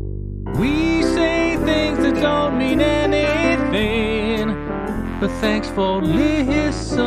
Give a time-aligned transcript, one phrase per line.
[0.00, 4.48] We say things that don't mean anything,
[5.20, 7.04] but thanks for listening.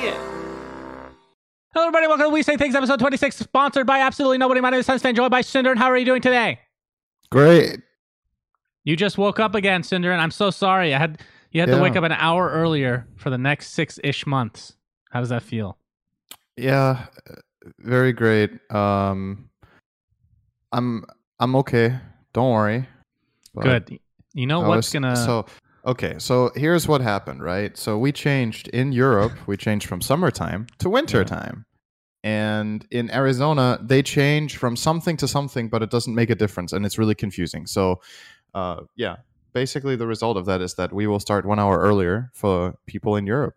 [0.00, 0.16] Yeah.
[1.74, 2.06] Hello, everybody.
[2.06, 4.62] Welcome to We Say Things, episode 26, sponsored by absolutely nobody.
[4.62, 5.70] My name is SunsFan, joined by Cinder.
[5.70, 6.58] And how are you doing today?
[7.30, 7.80] Great.
[8.84, 10.94] You just woke up again, Cinder, and I'm so sorry.
[10.94, 14.26] I had you had to wake up an hour earlier for the next six ish
[14.26, 14.74] months.
[15.10, 15.76] How does that feel?
[16.56, 17.04] Yeah,
[17.78, 18.52] very great.
[18.70, 19.50] Um,
[20.72, 21.04] I'm
[21.38, 21.98] I'm okay.
[22.32, 22.88] Don't worry.
[23.54, 23.98] But Good.
[24.34, 25.46] You know I what's was- gonna So
[25.84, 27.76] okay, so here's what happened, right?
[27.76, 29.32] So we changed in Europe.
[29.46, 31.66] we changed from summertime to wintertime.
[32.24, 36.72] And in Arizona, they change from something to something, but it doesn't make a difference,
[36.72, 37.66] and it's really confusing.
[37.66, 38.00] So,
[38.54, 39.16] uh, yeah,
[39.52, 43.16] basically the result of that is that we will start one hour earlier for people
[43.16, 43.54] in Europe.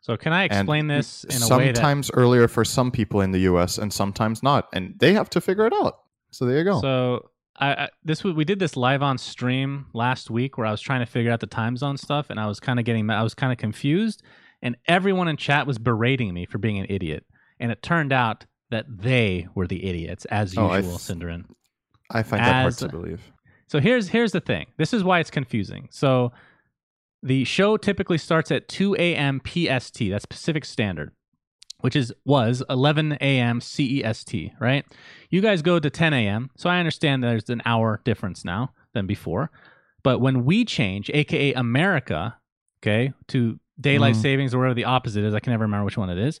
[0.00, 3.20] So can I and explain this in a way that sometimes earlier for some people
[3.20, 5.98] in the US and sometimes not and they have to figure it out
[6.30, 10.30] so there you go So I, I this we did this live on stream last
[10.30, 12.60] week where I was trying to figure out the time zone stuff and I was
[12.60, 14.22] kind of getting I was kind of confused
[14.62, 17.24] and everyone in chat was berating me for being an idiot
[17.58, 21.46] and it turned out that they were the idiots as Oh, I usual, SyndereN.
[22.10, 23.22] i find that hard to believe
[23.66, 24.66] So here's here's the thing.
[24.76, 25.88] This is why it's confusing.
[25.90, 26.32] So
[27.22, 29.40] the show typically starts at 2 a.m.
[29.44, 29.98] PST.
[30.10, 31.10] That's Pacific Standard,
[31.80, 33.60] which is was 11 a.m.
[33.60, 34.52] CEST.
[34.60, 34.84] Right?
[35.30, 36.50] You guys go to 10 a.m.
[36.56, 39.50] So I understand there's an hour difference now than before.
[40.02, 42.36] But when we change, aka America,
[42.82, 44.22] okay, to daylight Mhm.
[44.22, 46.40] savings or whatever the opposite is, I can never remember which one it is.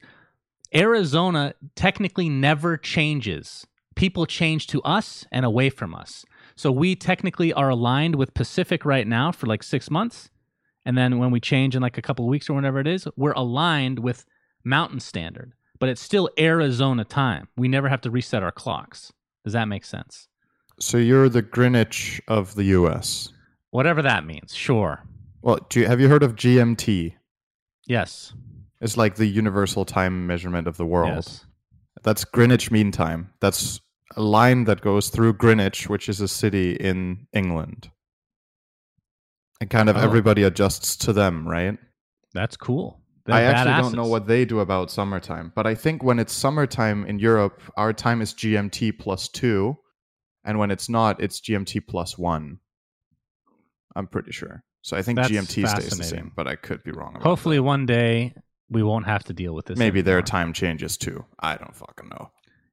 [0.74, 3.66] Arizona technically never changes.
[3.94, 6.24] People change to us and away from us.
[6.56, 10.30] So we technically are aligned with Pacific right now for like six months.
[10.84, 13.06] And then when we change in like a couple of weeks or whatever it is,
[13.16, 14.24] we're aligned with
[14.68, 15.54] Mountain Standard.
[15.80, 17.48] But it's still Arizona time.
[17.56, 19.12] We never have to reset our clocks.
[19.44, 20.28] Does that make sense?
[20.80, 23.32] so you're the greenwich of the us
[23.70, 24.54] Whatever that means.
[24.54, 25.02] Sure.
[25.42, 27.14] well do you, have you heard of gmt
[27.88, 28.32] Yes.
[28.80, 31.44] it's like the universal time measurement of the world Yes.
[32.04, 33.80] that's greenwich mean time that's
[34.16, 37.90] a line that goes through greenwich which is a city in england
[39.60, 40.00] and kind of Oh.
[40.00, 41.76] everybody adjusts to them right
[42.34, 43.00] That's cool.
[43.28, 46.32] They're I actually don't know what they do about summertime, but I think when it's
[46.32, 49.76] summertime in Europe, our time is GMT plus two,
[50.44, 52.60] and when it's not, it's GMT plus one.
[53.94, 54.64] I'm pretty sure.
[54.80, 57.16] So I think That's GMT stays the same, but I could be wrong.
[57.16, 58.34] About Hopefully one day
[58.70, 59.78] we won't have to deal with this.
[59.78, 60.26] maybe their anymore.
[60.26, 61.26] time changes too.
[61.38, 62.30] I don't fucking know.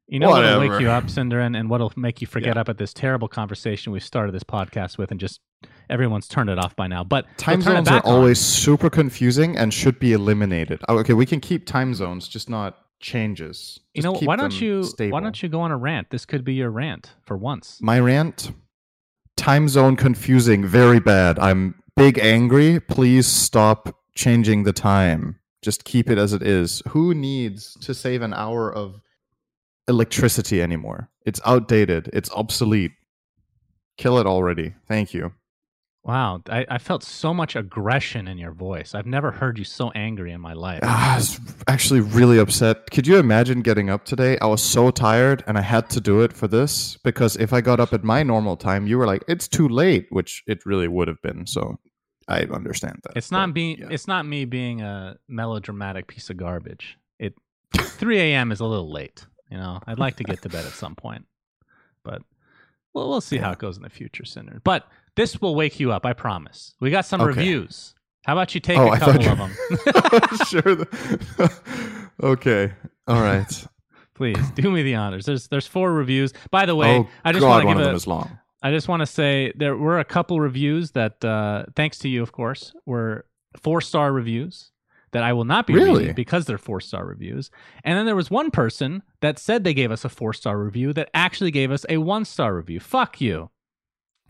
[0.07, 2.61] You know what'll wake you up, SyndereN, and what'll make you forget Yeah.
[2.61, 5.39] up at this terrible conversation we started this podcast with, and just
[5.89, 7.03] everyone's turned it off by now.
[7.03, 8.01] But Time we'll zones are on.
[8.13, 10.81] always super confusing and should be eliminated.
[10.87, 13.79] Oh, okay, we can keep time zones, just not changes.
[13.95, 15.13] You know, why don't you Stable.
[15.13, 16.11] why don't you go on a rant?
[16.11, 17.79] This could be your rant for once.
[17.81, 18.51] My rant
[19.37, 21.39] time zone confusing, very bad.
[21.39, 22.79] I'm big angry.
[22.79, 25.39] Please stop changing the time.
[25.63, 26.83] Just keep it as it is.
[26.89, 29.01] Who needs to save an hour of
[29.87, 31.09] electricity anymore?
[31.25, 32.91] It's outdated, it's obsolete.
[33.97, 34.75] Kill it already.
[34.87, 35.31] Thank you.
[36.05, 38.93] Wow, I, I felt so much aggression in your voice.
[38.93, 40.81] I've never heard you so angry in my life.
[40.83, 42.91] Ah, I was actually really upset.
[42.91, 44.37] Could you imagine getting up today?
[44.39, 47.61] I was so tired and I had to do it for this because if I
[47.61, 50.87] got up at my normal time, you were like, it's too late, which it really
[50.87, 51.47] would have been.
[51.47, 51.79] So
[52.27, 53.13] I understand that.
[53.17, 53.87] It's not but, being yeah.
[53.89, 56.99] it's not me being a melodramatic piece of garbage.
[57.17, 57.33] It
[57.75, 58.51] 3 a.m.
[58.51, 59.25] is a little late.
[59.49, 61.25] You know, I'd like to get to bed at some point,
[62.03, 62.21] but
[62.93, 64.59] well, we'll see how it goes in the future, Cinder.
[64.63, 66.73] But this will wake you up, I promise.
[66.79, 67.27] We got some Okay.
[67.37, 67.93] reviews.
[68.25, 69.51] How about you take Oh, a couple you- of them?
[70.47, 70.61] sure.
[70.75, 71.51] the-
[72.23, 72.73] okay.
[73.07, 73.67] All right.
[74.15, 75.25] Please do me the honors.
[75.25, 76.33] There's there's four reviews.
[76.49, 78.39] By the way, oh, I just want to one give of a them is long.
[78.63, 82.23] I just want to say there were a couple reviews that, uh, thanks to you,
[82.23, 83.25] of course, were
[83.61, 84.71] four star reviews
[85.15, 85.99] that I will not be Really?
[85.99, 87.49] reading because they're four star reviews.
[87.85, 90.91] And then there was one person that said they gave us a four star review
[90.91, 92.81] that actually gave us a one star review.
[92.81, 93.49] Fuck you.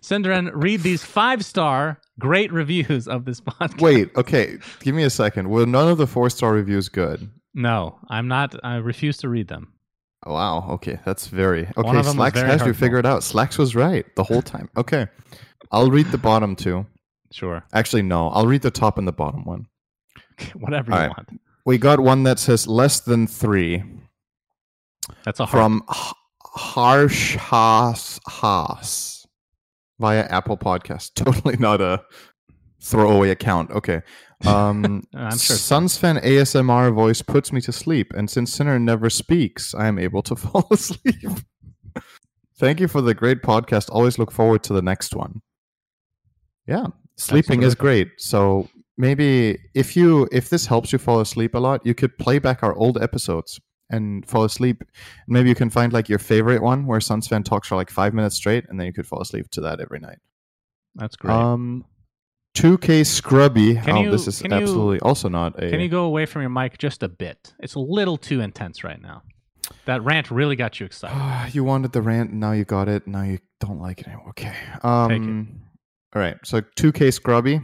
[0.00, 3.82] SyndereN, read these five star great reviews of this podcast.
[3.82, 4.56] Wait, okay.
[4.80, 5.50] Give me a second.
[5.50, 7.28] Were none of the four star reviews good?
[7.52, 8.54] No, I'm not.
[8.64, 9.74] I refuse to read them.
[10.24, 10.66] Wow.
[10.70, 11.76] Okay, that's very okay.
[11.76, 13.22] of them was Slacks has you figured out.
[13.22, 14.70] Slacks was right the whole time.
[14.76, 15.06] Okay,
[15.70, 16.86] I'll read the bottom two.
[17.30, 17.64] Sure.
[17.72, 19.66] Actually, no, I'll read the top and the bottom one.
[20.54, 21.08] Whatever you right.
[21.08, 21.40] want.
[21.64, 23.82] We got one that says less than three
[25.24, 25.50] That's a hard.
[25.50, 29.26] from H- Harsh Haas Haas
[30.00, 31.12] via Apple Podcast.
[31.14, 32.02] Totally not a
[32.80, 33.70] throwaway account.
[33.70, 34.02] Okay.
[34.46, 39.74] Um, I'm sure SunsFan ASMR voice puts me to sleep, and since Sinner never speaks,
[39.74, 41.28] I am able to fall asleep.
[42.56, 43.88] Thank you for the great podcast.
[43.90, 45.40] Always look forward to the next one.
[46.68, 46.86] Yeah,
[47.18, 48.12] sleeping is great.
[48.18, 52.38] So maybe if you if this helps you fall asleep a lot, you could play
[52.38, 53.60] back our old episodes
[53.90, 54.84] and fall asleep.
[55.26, 58.36] Maybe you can find like your favorite one where SunsFan talks for like five minutes
[58.36, 60.18] straight, and then you could fall asleep to that every night.
[60.94, 61.34] That's great.
[61.34, 61.84] Um,
[62.56, 63.74] 2K Scrubby.
[63.76, 65.70] Can oh, you- this is can you- absolutely also not a.
[65.70, 67.54] Can you go away from your mic just a bit?
[67.60, 69.22] It's a little too intense right now.
[69.84, 71.54] That rant really got you excited.
[71.54, 73.06] you wanted the rant, now you got it.
[73.06, 74.30] Now you don't like it anymore.
[74.30, 74.54] Okay.
[74.82, 75.60] Um,
[76.18, 76.36] All right.
[76.44, 77.60] So 2K Scrubby.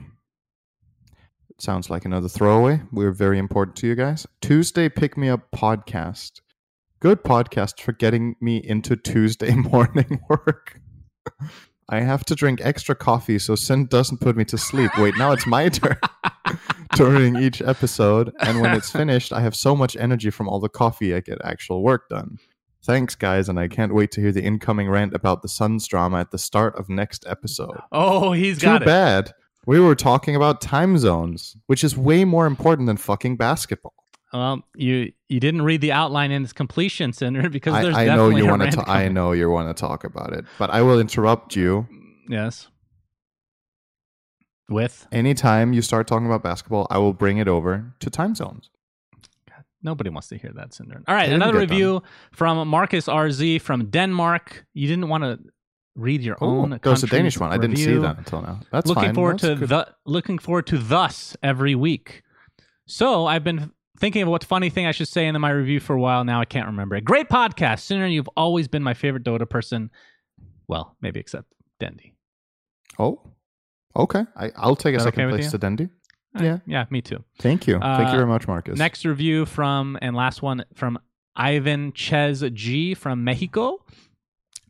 [1.59, 2.83] Sounds like another throwaway.
[2.93, 4.29] We're very important to you guys.
[4.41, 6.41] Tuesday Pick Me Up podcast.
[7.01, 10.81] Good podcast for getting me into Tuesday morning work.
[11.89, 14.93] I have to drink extra coffee so Sin doesn't put me to sleep.
[14.99, 15.99] Wait, now it's my turn
[16.95, 18.33] during each episode.
[18.39, 21.39] And when it's finished, I have so much energy from all the coffee, I get
[21.43, 22.39] actual work done.
[22.85, 26.21] Thanks, guys, and I can't wait to hear the incoming rant about the Suns drama
[26.21, 27.81] at the start of next episode.
[27.93, 28.87] Oh, he's Too got it.
[28.87, 29.33] bad.
[29.67, 33.95] We were talking about time zones, which is way more important than fucking basketball.
[34.35, 38.05] Well, you you didn't read the outline in its completion, Cinder, because I, there's I
[38.05, 38.91] know definitely you want to.
[38.91, 41.87] I know you want to talk about it, but I will interrupt you
[42.29, 42.69] Yes.
[44.69, 46.87] With anytime you start talking about basketball.
[46.91, 48.71] I will bring it over to time zones.
[49.85, 51.03] Nobody wants to hear that, Cinder.
[51.07, 52.03] All right, another review
[52.33, 54.65] from Marcus RZ from Denmark.
[54.75, 55.39] You didn't want to
[55.95, 56.73] read your own.
[56.73, 57.53] Oh, there's a Danish one.
[57.53, 58.61] I didn't see that until now.
[58.73, 59.15] That's looking fine.
[59.15, 59.69] forward That's to good.
[59.69, 62.23] the looking forward to thus every week.
[62.87, 65.95] So I've been thinking of what funny thing I should say in my review for
[65.95, 66.41] a while now.
[66.41, 67.05] I can't remember it.
[67.05, 68.07] Great podcast, Sinner.
[68.07, 69.91] You've always been my favorite Dota person.
[70.67, 71.47] Well, maybe except
[71.79, 72.15] Dendy.
[72.99, 73.21] Oh,
[73.97, 74.25] okay.
[74.37, 75.89] I, I'll take a Is second okay place to Dendy.
[76.39, 76.59] Uh, Yeah.
[76.67, 77.23] yeah, me too.
[77.39, 77.75] Thank you.
[77.79, 78.79] Thank Uh, you very much, Marcus.
[78.79, 80.99] Next review from and last one from
[81.37, 83.79] Ivan Ches G from Mexico.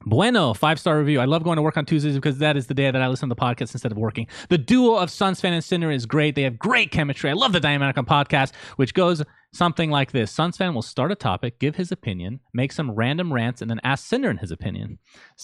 [0.06, 1.18] Bueno, five star review.
[1.20, 3.30] I love going to work on Tuesdays because that is the day that I listen
[3.30, 4.26] to the podcast instead of working.
[4.50, 6.34] The duo of SunsFan and Cinder is great.
[6.34, 7.30] They have great chemistry.
[7.30, 9.22] I love the dynamic on podcast, which goes
[9.54, 13.62] something like this: SunsFan will start a topic, give his opinion, make some random rants,
[13.62, 14.98] and then ask SyndereN his opinion.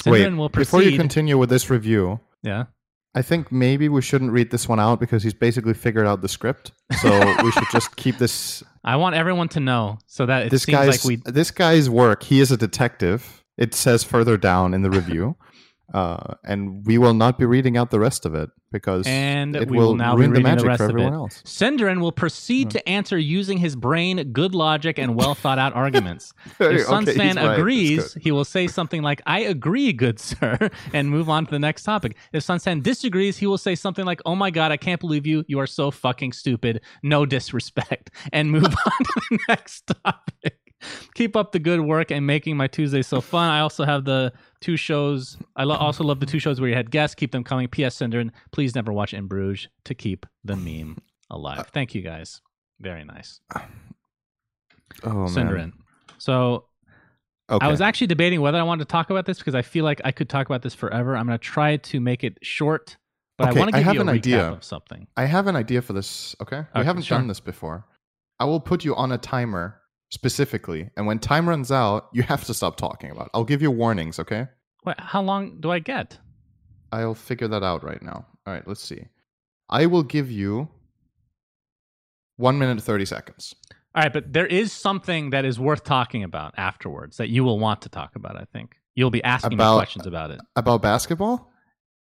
[0.04, 2.64] Wait, SyndereN will before you continue with this review, yeah.
[3.14, 6.28] I think maybe we shouldn't read this one out because he's basically figured out the
[6.28, 6.72] script.
[7.00, 7.10] So
[7.42, 10.78] we should just keep this I want everyone to know so that it this seems
[10.78, 12.22] guy's like we this guy's work.
[12.22, 13.44] He is a detective.
[13.58, 15.36] It says further down in the review,
[15.92, 19.68] uh, and we will not be reading out the rest of it because And it
[19.68, 21.42] we will will now ruin the the magic rest for everyone else.
[21.44, 22.68] SyndereN will proceed Hmm.
[22.70, 26.32] to answer using his brain, good logic, and well thought out arguments.
[26.60, 27.58] If Suns he's fan right.
[27.58, 31.58] Agrees, he will say something like, I agree, good sir, and move on to the
[31.58, 32.16] next topic.
[32.32, 35.44] If SunsFan disagrees, he will say something like, Oh my God, I can't believe you.
[35.48, 36.80] You are so fucking stupid.
[37.02, 38.10] No disrespect.
[38.32, 40.69] And move on to the next topic.
[41.14, 43.50] Keep up the good work and making my Tuesday so fun.
[43.50, 45.36] I also have the two shows.
[45.56, 47.14] I lo- also love the two shows where you had guests.
[47.14, 47.68] Keep them coming.
[47.68, 47.96] P.S.
[47.96, 50.98] SyndereN, please never watch In Bruges to keep the meme
[51.30, 51.58] alive.
[51.60, 52.40] Uh, Thank you guys.
[52.80, 53.40] Very nice.
[53.54, 53.60] Uh,
[55.04, 55.28] oh man.
[55.28, 55.72] SyndereN.
[56.18, 56.66] So
[57.50, 57.66] Okay.
[57.66, 60.00] I was actually debating whether I wanted to talk about this because I feel like
[60.04, 61.16] I could talk about this forever.
[61.16, 62.96] I'm going to try to make it short,
[63.36, 64.48] but Okay, I want to I give have you a an recap idea.
[64.52, 65.08] of something.
[65.16, 66.36] I have an idea for this.
[66.40, 67.18] Okay, we Okay, haven't sure.
[67.18, 67.86] done this before.
[68.38, 69.79] I will put you on a timer
[70.10, 73.26] specifically, and when time runs out, you have to stop talking about.
[73.26, 73.30] It.
[73.34, 74.18] I'll give you warnings.
[74.18, 74.46] Okay,
[74.84, 76.18] Wait, how long do I get?
[76.92, 78.26] I'll figure that out right now.
[78.46, 79.06] All right, let's see.
[79.68, 80.68] I will give you
[82.36, 83.54] one minute thirty seconds.
[83.94, 87.58] All right, but there is something that is worth talking about afterwards that you will
[87.58, 88.76] want to talk about, I think.
[88.94, 90.40] You'll be asking About- me questions about it.
[90.56, 91.50] About basketball,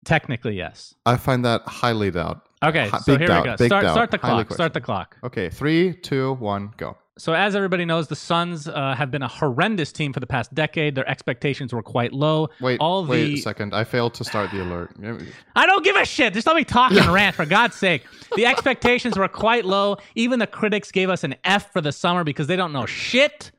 [0.05, 0.93] Technically, yes.
[1.07, 2.47] I find that highly doubt.
[2.63, 3.55] Okay, Hi- so here doubt, we go.
[3.55, 4.53] Start, doubt, start the clock.
[4.53, 5.17] Start the clock.
[5.23, 6.95] Okay, three, two, one, go.
[7.17, 10.53] So, as everybody knows, the Suns uh, have been a horrendous team for the past
[10.53, 10.95] decade.
[10.95, 12.49] Their expectations were quite low.
[12.59, 13.73] Wait, All wait the a second.
[13.73, 14.91] I failed to start the alert.
[15.55, 16.33] I don't give a shit.
[16.33, 18.03] Just let me talk and rant, for God's sake.
[18.35, 19.95] The expectations were quite low.
[20.15, 23.51] Even the critics gave us an F for the summer because they don't know shit.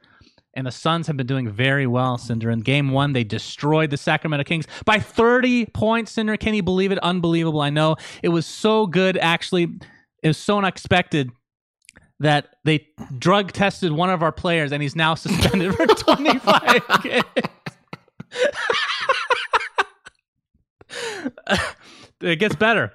[0.52, 2.50] And the Suns have been doing very well, Cinder.
[2.50, 6.36] In game one, they destroyed the Sacramento Kings by 30 points, Cinder.
[6.36, 6.98] Can you believe it?
[6.98, 7.62] Unbelievable.
[7.62, 7.96] I know.
[8.22, 9.68] It was so good, actually.
[10.22, 11.30] It was so unexpected
[12.20, 12.86] that they
[13.18, 17.24] drug tested one of our players and he's now suspended for 25 games.
[22.20, 22.92] it gets better.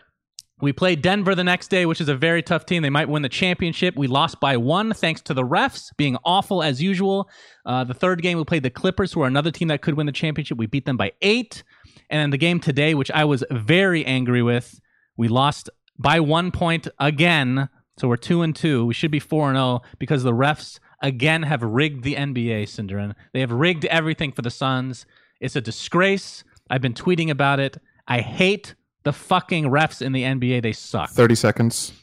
[0.62, 2.84] We played Denver the next day, which is a very tough team.
[2.84, 3.96] They might win the championship.
[3.96, 7.28] We lost by one thanks to the refs being awful as usual.
[7.66, 10.06] Uh, the third game, we played the Clippers, who are another team that could win
[10.06, 10.60] the championship.
[10.60, 11.64] We beat them by eight.
[12.12, 14.80] And then the game today, which I was very angry with,
[15.18, 17.68] we lost by one point again.
[18.02, 18.88] So we're two and two.
[18.88, 23.14] We should be four and zero because the refs again have rigged the NBA, SyndereN.
[23.32, 25.06] They have rigged everything for the Suns.
[25.40, 26.44] It's a disgrace.
[26.68, 27.78] I've been tweeting about it.
[28.08, 30.64] I hate the fucking refs in the NBA.
[30.64, 31.12] They suck.
[31.12, 31.94] 30 seconds.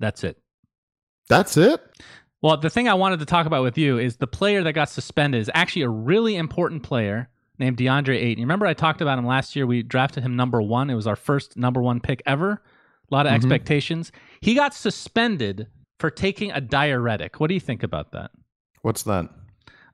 [0.00, 0.38] That's it.
[1.28, 1.82] That's it?
[2.40, 4.88] Well, the thing I wanted to talk about with you is the player that got
[4.88, 8.38] suspended is actually a really important player named DeAndre Ayton.
[8.38, 9.66] You remember I talked about him last year?
[9.66, 10.88] We drafted him number one.
[10.88, 12.62] It was our first number one pick ever.
[13.10, 13.36] A lot of Mhm.
[13.36, 14.12] expectations.
[14.40, 17.40] He got suspended for taking a diuretic.
[17.40, 18.30] What do you think about that?
[18.82, 19.28] What's that?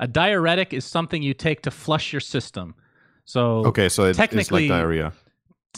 [0.00, 2.74] A diuretic is something you take to flush your system.
[3.24, 5.12] So Okay, so it, it's technically- like diarrhea.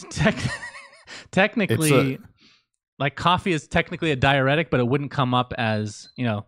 [0.09, 0.35] tec-
[1.31, 2.23] technically, It's
[2.99, 6.45] like coffee is technically a diuretic, but it wouldn't come up as you know,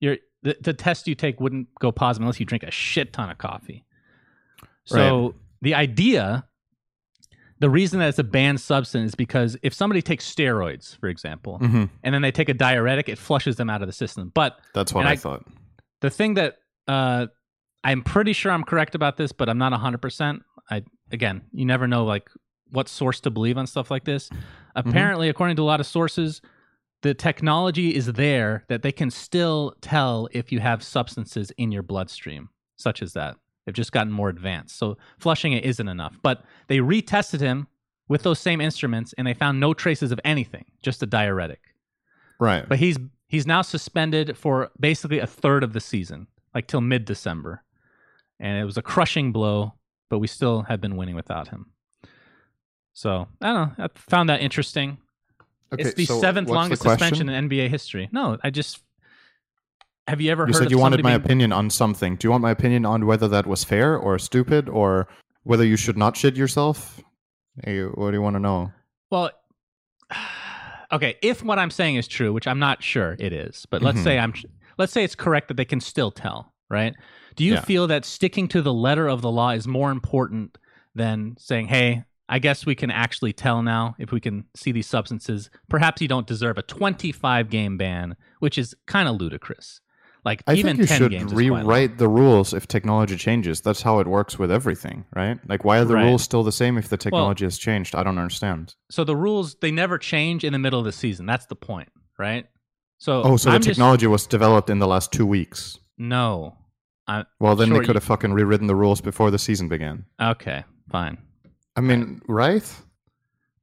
[0.00, 3.30] your the, the test you take wouldn't go positive unless you drink a shit ton
[3.30, 3.84] of coffee.
[4.84, 6.44] So the idea,
[7.60, 11.58] the reason that it's a banned substance is because if somebody takes steroids, for example,
[11.58, 14.32] hmm and then they take a diuretic, it flushes them out of the system.
[14.34, 15.44] But That's what I, I- thought.
[16.00, 16.56] the thing that
[16.88, 17.26] uh,
[17.84, 20.40] I'm pretty sure I'm correct about this, but I'm not 100%.
[20.70, 22.28] I again, you never know like
[22.72, 24.30] what source to believe on stuff like this.
[24.76, 26.40] Apparently, according to a lot of sources,
[27.02, 31.82] the technology is there that they can still tell if you have substances in your
[31.82, 33.36] bloodstream, such as that.
[33.64, 34.78] They've just gotten more advanced.
[34.78, 36.16] So flushing it isn't enough.
[36.22, 37.68] But they retested him
[38.08, 41.60] with those same instruments and they found no traces of anything, just a diuretic.
[42.38, 42.68] Right.
[42.68, 42.98] But he's
[43.28, 47.62] he's now suspended for basically a third of the season, like till mid December.
[48.38, 49.74] And it was a crushing blow,
[50.08, 51.66] but we still have been winning without him.
[52.94, 53.84] So I don't know.
[53.84, 54.98] I found that interesting.
[55.72, 58.08] okay, it's the so seventh what's the longest suspension in NBA history.
[58.10, 58.82] No, I just
[60.10, 62.16] have you ever You heard said you wanted my being- opinion on something.
[62.16, 65.08] Do you want my opinion on whether that was fair or stupid or
[65.44, 67.00] whether you should not shit yourself?
[67.64, 68.72] Hey, what do you want to know?
[69.10, 69.30] Well,
[70.92, 73.98] okay, if what I'm saying is true, which I'm not sure it is, but let's
[74.00, 74.04] Mhm.
[74.04, 74.34] say I'm
[74.78, 76.94] let's say it's correct that they can still tell, right?
[77.36, 77.60] Do you Yeah.
[77.60, 80.56] feel that sticking to the letter of the law is more important
[80.94, 84.86] than saying, "Hey, I guess we can actually tell now if we can see these
[84.86, 85.50] substances.
[85.68, 89.80] Perhaps you don't deserve a 25 game ban, which is kind of ludicrous.
[90.24, 91.56] Like I even think you 10 should games is quite low.
[91.60, 93.60] rewrite the rules if technology changes.
[93.62, 95.38] That's how it works with everything, right?
[95.48, 96.04] Like, why are the Right.
[96.04, 97.94] rules still the same if the technology has changed?
[97.94, 98.74] I don't understand.
[98.90, 101.24] So the rules they never change in the middle of the season.
[101.26, 102.46] That's the point, right?
[102.98, 105.78] So Oh, so I'm the just- technology was developed in the last two weeks.
[105.96, 106.56] no.
[107.08, 110.04] I, Well, then Sure, they could have fucking rewritten the rules before the season began.
[110.22, 110.62] okay,
[110.92, 111.18] fine.
[111.74, 112.62] I mean, right?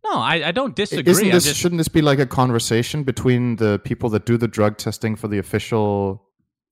[0.03, 1.09] No, I, I don't disagree.
[1.11, 4.47] Isn't this just- shouldn't this be like a conversation between the people that do the
[4.49, 6.23] drug testing for the official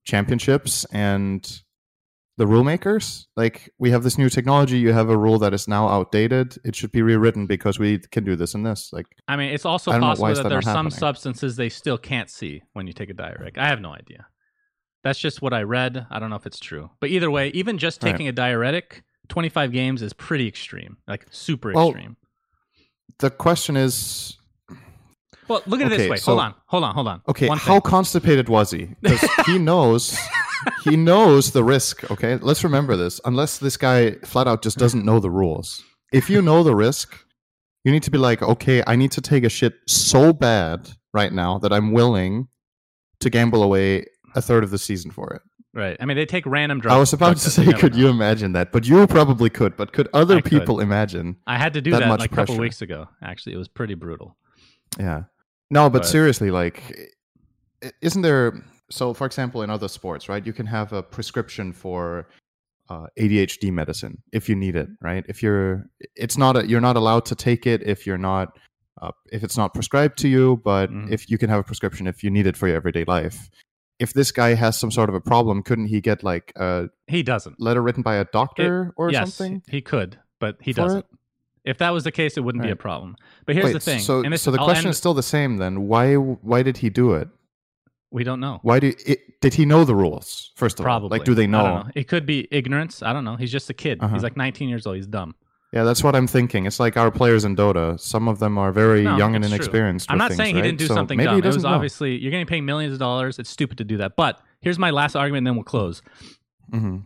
[0.05, 1.61] championships and
[2.37, 3.27] the rule makers?
[3.35, 6.57] Like we have this new technology, you have a rule that is now outdated.
[6.63, 8.91] It should be rewritten because we can do this and this.
[8.93, 10.85] Like I mean, it's also I don't know, why possible that that there's not some
[10.87, 10.99] happening?
[10.99, 13.57] substances they still can't see when you take a diuretic.
[13.57, 14.27] I have no idea.
[15.03, 16.07] That's just what I read.
[16.09, 16.89] I don't know if it's true.
[16.99, 18.11] But either way, even just Right.
[18.11, 22.17] taking a diuretic, 25 games is pretty extreme, like super Well, extreme.
[23.19, 24.37] the question is
[25.47, 26.17] Well, look at it this way.
[26.17, 27.21] so- hold on, hold on, hold on.
[27.27, 27.81] okay, One how thing.
[27.91, 28.89] constipated was he?
[29.01, 30.17] Because he knows
[30.83, 32.37] he knows the risk, okay?
[32.37, 33.21] Let's remember this.
[33.25, 35.83] Unless this guy flat out just doesn't know the rules.
[36.11, 37.17] If you know the risk,
[37.83, 41.31] you need to be like, okay, I need to take a shit so bad right
[41.31, 42.47] now that I'm willing
[43.19, 45.41] to gamble away a third of the season for it.
[45.73, 45.97] Right.
[45.99, 46.95] I mean, they take random drugs.
[46.95, 47.99] I was about to say, could know.
[47.99, 48.71] you imagine that?
[48.71, 49.75] But you probably could.
[49.75, 50.49] But could other I could.
[50.61, 51.35] people imagine?
[51.45, 53.09] I had to do that that, much like a couple weeks ago.
[53.21, 54.37] Actually, it was pretty brutal.
[54.97, 55.23] Yeah.
[55.69, 56.81] No, but, But- seriously, like,
[58.01, 58.63] isn't there?
[58.91, 62.27] So, for example, in other sports, right, you can have a prescription for
[62.87, 65.25] uh, ADHD medicine if you need it, right?
[65.27, 68.59] If you're, it's not, a, you're not allowed to take it if you're not,
[69.01, 71.09] uh, if it's not prescribed to you, but Mhm.
[71.09, 73.49] if you can have a prescription if you need it for your everyday life.
[73.97, 77.23] If this guy has some sort of a problem, couldn't he get like a He
[77.23, 77.59] doesn't.
[77.59, 79.63] letter written by a doctor or yes, something?
[79.67, 80.99] he could, but he doesn't.
[80.99, 81.05] it?
[81.65, 83.15] If that was the case, it wouldn't be a problem.
[83.45, 83.99] But here's Wait, the thing.
[83.99, 85.87] So, this, so the I'll question end- is still the same then.
[85.87, 87.27] Why, why did he do it?
[88.11, 88.59] we don't know.
[88.61, 90.51] Why do it, did he know the rules?
[90.55, 90.85] First of all.
[90.85, 91.07] Probably.
[91.07, 91.63] all, like, do they I know?
[91.63, 91.91] don't know.
[91.95, 93.03] It could be ignorance.
[93.03, 93.35] I don't know.
[93.35, 94.01] He's just a kid.
[94.01, 94.13] Uh-huh.
[94.13, 94.95] He's like 19 years old.
[94.95, 95.35] He's dumb.
[95.73, 96.65] Yeah, that's what I'm thinking.
[96.65, 97.99] It's like our players in Dota.
[97.99, 100.09] Some of them are very No, young and inexperienced.
[100.09, 100.67] I'm not things, saying he right?
[100.67, 101.41] didn't do So something maybe dumb.
[101.41, 101.69] He It was know.
[101.69, 103.37] obviously you're getting paid millions of dollars.
[103.39, 104.15] It's stupid to do that.
[104.15, 106.01] But here's my last argument, and then we'll close.
[106.71, 107.03] Mhm.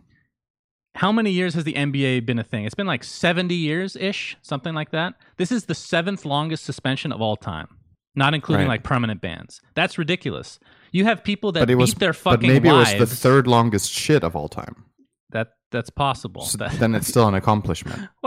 [1.00, 2.66] How many years has the NBA been a thing?
[2.66, 5.14] It's been like 70 years ish, something like that.
[5.38, 7.68] This is the seventh longest suspension of all time,
[8.14, 8.74] not including Right.
[8.74, 9.62] like permanent bans.
[9.74, 10.58] That's ridiculous.
[10.92, 12.92] You have people that But it beat was, their but fucking maybe wives.
[12.92, 14.84] it was the third longest shit of all time.
[15.30, 16.42] that that's possible.
[16.42, 18.08] So That- then it's still an accomplishment.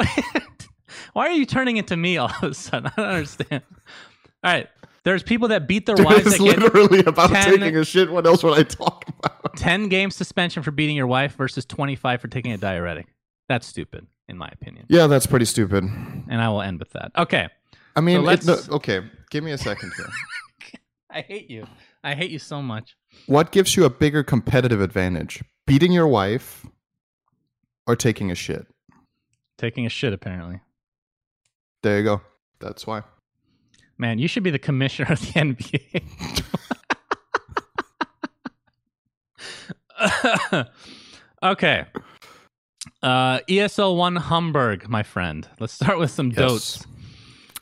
[1.14, 2.90] Why are you turning into me all of a sudden?
[2.98, 3.62] I don't understand.
[4.44, 4.68] All right,
[5.04, 8.12] there's people that beat their wives it's literally about 10 taking a shit.
[8.12, 9.33] What else would I talk about?
[9.56, 13.08] 10 game suspension for beating your wife versus 25 for taking a diuretic.
[13.50, 14.86] That's stupid, in my opinion.
[14.90, 15.84] Yeah, that's pretty stupid.
[15.84, 17.12] And I will end with that.
[17.18, 17.48] Okay.
[17.96, 19.02] I mean, So let's- no, okay.
[19.30, 20.08] Give me a second here.
[21.10, 21.68] I hate you.
[22.04, 22.96] I hate you so much.
[23.28, 25.44] What gives you a bigger competitive advantage?
[25.68, 26.66] Beating your wife
[27.86, 28.66] or taking a shit?
[29.58, 30.60] Taking a shit, apparently.
[31.84, 32.22] There you go.
[32.60, 33.04] That's why.
[33.98, 36.04] Man, you should be the commissioner of the NBA.
[41.44, 41.86] okay.
[43.02, 45.48] Uh, ESL 1 Hamburg, my friend.
[45.60, 46.86] Let's start with some dotes.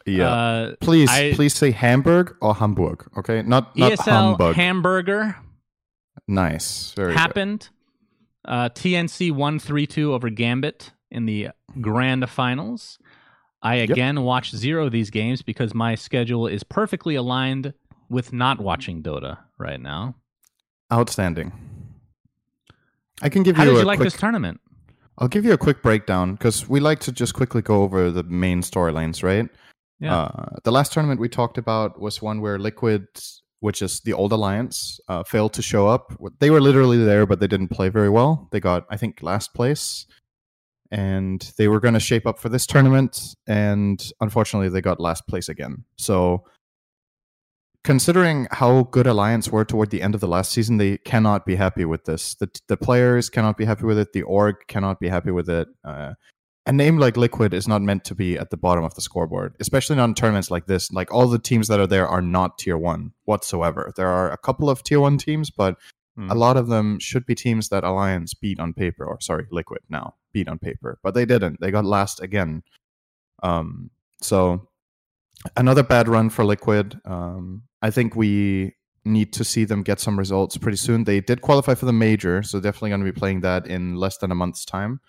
[0.06, 0.30] Yeah.
[0.30, 3.08] Uh, please, I- please say Hamburg or Hamburg.
[3.18, 4.56] Okay, not not ESL Hamburg.
[4.56, 5.36] Hamburger
[6.28, 6.94] nice.
[6.96, 7.18] Very good.
[7.20, 7.70] happened.
[8.44, 12.98] Uh, TNC 132 over Gambit in the grand finals.
[13.62, 17.74] I again watched zero of these games because my schedule is perfectly aligned
[18.10, 20.16] with not watching Dota right now.
[20.92, 21.52] Outstanding.
[23.22, 24.60] I can give How you did a you like quick, this tournament?
[25.18, 28.24] I'll give you a quick breakdown because we like to just quickly go over the
[28.24, 29.48] main storylines, right?
[30.00, 30.16] Yeah.
[30.16, 33.06] Uh, the last tournament we talked about was one where Liquid,
[33.60, 36.12] which is the old alliance, uh, failed to show up.
[36.40, 38.50] They were literally there, but they didn't play very well.
[38.52, 40.08] They got, I think, last place,
[40.90, 45.28] and they were going to shape up for this tournament, and unfortunately, they got last
[45.28, 45.86] place again.
[45.98, 46.46] So,
[47.84, 51.56] considering how good Alliance were toward the end of the last season, they cannot be
[51.56, 52.36] happy with this.
[52.36, 54.14] The the players cannot be happy with it.
[54.14, 55.68] The org cannot be happy with it.
[55.84, 56.14] Uh,
[56.68, 59.56] a name like Liquid is not meant to be at the bottom of the scoreboard,
[59.60, 60.92] especially not in tournaments like this.
[60.92, 63.92] Like all the teams that are there are not tier one whatsoever.
[63.96, 65.78] There are a couple of tier one teams, but
[66.18, 66.30] Hmm.
[66.30, 69.80] a lot of them should be teams that Alliance beat on paper, or sorry, Liquid
[69.90, 71.62] now beat on paper, but they didn't.
[71.62, 72.64] They got last again.
[73.42, 74.68] Um, so
[75.56, 77.00] another bad run for Liquid.
[77.06, 81.06] Um, I think we need to see them get some results pretty soon.
[81.06, 84.18] They did qualify for the major, so definitely going to be playing that in less
[84.18, 85.00] than a month's time.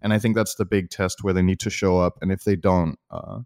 [0.00, 2.18] And I think that's the big test where they need to show up.
[2.22, 3.40] And if they don't, uh,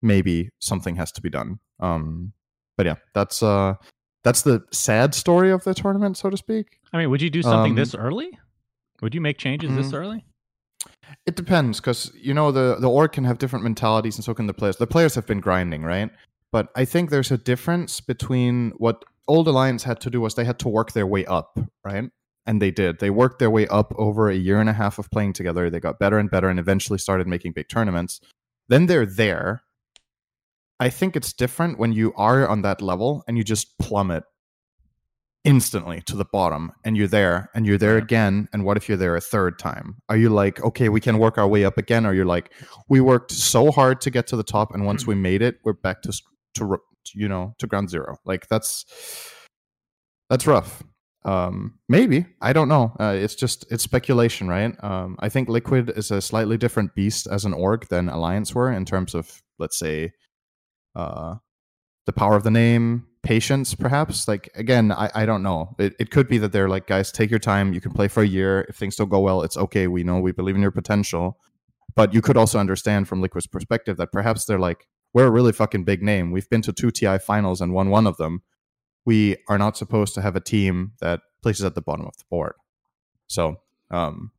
[0.00, 1.58] maybe something has to be done.
[1.80, 2.32] Um,
[2.76, 3.74] but yeah, that's uh,
[4.22, 6.78] that's the sad story of the tournament, so to speak.
[6.92, 8.38] I mean, would you do something um, this early?
[9.02, 10.24] Would you make changes this mm, early?
[11.26, 14.46] It depends because you know the the org can have different mentalities, and so can
[14.46, 14.76] the players.
[14.76, 16.10] The players have been grinding, right?
[16.56, 20.46] But I think there's a difference between what old alliance had to do was they
[20.46, 22.04] had to work their way up, right?
[22.46, 22.98] And they did.
[22.98, 25.68] They worked their way up over a year and a half of playing together.
[25.68, 28.22] They got better and better, and eventually started making big tournaments.
[28.70, 29.64] Then they're there.
[30.80, 34.24] I think it's different when you are on that level and you just plummet
[35.44, 38.96] instantly to the bottom and you're there and you're there again and what if you're
[38.96, 42.04] there a third time are you like okay we can work our way up again
[42.04, 42.52] or you're like
[42.88, 45.10] we worked so hard to get to the top and once hmm.
[45.10, 46.12] we made it we're back to
[46.56, 46.78] to
[47.14, 48.16] you know to ground zero.
[48.24, 48.84] Like that's
[50.30, 50.82] that's rough.
[51.24, 52.26] Um maybe.
[52.40, 52.94] I don't know.
[53.00, 54.72] Uh, it's just it's speculation right?
[54.84, 58.72] Um i think liquid is a slightly different beast as an org than alliance were
[58.72, 60.12] in terms of let's say
[60.94, 61.36] uh
[62.06, 64.28] the power of the name patience perhaps.
[64.28, 65.74] Like again i, I don't know.
[65.78, 67.72] It, it could be that they're like guys take your time.
[67.72, 68.66] You can play for a year.
[68.68, 69.88] If things don't go well it's okay.
[69.88, 70.20] We know.
[70.20, 71.38] We believe in your potential.
[71.96, 75.52] But you could also understand from liquid's perspective that perhaps they're like we're a really
[75.52, 78.42] fucking big name we've been to two ti finals and won one of them
[79.04, 82.24] we are not supposed to have a team that places at the bottom of the
[82.30, 82.54] board
[83.28, 83.56] so
[83.90, 84.30] um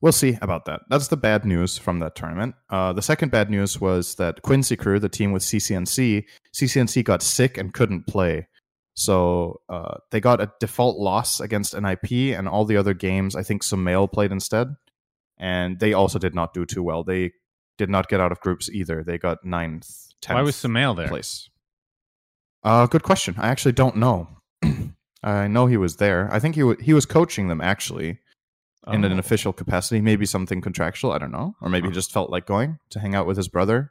[0.00, 0.80] we'll see about that.
[0.88, 2.54] That's the bad news from that tournament.
[2.70, 7.22] Uh, the second bad news was that Quincy Crew, the team with CCNC, CCNC got
[7.22, 8.48] sick and couldn't play.
[8.94, 13.42] So uh, they got a default loss against NIP, and all the other games, I
[13.42, 14.68] think some Sumail played instead.
[15.38, 17.02] And they also did not do too well.
[17.02, 17.32] They
[17.78, 19.02] did not get out of groups either.
[19.02, 19.88] They got ninth,
[20.20, 21.08] tenth Why was Sumail there?
[21.08, 21.48] place.
[22.62, 23.34] Uh, good question.
[23.38, 24.28] I actually don't know.
[25.22, 26.28] I know he was there.
[26.32, 28.18] I think he w- he was coaching them actually
[28.88, 29.18] in an Oh.
[29.18, 31.12] official capacity, maybe something contractual.
[31.12, 31.94] I don't know, or maybe he Huh.
[31.94, 33.90] just felt like going to hang out with his brother.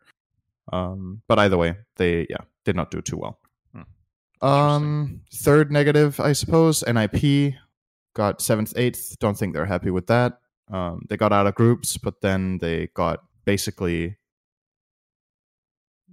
[0.71, 3.39] Um, but either way, they yeah did not do too well.
[3.73, 4.45] Hmm.
[4.47, 6.83] Um, third negative, I suppose.
[6.85, 7.55] NIP
[8.13, 9.17] got seventh, eighth.
[9.19, 10.39] Don't think they're happy with that.
[10.69, 14.17] Um, they got out of groups, but then they got basically.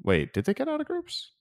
[0.02, 1.32] Wait, did they get out of groups?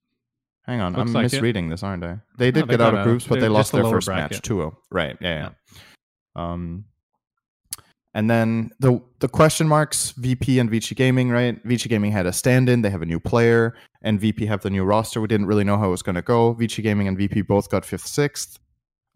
[0.66, 1.32] Hang on, Looks I'm like it.
[1.32, 2.18] misreading this, aren't I?
[2.36, 4.44] They did they get out of groups, but they lost their first match bracket.
[4.44, 4.74] 2-0.
[4.90, 5.80] Right, yeah, yeah.
[6.36, 6.84] Um,
[8.14, 11.58] and then the the question marks VP and Vici Gaming, right?
[11.64, 14.84] Vici Gaming had a stand-in, they have a new player, and VP have the new
[14.84, 15.20] roster.
[15.20, 16.52] We didn't really know how it was going to go.
[16.52, 18.58] Vici Gaming and VP both got fifth, sixth.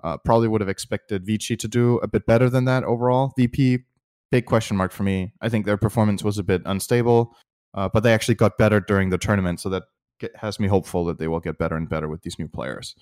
[0.02, 3.32] Uh, probably would have expected Vici to do a bit better than that overall.
[3.36, 3.80] VP,
[4.32, 5.32] big question mark for me.
[5.40, 7.36] I think their performance was a bit unstable,
[7.74, 9.84] uh, but they actually got better during the tournament, so that
[10.18, 12.96] get, has me hopeful that they will get better and better with these new players.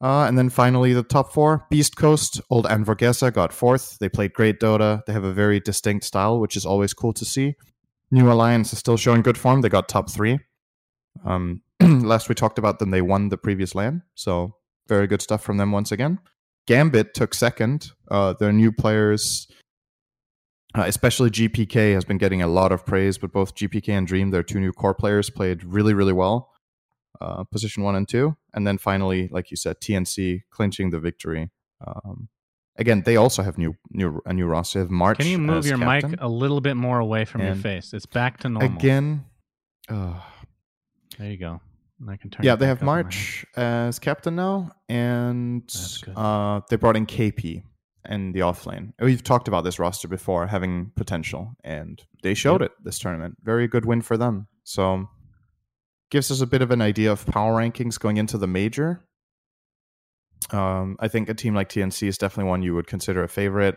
[0.00, 3.98] Uh, and then finally, the top four Beast Coast, Old Anvorgesa got fourth.
[3.98, 5.04] They played great Dota.
[5.04, 7.54] They have a very distinct style, which is always cool to see.
[8.10, 9.60] New Alliance is still showing good form.
[9.60, 10.38] They got top three.
[11.24, 14.02] Um, last we talked about them, they won the previous LAN.
[14.14, 14.54] So
[14.86, 16.20] very good stuff from them once again.
[16.66, 17.90] Gambit took second.
[18.10, 19.48] Uh, their new players,
[20.76, 24.30] uh, especially GPK, has been getting a lot of praise, but both GPK and Dream,
[24.30, 26.50] their two new core players, played really, really well
[27.20, 31.50] uh, position one and two, and then finally, like you said, TNC clinching the victory.
[31.86, 32.28] Um,
[32.76, 34.78] again, they also have new new a new roster.
[34.78, 35.18] They have March.
[35.18, 36.12] Can you move your captain.
[36.12, 37.92] mic a little bit more away from your face?
[37.92, 38.76] It's back to normal.
[38.76, 39.24] again?
[39.88, 40.20] Uh,
[41.18, 41.60] There you go.
[42.08, 42.44] I can turn.
[42.44, 45.64] yeah, they have up on my March as captain now, and
[46.14, 47.64] uh, they brought in KP
[48.08, 48.92] in the offlane.
[48.98, 53.36] We've talked about this roster before having potential, and they showed it this tournament.
[53.42, 54.48] Very good win for them.
[54.64, 55.08] So
[56.10, 59.04] gives us a bit of an idea of power rankings going into the major.
[60.50, 63.76] Um, I think a team like TNC is definitely one you would consider a favorite.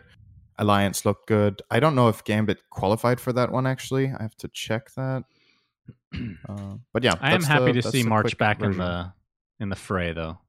[0.58, 1.62] Alliance looked good.
[1.72, 3.66] I don't know if Gambit qualified for that one.
[3.68, 5.24] Actually, I have to check that.
[6.48, 9.14] Uh, but yeah, I am happy the- to see March back in the
[9.62, 10.40] in the fray, though.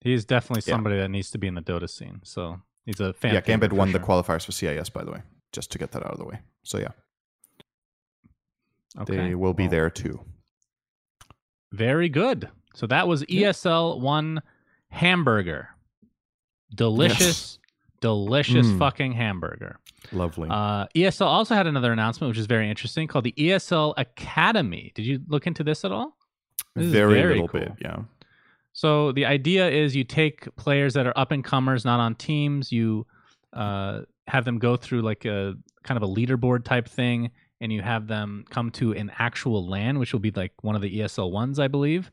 [0.00, 0.74] He's definitely Yeah.
[0.74, 2.20] somebody that needs to be in the Dota scene.
[2.24, 3.34] So he's a fan.
[3.34, 6.12] yeah, Gambit won the qualifiers for CIS, by the way, just to get that out
[6.12, 6.40] of the way.
[6.62, 6.88] So yeah,
[9.00, 9.16] Okay.
[9.16, 10.20] they will be well, there too.
[11.72, 12.48] Very good.
[12.74, 14.42] So that was ESL one
[14.88, 15.68] hamburger.
[16.74, 17.58] Delicious,
[18.00, 18.78] delicious Mm.
[18.78, 19.78] fucking hamburger.
[20.12, 20.48] Lovely.
[20.50, 24.92] Uh, ESL also had another announcement, which is very interesting, called the ESL Academy.
[24.94, 26.16] Did you look into this at all?
[26.76, 27.60] this very, very little cool.
[27.60, 27.72] bit.
[27.80, 28.02] Yeah.
[28.80, 32.72] So the idea is you take players that are up and comers, not on teams.
[32.72, 33.06] You
[33.52, 35.52] uh, have them go through like a
[35.84, 39.98] kind of a leaderboard type thing, and you have them come to an actual LAN,
[39.98, 42.10] which will be like one of the ESL ones, I believe.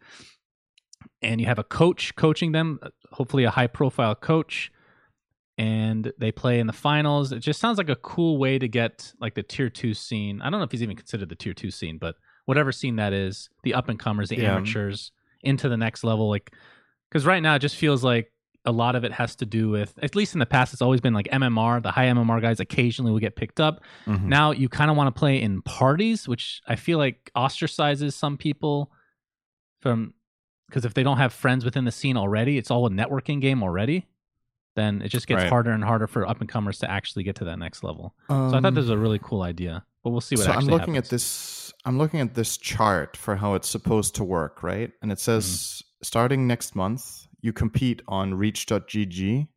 [1.21, 4.69] And you have a coach coaching them, uh, hopefully a high profile coach,
[5.57, 7.31] and they play in the finals.
[7.31, 10.41] It just sounds like a cool way to get like the tier two scene.
[10.41, 13.13] I don't know if he's even considered the tier two scene, but whatever scene that
[13.13, 14.57] is, the up and comers, the Yeah.
[14.57, 16.51] amateurs into the next level like
[17.09, 18.31] because right now it just feels like
[18.65, 20.99] a lot of it has to do with at least in the past it's always
[20.99, 24.23] been like mmr the high mmr guys occasionally will get picked up Mhm.
[24.23, 28.35] now you kind of want to play in parties which i feel like ostracizes some
[28.37, 28.91] people
[29.81, 30.13] from
[30.67, 33.63] because if they don't have friends within the scene already it's all a networking game
[33.63, 34.05] already
[34.77, 35.49] then it just gets Right.
[35.49, 38.51] harder and harder for up and comers to actually get to that next level so
[38.55, 40.65] i thought this was a really cool idea but we'll see what Um, so I'm
[40.67, 41.07] looking happens.
[41.07, 41.73] at this.
[41.85, 44.91] I'm looking at this chart for how it's supposed to work, right?
[45.01, 46.03] And it says Mm-hmm.
[46.03, 49.47] starting next month, you compete on Reach.gg,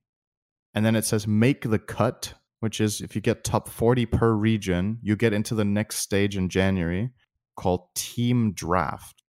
[0.75, 4.33] and then it says make the cut, which is if you get top 40 per
[4.33, 7.11] region, you get into the next stage in January
[7.57, 9.23] called Team Draft.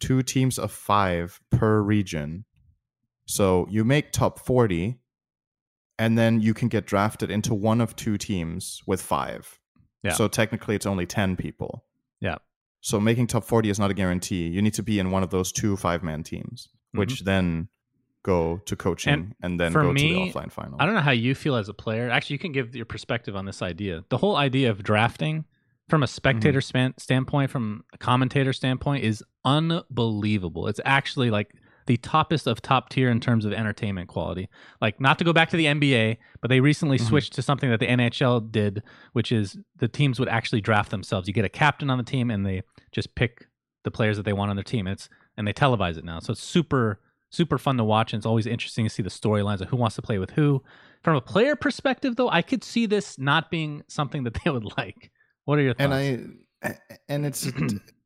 [0.00, 2.44] Two teams of five per region.
[3.26, 4.98] So you make top 40,
[5.98, 9.58] and then you can get drafted into one of two teams with five.
[10.02, 10.12] Yeah.
[10.12, 11.84] So technically, it's only 10 people.
[12.20, 12.36] Yeah.
[12.80, 14.46] So making top 40 is not a guarantee.
[14.46, 17.68] You need to be in one of those two five man teams, which then
[18.22, 19.32] go to coaching and, Mm-hmm.
[19.44, 20.76] And then go me, to the offline final.
[20.80, 22.10] I don't know how you feel as a player.
[22.10, 24.04] Actually, you can give your perspective on this idea.
[24.08, 25.44] The whole idea of drafting
[25.88, 30.68] from a spectator span- standpoint, from a commentator standpoint, is unbelievable.
[30.68, 31.52] It's actually like
[31.88, 34.48] the toppest of top tier in terms of entertainment quality.
[34.80, 37.08] Like, not to go back to the NBA, but they recently Mhm.
[37.08, 38.82] switched to something that the NHL did,
[39.14, 41.26] which is the teams would actually draft themselves.
[41.26, 43.48] You get a captain on the team, and they just pick
[43.82, 44.86] the players that they want on their team.
[44.86, 48.26] It's and they televise it now, so it's super super fun to watch, and it's
[48.26, 50.62] always interesting to see the storylines of who wants to play with who.
[51.02, 54.64] From a player perspective, though, I could see this not being something that they would
[54.78, 55.10] like.
[55.44, 55.92] What are your thoughts?
[55.92, 57.46] and I and it's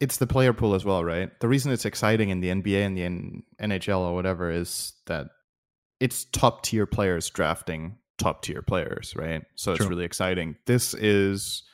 [0.00, 1.30] it's the player pool as well, right?
[1.40, 5.28] The reason it's exciting in the NBA and the N- NHL or whatever is that
[6.00, 9.42] it's top tier players drafting top tier players, right?
[9.54, 10.56] So it's really exciting.
[10.66, 11.64] This is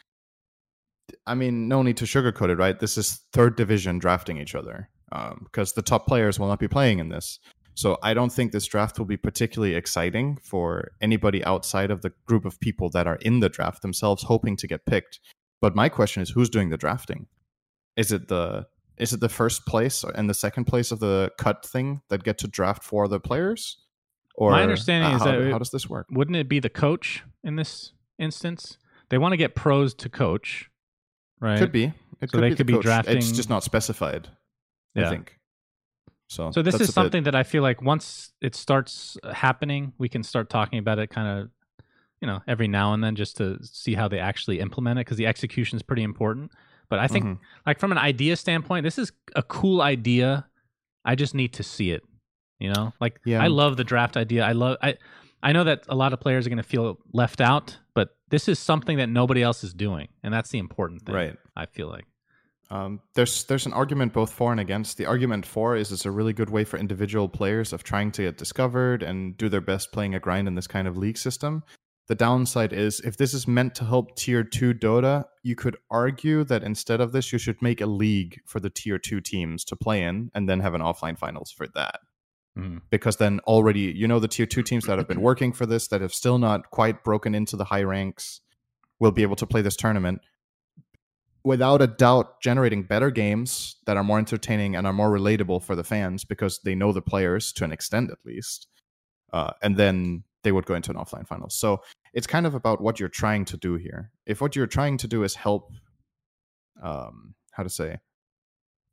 [1.27, 2.79] I mean, no need to sugarcoat it, right?
[2.79, 6.69] This is third division drafting each other um, because the top players will not be
[6.69, 7.39] playing in this.
[7.75, 12.13] So I don't think this draft will be particularly exciting for anybody outside of the
[12.27, 15.19] group of people that are in the draft themselves, hoping to get picked.
[15.61, 17.27] But my question is, who's doing the drafting?
[17.97, 21.65] Is it the is it the first place and the second place of the cut
[21.67, 23.79] thing that get to draft for the players?
[24.37, 26.07] Or My understanding uh, is how, that it- how does this work?
[26.11, 28.79] Wouldn't it be the coach in this instance?
[29.11, 30.71] They want to get pros to coach,
[31.41, 31.59] right?
[31.59, 31.85] Could be.
[32.21, 32.83] It So could they be could the be coach.
[32.85, 34.29] drafting- It's just not specified.
[34.95, 35.07] Yeah.
[35.07, 35.39] I think.
[36.29, 39.93] So, So this is a bit- something that I feel like once it starts happening,
[39.99, 41.51] we can start talking about it kind of,
[42.21, 45.17] you know, every now and then just to see how they actually implement it because
[45.19, 46.51] the execution is pretty important.
[46.89, 47.39] But I think, Mhm.
[47.67, 50.47] like from an idea standpoint, this is a cool idea.
[51.05, 52.03] I just need to see it.
[52.61, 53.43] You know, like Yeah.
[53.43, 54.45] I love the draft idea.
[54.45, 54.97] I love I.
[55.43, 58.49] I know that a lot of players are going to feel left out, but this
[58.49, 61.15] is something that nobody else is doing, and that's the important thing.
[61.15, 61.37] Right.
[61.55, 62.07] I feel like.
[62.71, 64.97] Um, there's there's an argument both for and against.
[64.97, 68.23] The argument for is it's a really good way for individual players of trying to
[68.23, 71.63] get discovered and do their best playing a grind in this kind of league system.
[72.07, 76.45] The downside is if this is meant to help tier two Dota, you could argue
[76.45, 79.77] that instead of this, you should make a league for the tier two teams to
[79.77, 82.01] play in, and then have an offline finals for that.
[82.59, 82.83] Mhm.
[82.91, 85.89] Because then already you know the tier two teams that have been working for this
[85.89, 88.41] that have still not quite broken into the high ranks
[89.01, 90.21] will be able to play this tournament
[91.43, 95.75] without a doubt generating better games that are more entertaining and are more relatable for
[95.75, 98.69] the fans because they know the players to an extent at least
[99.33, 101.51] uh, and then they would go into an offline final.
[101.51, 104.13] So it's kind of about what you're trying to do here.
[104.27, 105.73] If what you're trying to do is help
[106.83, 107.99] um, how to say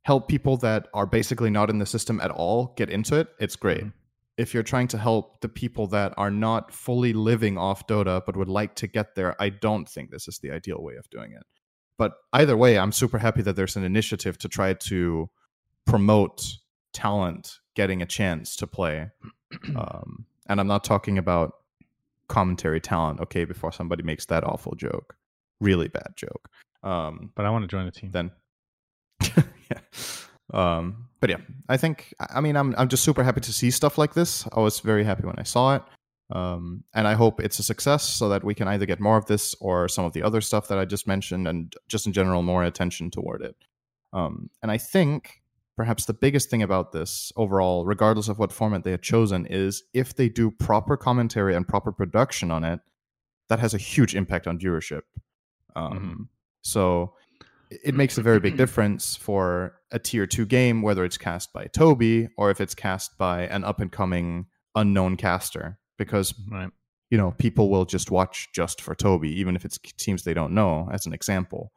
[0.04, 3.56] help people that are basically not in the system at all get into it it's
[3.56, 3.84] great.
[3.84, 3.92] Mhm.
[4.36, 8.36] if you're trying to help the people that are not fully living off dota but
[8.36, 11.32] would like to get there i don't think this is the ideal way of doing
[11.32, 11.44] it.
[11.98, 15.28] But either way i'm super happy that there's an initiative to try to
[15.86, 16.56] promote
[16.92, 19.10] talent getting a chance to play
[19.76, 21.54] um, and i'm not talking about
[22.28, 25.16] commentary talent okay before somebody makes that awful joke.
[25.60, 26.48] Really bad joke.
[26.82, 28.10] Um, But I want to join the team.
[28.10, 28.30] then
[29.70, 29.80] yeah.
[30.52, 31.36] Um but yeah
[31.68, 34.46] i think i I mean i'm i'm just super happy to see stuff like this.
[34.52, 35.82] I was very happy when i saw it.
[36.30, 39.26] Um and i hope it's a success so that we can either get more of
[39.26, 42.42] this or some of the other stuff that i just mentioned and just in general
[42.42, 43.56] more attention toward it.
[44.12, 45.41] Um and i think
[45.76, 49.82] perhaps the biggest thing about this overall regardless of what format they had chosen is
[49.94, 52.80] if they do proper commentary and proper production on it
[53.48, 55.02] that has a huge impact on viewership
[55.76, 56.28] um Mhm.
[56.62, 57.14] so
[57.70, 61.64] it makes a very big difference for a tier two game, whether it's cast by
[61.68, 66.70] Toby or if it's cast by an up and coming unknown caster, because Right.
[67.10, 70.52] you know people will just watch just for Toby, even if it's teams they don't
[70.52, 70.90] know.
[70.92, 71.72] As an example,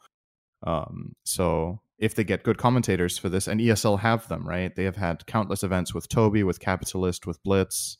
[0.63, 4.75] um, so if they get good commentators for this, and ESL have them, right?
[4.75, 7.97] They have had countless events with Toby, with Capitalist, with Blitz.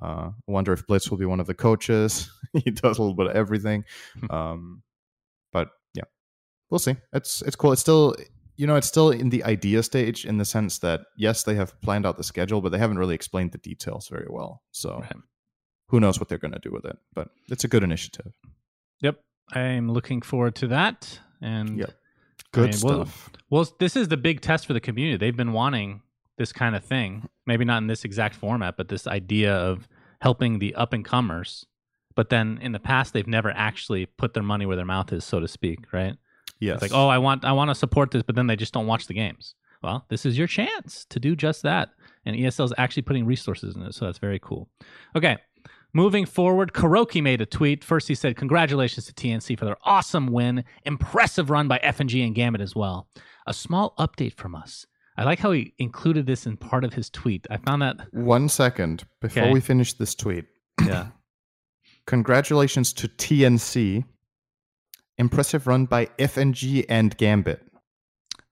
[0.00, 2.30] Uh, I wonder if Blitz will be one of the coaches.
[2.52, 3.84] he does a little bit of everything.
[4.30, 4.82] um,
[5.52, 6.04] but yeah,
[6.70, 6.96] we'll see.
[7.12, 7.72] It's it's cool.
[7.72, 8.14] It's still
[8.56, 11.80] you know it's still in the idea stage in the sense that yes, they have
[11.80, 14.62] planned out the schedule, but they haven't really explained the details very well.
[14.70, 15.12] So Right.
[15.88, 16.96] who knows what they're going to do with it?
[17.14, 18.32] But it's a good initiative.
[19.00, 19.20] Yep.
[19.52, 21.20] I'm looking forward to that.
[21.40, 21.90] And Yep.
[22.56, 23.30] Good mean, well- stuff.
[23.48, 25.18] Well, this is the big test for the community.
[25.18, 26.02] They've been wanting
[26.36, 27.28] this kind of thing.
[27.46, 29.86] Maybe not in this exact format, but this idea of
[30.20, 31.64] helping the up and comers.
[32.16, 35.24] But then in the past, they've never actually put their money where their mouth is,
[35.24, 35.92] so to speak.
[35.92, 36.16] Right?
[36.58, 36.74] yes.
[36.74, 38.86] It's like, oh, I want, I want to support this, but then they just don't
[38.86, 39.54] watch the games.
[39.82, 41.90] Well, this is your chance to do just that,
[42.24, 44.68] and ESL is actually putting resources in it, so that's very cool.
[45.14, 45.36] Okay,
[45.96, 47.82] moving forward, Kuroky made a tweet.
[47.82, 52.34] First, he said, "Congratulations to TNC for their awesome win, impressive run by FNG and
[52.34, 53.08] Gambit as well.
[53.46, 54.86] A small update from us."
[55.18, 57.46] I like how he included this in part of his tweet.
[57.50, 59.52] I found that, One second before Okay.
[59.52, 60.44] we finish this tweet.
[60.84, 61.08] yeah,
[62.06, 64.04] Congratulations to TNC.
[65.18, 67.62] Impressive run by FNG and Gambit.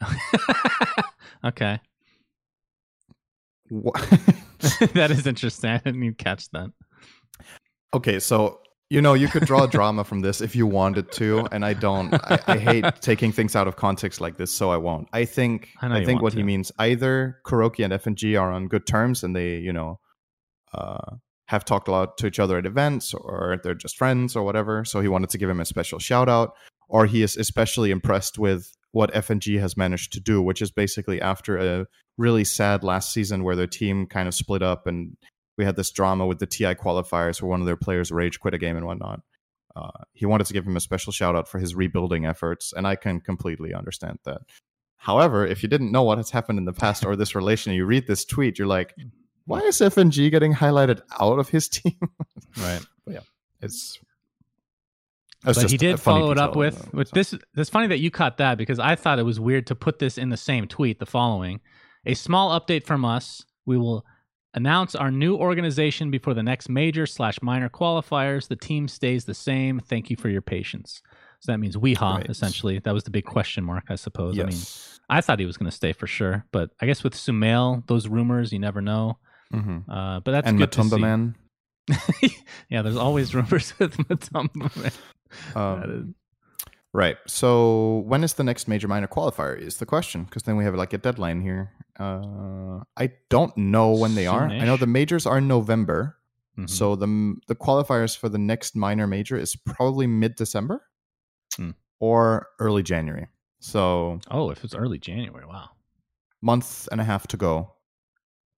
[1.45, 1.79] okay,
[3.71, 5.71] that is interesting.
[5.71, 6.71] I didn't even catch that.
[7.95, 11.65] Okay, so you know you could draw drama from this if you wanted to, and
[11.65, 12.13] I don't.
[12.13, 15.09] I, I hate taking things out of context like this, so I won't.
[15.13, 18.85] I think I I, think what he means either Kuroky and FNG are on good
[18.85, 20.01] terms, and they you know
[20.75, 24.43] uh, have talked a lot to each other at events, or they're just friends or
[24.43, 24.85] whatever.
[24.85, 26.55] So he wanted to give him a special shout out,
[26.89, 31.21] or he is especially impressed with what FNG has managed to do, which is basically
[31.21, 31.87] after a
[32.19, 35.17] really sad last season where their team kind of split up and
[35.57, 38.55] we had this drama with the TI qualifiers where one of their players rage quit
[38.55, 39.21] a game and whatnot.
[39.77, 42.87] Uh, he wanted to give him a special shout out for his rebuilding efforts, and
[42.87, 44.43] I can completely understand that.
[44.97, 47.77] However, if you didn't know what has happened in the past or this relation, and
[47.77, 48.95] you read this tweet, you're like,
[49.47, 51.99] why is FNG getting highlighted out of his team?
[52.57, 52.81] Right.
[53.05, 53.21] But yeah,
[53.61, 53.99] it's
[55.45, 57.35] but he did follow it up with with so- this.
[57.57, 60.17] It's funny that you caught that because I thought it was weird to put this
[60.17, 60.99] in the same tweet.
[61.01, 61.61] The following:
[62.07, 63.45] a small update from us.
[63.67, 64.05] We will
[64.55, 68.49] announce our new organization before the next major slash minor qualifiers.
[68.49, 69.81] The team stays the same.
[69.81, 71.03] Thank you for your patience.
[71.41, 72.27] So that means weha Right.
[72.31, 72.79] essentially.
[72.79, 74.39] That was the big question mark, I suppose.
[74.39, 74.59] I mean,
[75.11, 78.09] I thought he was going to stay for sure, but I guess with Sumail, those
[78.09, 79.19] rumors, you never know.
[79.53, 81.01] hmm Uh, but that's And good to Matumba see.
[81.01, 81.35] Man.
[82.71, 84.93] yeah, there's always rumors with Matumba man.
[85.55, 86.15] Um,
[86.95, 87.17] Right.
[87.27, 89.59] So when is the next major minor qualifier?
[89.59, 91.73] Is the question because then we have like a deadline here.
[91.99, 94.49] Uh, I don't know when they are.
[94.49, 96.17] I know the majors are in November.
[96.59, 96.69] Mhm.
[96.71, 100.83] So the the qualifiers for the next minor major is probably mid December
[101.57, 101.71] Hmm.
[102.01, 103.29] or early January.
[103.61, 105.71] So oh, if it's early January, wow.
[106.43, 107.75] month and a half to go,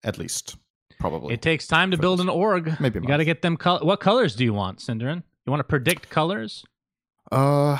[0.03, 0.57] at least
[0.99, 1.33] probably.
[1.33, 2.25] It takes time to build this.
[2.25, 2.79] an org.
[2.79, 3.55] Maybe you got to get them.
[3.57, 5.23] Col- what colors do you want, SyndereN?
[5.45, 6.65] You want to predict colors?
[7.31, 7.77] uh,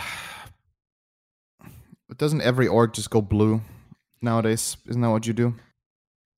[2.18, 3.62] doesn't every org just go blue
[4.22, 4.78] nowadays?
[4.88, 5.56] Isn't that what you do?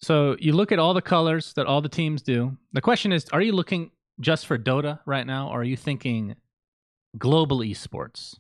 [0.02, 2.58] So you look at all the colors that all the teams do.
[2.74, 6.36] The question is, are you looking just for Dota right now, or are you thinking
[7.18, 8.38] global esports?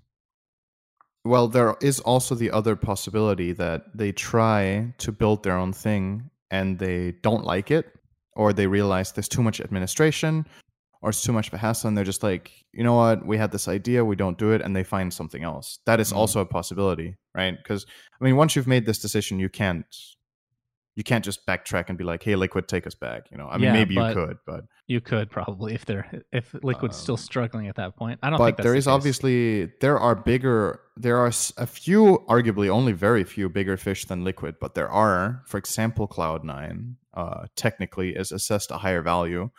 [1.25, 6.29] Well, there is also the other possibility that they try to build their own thing
[6.49, 7.93] and they don't like it,
[8.35, 10.45] or they realize there's too much administration
[11.01, 13.37] or it's too much of a hassle, and they're just like, you know what, we
[13.37, 15.79] had this idea, we don't do it, and they find something else.
[15.85, 16.17] That is Mhm.
[16.17, 17.55] also a possibility, right?
[17.57, 17.85] Because
[18.19, 19.85] I mean, once you've made this decision, you can't
[20.95, 23.31] you can't just backtrack and be like, hey, Liquid, take us back.
[23.31, 26.53] You know, I mean, Yeah, maybe you could, but You could probably if they're if
[26.61, 28.19] Liquid's still Um, struggling at that point.
[28.21, 28.91] I don't think but that's there the is case.
[28.91, 34.25] obviously there are bigger there are a few arguably only very few bigger fish than
[34.25, 39.49] liquid but there are for example cloud9 uh, technically is assessed a higher value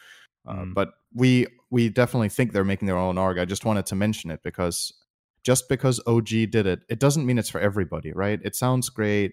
[0.46, 0.74] uh, Mm.
[0.74, 4.30] but we we definitely think they're making their own org i just wanted to mention
[4.30, 4.92] it because
[5.44, 9.32] just because og did it it doesn't mean it's for everybody right it sounds great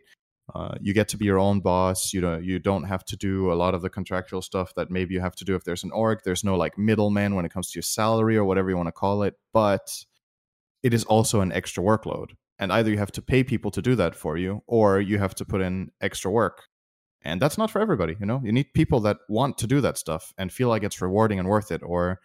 [0.56, 2.14] uh, you get to be your own boss.
[2.14, 5.14] You know, you don't have to do a lot of the contractual stuff that maybe
[5.14, 6.20] you have to do if there's an org.
[6.24, 8.94] There's no like middleman when it comes to your salary or whatever you want to
[8.94, 9.36] call it.
[9.54, 10.06] But
[10.84, 13.96] it is also an extra workload, and either you have to pay people to do
[13.96, 16.64] that for you, or you have to put in extra work.
[17.24, 18.16] And that's not for everybody.
[18.20, 21.02] You know, you need people that want to do that stuff and feel like it's
[21.02, 22.20] rewarding and worth it, or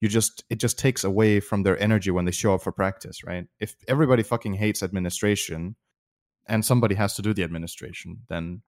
[0.00, 3.24] you just it just takes away from their energy when they show up for practice,
[3.24, 3.46] right?
[3.60, 5.76] If everybody fucking hates administration
[6.48, 8.62] and somebody has to do the administration, then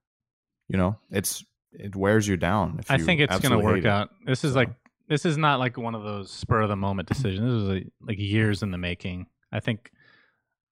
[0.68, 2.80] you know it's it wears you down.
[2.88, 3.86] I you think it's going to work it.
[3.86, 4.10] out.
[4.26, 4.70] This is So- like
[5.08, 7.40] this is not like one of those spur of the moment decisions.
[7.50, 9.26] This is like, like years in the making.
[9.52, 9.90] I think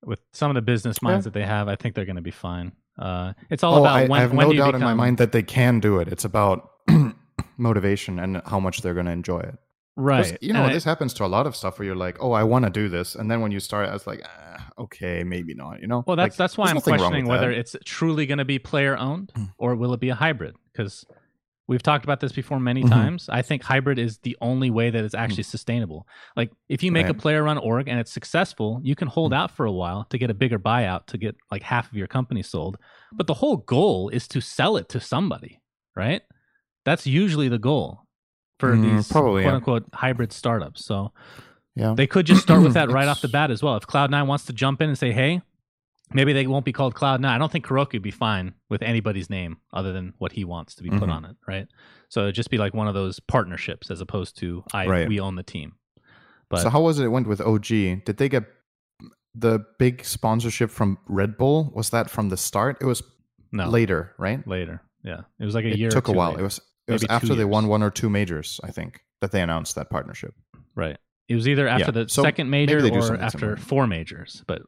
[0.05, 1.31] with some of the business minds Yeah.
[1.31, 2.73] that they have, I think they're going to be fine.
[2.99, 4.81] Uh, it's all Oh, about I, when, I have when no do you doubt in
[4.81, 6.09] my mind that they can do it.
[6.09, 6.71] It's about
[7.57, 9.55] motivation and how much they're going to enjoy it.
[9.97, 10.37] right?
[10.41, 12.33] You know, And I- this happens to a lot of stuff where you're like, oh,
[12.33, 13.15] I want to do this.
[13.15, 16.05] And then when you start, it's like, ah, okay, maybe not, you know?
[16.07, 17.55] Well, that's Like, that's why I'm questioning whether that.
[17.55, 17.61] Hmm.
[17.61, 20.55] it's truly going to be player owned or will it be a hybrid?
[20.73, 21.05] Because
[21.69, 22.91] we've talked about this before many Mhm.
[22.91, 23.29] times.
[23.29, 26.07] I think hybrid is the only way that it's actually sustainable.
[26.37, 29.37] Like if you make a player run org and it's successful, you can hold Mhm.
[29.37, 32.07] out for a while to get a bigger buyout to get like half of your
[32.07, 32.77] company sold.
[33.13, 35.61] But the whole goal is to sell it to somebody,
[35.97, 36.23] right?
[36.85, 38.03] That's usually the goal
[38.61, 39.57] for Mm, these probably, quote yeah.
[39.57, 40.85] unquote hybrid startups.
[40.85, 41.13] So
[41.75, 41.95] Yeah.
[41.97, 43.77] they could just start with that right off the bat as well.
[43.77, 45.43] If Cloud9 wants to jump in and say, hey,
[46.13, 47.25] maybe they won't be called Cloud9.
[47.27, 50.75] I don't think Kuroky would be fine with anybody's name other than what he wants
[50.77, 51.13] to be put Mhm.
[51.13, 51.67] on it, right?
[52.09, 55.09] So it'd just be like one of those partnerships as opposed to I Right.
[55.09, 55.75] we own the team.
[56.49, 57.05] But so how was it?
[57.05, 58.03] It went with OG.
[58.05, 58.45] Did they get
[59.35, 61.73] the big sponsorship from Red Bull?
[61.75, 62.79] Was that from the start?
[62.81, 63.03] It was
[63.53, 64.47] no later, right?
[64.47, 64.83] later.
[65.03, 65.23] Yeah.
[65.41, 65.89] It was like a it year.
[65.89, 66.31] or took a while.
[66.31, 66.41] later.
[66.41, 69.43] It was it was after they won one or two majors, I think, that they
[69.43, 70.35] announced that partnership.
[70.77, 70.97] right.
[71.29, 71.91] It was either after Yeah.
[72.05, 74.63] the So second major maybe they do or after four majors, but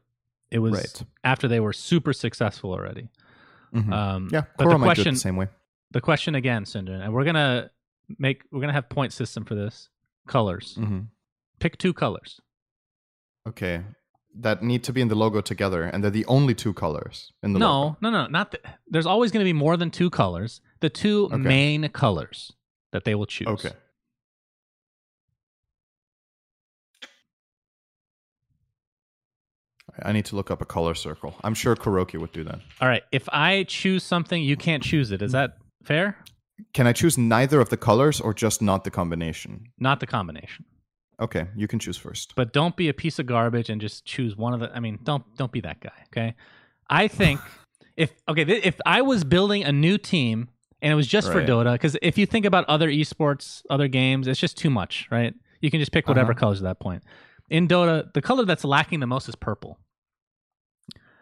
[0.51, 1.03] it was Right.
[1.23, 3.09] after they were super successful already.
[3.73, 3.93] Mhm.
[3.93, 5.47] Um, yeah, but Koro the might do it question, the same way.
[5.91, 7.69] the question again, Cinder, and we're gonna
[8.17, 9.89] make we're gonna have point system for this.
[10.27, 10.75] Colors.
[10.75, 11.01] hmm
[11.59, 12.39] Pick two colors.
[13.47, 13.83] Okay,
[14.35, 17.53] that need to be in the logo together, and they're the only two colors in
[17.53, 17.97] the No, logo.
[18.01, 18.51] no, no, not.
[18.51, 20.61] The, there's always going to be more than two colors.
[20.81, 21.37] The two Okay.
[21.37, 22.53] main colors
[22.91, 23.47] that they will choose.
[23.47, 23.71] Okay.
[30.03, 31.35] I need to look up a color circle.
[31.43, 32.59] I'm sure Kuroky would do that.
[32.81, 33.03] All right.
[33.11, 35.21] If I choose something, you can't choose it.
[35.21, 36.17] Is that fair?
[36.73, 39.65] Can I choose neither of the colors or just not the combination?
[39.79, 40.65] Not the combination.
[41.21, 42.33] Okay, you can choose first.
[42.35, 44.73] But don't be a piece of garbage and just choose one of the.
[44.73, 45.91] I mean, don't don't be that guy.
[46.07, 46.33] Okay.
[46.89, 47.39] I think
[47.97, 50.47] if okay, th- if I was building a new team
[50.81, 54.27] and it was just for Dota, because if you think about other esports, other games,
[54.27, 55.33] it's just too much, right?
[55.61, 56.39] You can just pick whatever Uh-huh.
[56.39, 57.03] colors at that point.
[57.49, 59.77] in Dota, the color that's lacking the most is purple.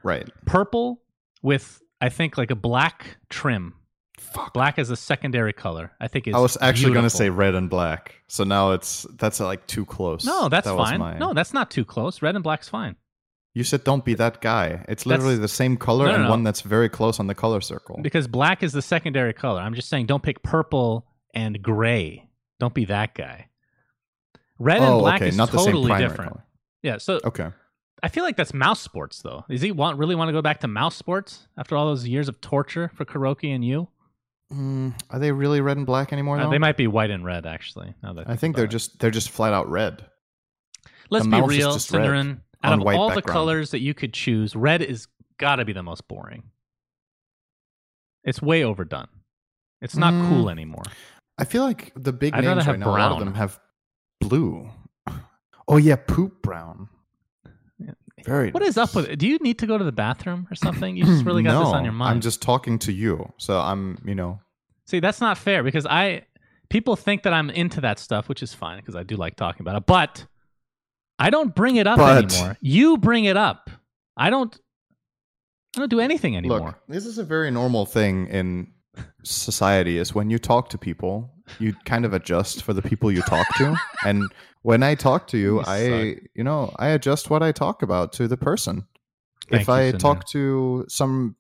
[0.04, 0.30] Right.
[0.46, 1.02] Purple
[1.42, 3.74] with I think like a black trim.
[4.20, 4.54] Fuck.
[4.54, 5.92] Black as a secondary color.
[6.02, 8.16] I think is I was actually going to say red and black.
[8.28, 10.26] So now it's that's like too close.
[10.26, 11.20] No, that's That fine.
[11.20, 12.22] No, that's not too close.
[12.22, 12.96] Red and black's fine.
[13.54, 14.86] You said don't be that guy.
[14.88, 16.30] It's literally That's- the same color No, no, and no.
[16.30, 18.00] one that's very close on the color circle.
[18.02, 19.62] Because black is the secondary color.
[19.62, 22.28] I'm just saying don't pick purple and gray.
[22.60, 23.50] Don't be that guy.
[24.60, 26.32] Red and oh, black okay, is not totally different.
[26.32, 26.44] color.
[26.84, 27.50] Yeah, so Okay.
[28.04, 29.44] I feel like that's mousesports though.
[29.50, 32.40] Does he want really want to go back to mousesports after all those years of
[32.42, 33.88] torture for Kuroky and you?
[34.54, 36.40] Mm, are they really red and black anymore?
[36.40, 36.52] Uh, though?
[36.52, 37.94] they might be white and red actually.
[38.04, 38.72] Now that I think they're it.
[38.72, 40.06] just they're just flat out red.
[41.10, 42.42] Let's the be real, SyndereN.
[42.64, 45.84] Out of all the colors that you could choose, red is got to be the
[45.84, 46.44] most boring.
[48.24, 49.08] It's way overdone.
[49.82, 50.30] It's not Mm.
[50.30, 50.84] cool anymore.
[51.38, 53.60] I feel like the big I'd names right now, a lot of them have
[54.22, 54.70] blue.
[55.70, 56.88] Oh yeah, poop brown.
[58.24, 58.52] Very.
[58.52, 59.18] What is up with it?
[59.18, 60.96] Do you need to go to the bathroom or something?
[60.98, 62.16] You just really got no, this on your mind.
[62.16, 64.40] I'm just talking to you, so I'm you know
[64.86, 66.24] See, that's not fair because I
[66.70, 69.62] people think that I'm into that stuff, which is fine because I do like talking
[69.62, 69.86] about it.
[69.86, 70.26] But
[71.20, 72.58] I don't bring it up But- anymore.
[72.62, 73.70] You bring it up.
[74.16, 74.58] I don't.
[75.76, 76.60] I don't do anything anymore.
[76.60, 78.72] Look, this is a very normal thing in
[79.24, 81.30] society is when you talk to people,
[81.60, 83.76] you kind of adjust for the people you talk to.
[84.06, 84.32] and
[84.62, 88.14] when I talk to you, You I you know, I adjust what I talk about
[88.14, 88.86] to the person.
[89.50, 91.36] Thank if I talk to some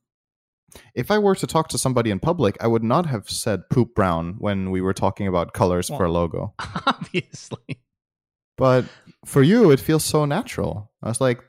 [0.94, 3.96] if I were to talk to somebody in public, I would not have said poop
[3.96, 6.54] brown when we were talking about colors for a logo.
[6.86, 7.80] Obviously,
[8.58, 8.86] But
[9.26, 10.92] for you, it feels so natural.
[11.02, 11.42] I was like,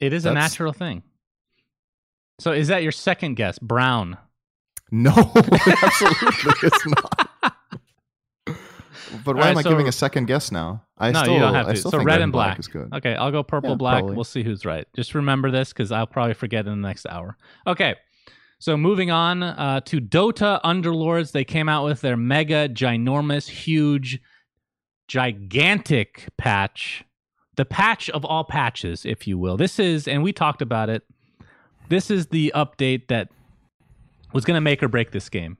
[0.00, 1.02] it is a natural thing.
[2.40, 3.58] So, is that your second guess?
[3.58, 4.18] Brown.
[4.90, 5.12] no,
[5.82, 7.30] absolutely, it's not.
[9.24, 10.82] But why All right, am I so- giving a second guess now?
[10.98, 11.76] I no, still, you don't have I to.
[11.76, 12.58] still So think red and black.
[12.58, 12.92] is good.
[12.94, 13.98] Okay, I'll go purple, Yeah, black.
[13.98, 14.14] probably.
[14.16, 14.86] We'll see who's right.
[14.94, 17.36] Just remember this because I'll probably forget in the next hour.
[17.66, 17.94] Okay,
[18.60, 21.32] so moving on uh, to Dota Underlords.
[21.32, 24.20] They came out with their mega, ginormous, huge,
[25.08, 27.04] gigantic patch.
[27.56, 29.56] The patch of all patches, if you will.
[29.56, 31.02] This is, and we talked about it.
[31.88, 33.28] This is the update that
[34.32, 35.58] was going to make or break this game.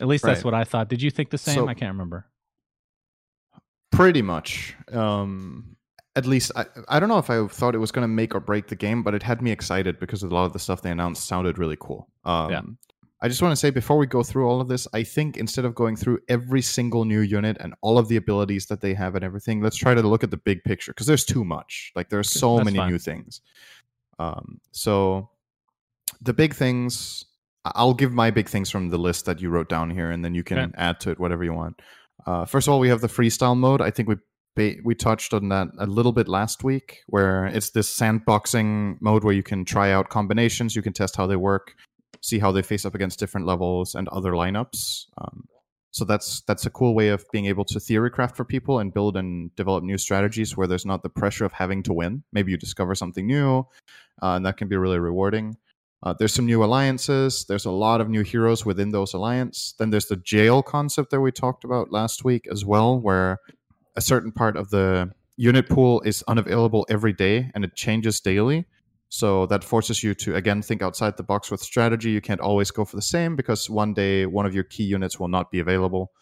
[0.00, 0.88] At least that's what I thought.
[0.88, 1.54] Did you think the same?
[1.54, 2.26] So- I can't remember.
[4.00, 4.74] Pretty much.
[4.92, 5.76] Um,
[6.16, 8.40] at least I, I don't know if I thought it was going to make or
[8.40, 10.90] break the game, but it had me excited because a lot of the stuff they
[10.90, 12.08] announced sounded really cool.
[12.24, 12.60] Um, Yeah.
[13.22, 15.66] I just want to say before we go through all of this, I think instead
[15.66, 19.14] of going through every single new unit and all of the abilities that they have
[19.14, 21.92] and everything, let's try to look at the big picture because there's too much.
[21.94, 22.90] Like there's so that's many fine.
[22.90, 23.42] new things.
[24.18, 25.28] Um, so
[26.22, 27.26] the big things,
[27.66, 30.34] I'll give my big things from the list that you wrote down here, and then
[30.34, 30.72] you can Okay.
[30.76, 31.78] add to it whatever you want.
[32.26, 33.80] Uh, first of all, we have the freestyle mode.
[33.80, 34.16] I think we
[34.84, 39.32] we touched on that a little bit last week, where it's this sandboxing mode where
[39.32, 41.74] you can try out combinations, you can test how they work,
[42.20, 45.06] see how they face up against different levels and other lineups.
[45.18, 45.44] Um,
[45.92, 48.92] so that's that's a cool way of being able to theory craft for people and
[48.92, 52.22] build and develop new strategies where there's not the pressure of having to win.
[52.32, 53.66] Maybe you discover something new,
[54.22, 55.56] uh, and that can be really rewarding.
[56.02, 57.44] Uh, there's some new alliances.
[57.46, 59.74] There's a lot of new heroes within those alliance.
[59.78, 63.38] Then there's the jail concept that we talked about last week as well, where
[63.96, 68.66] a certain part of the unit pool is unavailable every day and it changes daily.
[69.10, 72.10] So that forces you to again think outside the box with strategy.
[72.10, 75.18] You can't always go for the same because one day one of your key units
[75.18, 76.12] will not be available.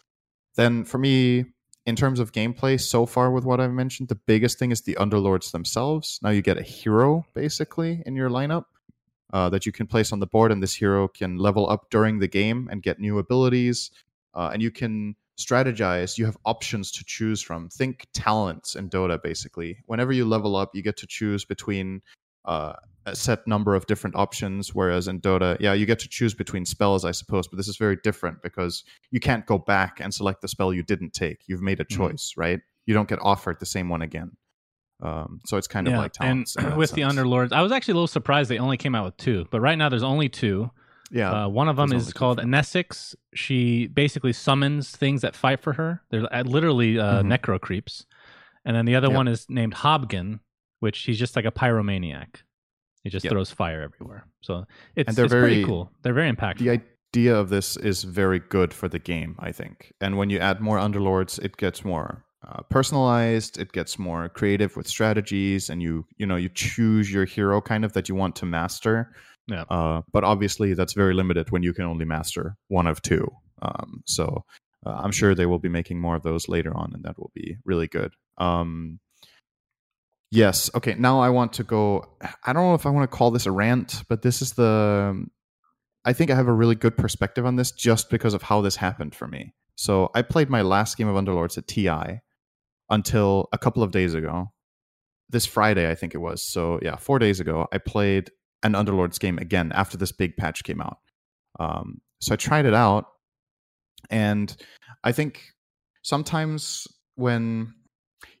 [0.55, 1.45] Then for me,
[1.85, 4.97] in terms of gameplay so far with what I've mentioned, the biggest thing is the
[4.99, 6.19] underlords themselves.
[6.21, 8.65] Now you get a hero basically in your lineup
[9.33, 12.19] uh, that you can place on the board, and this hero can level up during
[12.19, 13.91] the game and get new abilities.
[14.33, 16.17] Uh, and you can strategize.
[16.17, 17.69] You have options to choose from.
[17.69, 19.77] Think talents in Dota, basically.
[19.85, 22.01] Whenever you level up, you get to choose between
[22.45, 22.73] uh,
[23.05, 24.75] a set number of different options.
[24.75, 27.77] Whereas in Dota, yeah, you get to choose between spells, I suppose, but this is
[27.77, 31.39] very different because you can't go back and select the spell you didn't take.
[31.47, 31.95] You've made a Mhm.
[31.97, 32.59] choice, right?
[32.85, 34.31] You don't get offered the same one again.
[35.01, 36.55] Um, so it's kind of like and talents.
[36.57, 37.01] in that with the.
[37.03, 39.77] Underlords, I was actually a little surprised they only came out with two, but right
[39.77, 40.69] now there's only two.
[41.11, 42.39] yeah, Uh, one of them is called.
[42.39, 43.15] Nesix.
[43.33, 46.01] She basically summons things that fight for her.
[46.11, 47.37] They're uh, literally uh, Mhm.
[47.39, 48.05] necro creeps,
[48.65, 49.15] and then the other Yep.
[49.15, 50.39] one is named Hobgen,
[50.81, 52.43] which he's just like a pyromaniac.
[53.03, 53.31] He just Yep.
[53.31, 54.27] throws fire everywhere.
[54.41, 55.91] So it's, And they're it's pretty very- cool.
[56.03, 56.57] They're very impactful.
[56.59, 56.69] the
[57.15, 59.93] idea of this is very good for the game, I think.
[60.01, 63.57] And when you add more underlords, it gets more uh, personalized.
[63.57, 67.85] It gets more creative with strategies, and you you know you choose your hero kind
[67.85, 69.13] of that you want to master.
[69.47, 69.63] Yeah.
[69.69, 73.27] Uh, but obviously, that's very limited when you can only master one of two.
[73.61, 74.45] Um, so
[74.85, 77.31] uh, I'm sure they will be making more of those later on, and that will
[77.33, 78.13] be really good.
[78.37, 78.99] Um,
[80.31, 80.69] Yes.
[80.75, 80.95] Okay.
[80.97, 82.05] Now I want to go.
[82.45, 85.25] I don't know if I want to call this a rant, but this is the.
[86.05, 88.75] I think I have a really good perspective on this just because of how this
[88.75, 89.53] happened for me.
[89.75, 92.21] So I played my last game of Underlords at TI
[92.89, 94.51] until a couple of days ago.
[95.31, 96.41] This Friday, I think it was.
[96.41, 98.31] So yeah, four days ago, I played
[98.63, 100.97] an Underlords game again after this big patch came out.
[101.59, 103.05] Um, so I tried it out,
[104.09, 104.55] and
[105.03, 105.43] I think
[106.01, 107.73] sometimes when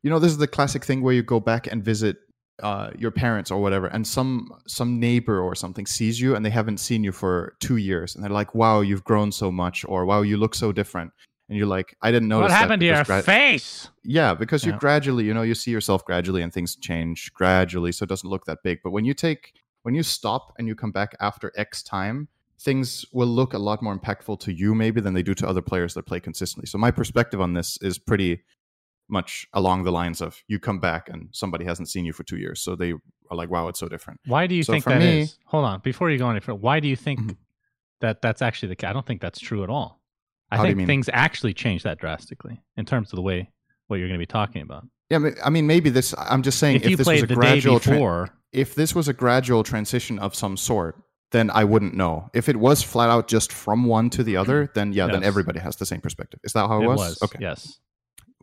[0.01, 2.17] you know this is the classic thing where you go back and visit
[2.63, 6.49] uh, your parents or whatever, and some some neighbor or something sees you and they
[6.49, 10.05] haven't seen you for two years, and they're like, "Wow, you've grown so much," or
[10.05, 11.11] "Wow, you look so different."
[11.49, 12.51] And you're like, I didn't notice.
[12.51, 13.89] What happened to your gra- face?
[14.03, 14.77] Yeah, because you Yeah.
[14.77, 18.45] gradually, you know, you see yourself gradually, and things change gradually, so it doesn't look
[18.45, 18.79] that big.
[18.83, 22.27] But when you take, when you stop and you come back after X time,
[22.59, 25.61] things will look a lot more impactful to you maybe than they do to other
[25.61, 26.67] players that play consistently.
[26.67, 28.41] So my perspective on this is pretty
[29.07, 32.37] much along the lines of you come back and somebody hasn't seen you for two
[32.37, 35.01] years, so they are like, "Wow, it's so different." Why do you So think that
[35.01, 35.29] is?
[35.31, 37.37] me- Hold on, before you go any further, why do you think Mhm.
[38.01, 38.89] that that's actually the case?
[38.89, 39.98] I don't think that's true at all.
[40.51, 43.49] I How think things actually change that drastically in terms of the way
[43.87, 44.87] what you're going to be talking about.
[45.09, 46.13] Yeah, I mean- maybe this.
[46.17, 49.63] I'm just saying, If you this was a gradual before, if this was a gradual
[49.63, 52.29] transition of some sort, then I wouldn't know.
[52.33, 55.59] If it was flat out just from one to the other, then yeah, then everybody
[55.59, 56.39] has the same perspective.
[56.43, 56.99] Is that how it, it was?
[56.99, 57.23] was.
[57.23, 57.39] Okay.
[57.41, 57.79] Yes.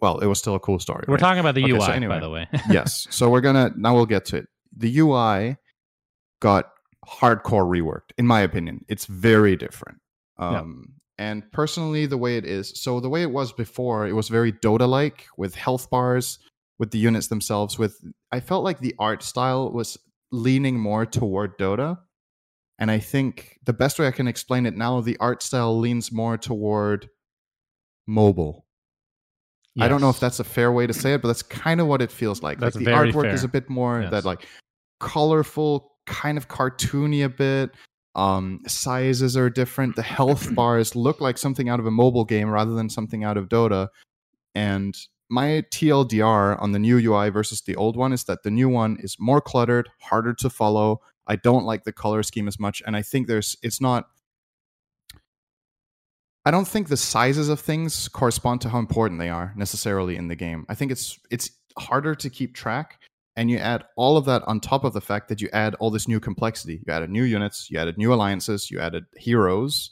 [0.00, 1.04] Well, it was still a cool story.
[1.08, 1.20] We're right?
[1.20, 2.48] talking about the Okay, UI, so by the way.
[2.70, 3.06] yes.
[3.10, 4.48] So we're gonna now we'll get to it.
[4.76, 5.56] The UI
[6.40, 6.70] got
[7.06, 8.84] hardcore reworked, in my opinion.
[8.88, 9.98] It's very different.
[10.38, 10.60] Yeah.
[10.60, 14.28] Um, And personally, the way it is, so the way it was before, it was
[14.28, 16.38] very Dota-like with health bars,
[16.78, 17.78] with the units themselves.
[17.78, 17.98] With
[18.30, 19.96] I felt like the art style was
[20.30, 21.98] leaning more toward Dota,
[22.78, 26.12] and I think the best way I can explain it now, the art style leans
[26.12, 27.08] more toward
[28.06, 28.66] mobile.
[29.78, 31.86] I don't know if that's a fair way to say it, but that's kind of
[31.86, 32.58] what it feels like.
[32.58, 34.10] That's like the artwork is a bit more Yes.
[34.10, 34.46] that like
[35.00, 37.72] colorful, kind of cartoony a bit.
[38.16, 39.94] Um, sizes are different.
[39.94, 43.36] The health bars look like something out of a mobile game rather than something out
[43.36, 43.88] of Dota.
[44.54, 44.96] And
[45.28, 48.96] my TLDR on the new UI versus the old one is that the new one
[49.00, 51.00] is more cluttered, harder to follow.
[51.26, 54.08] I don't like the color scheme as much, and I think there's it's not
[56.46, 60.28] I don't think the sizes of things correspond to how important they are necessarily in
[60.28, 60.64] the game.
[60.68, 63.00] I think it's it's harder to keep track,
[63.36, 65.90] and you add all of that on top of the fact that you add all
[65.90, 66.82] this new complexity.
[66.86, 69.90] You added new units, you added new alliances, you added heroes,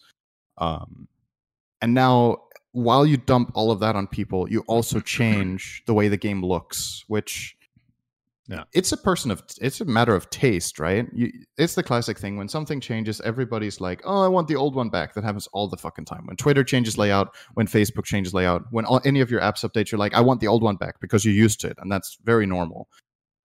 [0.59, 1.09] um,
[1.83, 2.39] and now
[2.73, 6.43] while you dump all of that on people, you also change the way the game
[6.45, 7.55] looks, which
[8.49, 8.65] Yeah.
[8.73, 11.07] it's a person of it's a matter of taste, right?
[11.15, 14.75] You, it's the classic thing when something changes, everybody's like, "Oh, I want the old
[14.75, 16.27] one back." That happens all the fucking time.
[16.27, 19.91] When Twitter changes layout, when Facebook changes layout, when all, any of your apps update,
[19.91, 22.19] you're like, "I want the old one back" because you're used to it, and that's
[22.25, 22.89] very normal.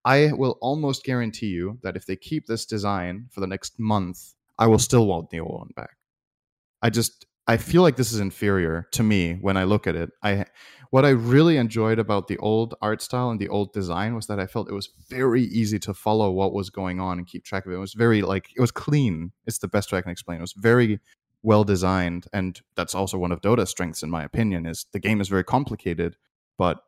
[0.05, 4.33] I will almost guarantee you that if they keep this design for the next month,
[4.57, 5.97] I will still want the old one back.
[6.81, 10.11] I just I feel like this is inferior to me when I look at it.
[10.21, 10.45] I
[10.91, 14.39] what I really enjoyed about the old art style and the old design was that
[14.39, 17.65] I felt it was very easy to follow what was going on and keep track
[17.65, 17.75] of it.
[17.75, 19.31] It was very like it was clean.
[19.45, 20.37] It's the best way I can explain.
[20.37, 20.99] It was very
[21.41, 25.19] well designed and that's also one of Dota's strengths in my opinion is the game
[25.19, 26.17] is very complicated,
[26.57, 26.83] but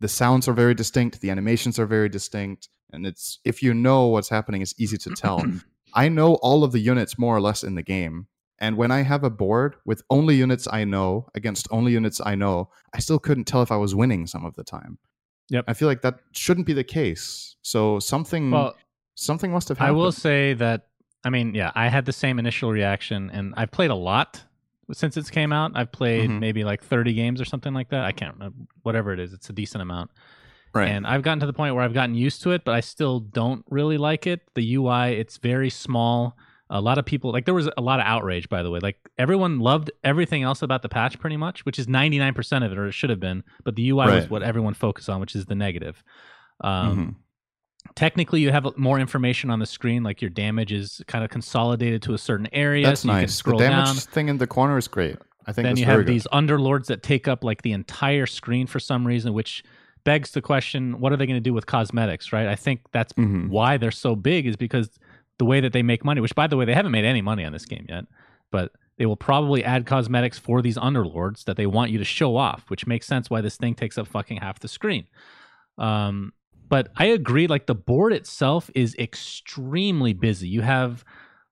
[0.00, 4.06] the sounds are very distinct, the animations are very distinct, and it's if you know
[4.06, 5.44] what's happening it's easy to tell.
[5.94, 8.26] I know all of the units more or less in the game.
[8.62, 12.34] And when I have a board with only units I know against only units I
[12.34, 14.98] know, I still couldn't tell if I was winning some of the time.
[15.48, 15.64] Yep.
[15.66, 17.56] I feel like that shouldn't be the case.
[17.62, 18.76] So something well,
[19.14, 19.96] something must have happened.
[19.96, 20.88] I will say that
[21.24, 24.42] I mean, yeah, I had the same initial reaction, and I've played a lot
[24.92, 25.72] since it's came out.
[25.74, 26.40] I've played Mhm.
[26.40, 28.04] maybe like 30 games or something like that.
[28.04, 29.32] I can't remember whatever it is.
[29.32, 30.10] It's a decent amount,
[30.74, 30.88] right.
[30.88, 33.20] and I've gotten to the point where I've gotten used to it, but I still
[33.20, 34.40] don't really like it.
[34.54, 36.36] The UI, it's very small.
[36.72, 38.78] A lot of people like there was a lot of outrage, by the way.
[38.80, 42.78] Like everyone loved everything else about the patch, pretty much, which is 99% of it,
[42.78, 43.42] or it should have been.
[43.64, 46.04] But the UI was what everyone focused on, which is the negative.
[46.60, 47.14] Um, Mhm.
[47.96, 52.02] Technically you have more information on the screen like your damage is kind of consolidated
[52.02, 53.42] to a certain area That's so you can nice.
[53.42, 55.16] The damage down thing in the corner is great.
[55.46, 56.06] I think then you have good.
[56.06, 59.64] these underlords that take up like the entire screen for some reason which
[60.04, 63.12] begs the question what are they going to do with cosmetics right i think that's
[63.14, 63.48] Mhm.
[63.48, 64.88] why they're so big is because
[65.38, 67.44] the way that they make money which by the way they haven't made any money
[67.44, 68.04] on this game yet
[68.50, 72.36] but they will probably add cosmetics for these underlords that they want you to show
[72.36, 75.06] off which makes sense why this thing takes up fucking half the screen
[75.78, 76.32] um
[76.70, 77.46] but I agree.
[77.46, 80.48] Like the board itself is extremely busy.
[80.48, 81.04] You have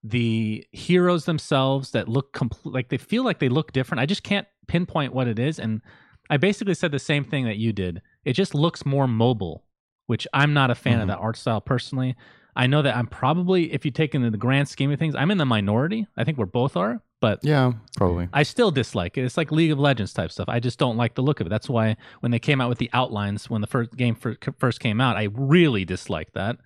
[0.02, 4.00] the heroes themselves that look complete, like they feel like they look different.
[4.00, 5.58] I just can't pinpoint what it is.
[5.58, 5.82] And
[6.30, 8.00] I basically said the same thing that you did.
[8.24, 9.64] It just looks more mobile
[10.06, 11.02] which I'm not a fan Mhm.
[11.02, 12.16] of that art style personally.
[12.56, 15.30] I know that I'm probably, if you take into the grand scheme of things, I'm
[15.30, 16.06] in the minority.
[16.16, 18.28] I think we're both are, but Yeah, probably.
[18.32, 19.24] I still dislike it.
[19.24, 20.48] It's like League of Legends type stuff.
[20.48, 21.50] I just don't like the look of it.
[21.50, 24.80] That's why when they came out with the outlines when the first game fir- first
[24.80, 26.56] came out, I really disliked that.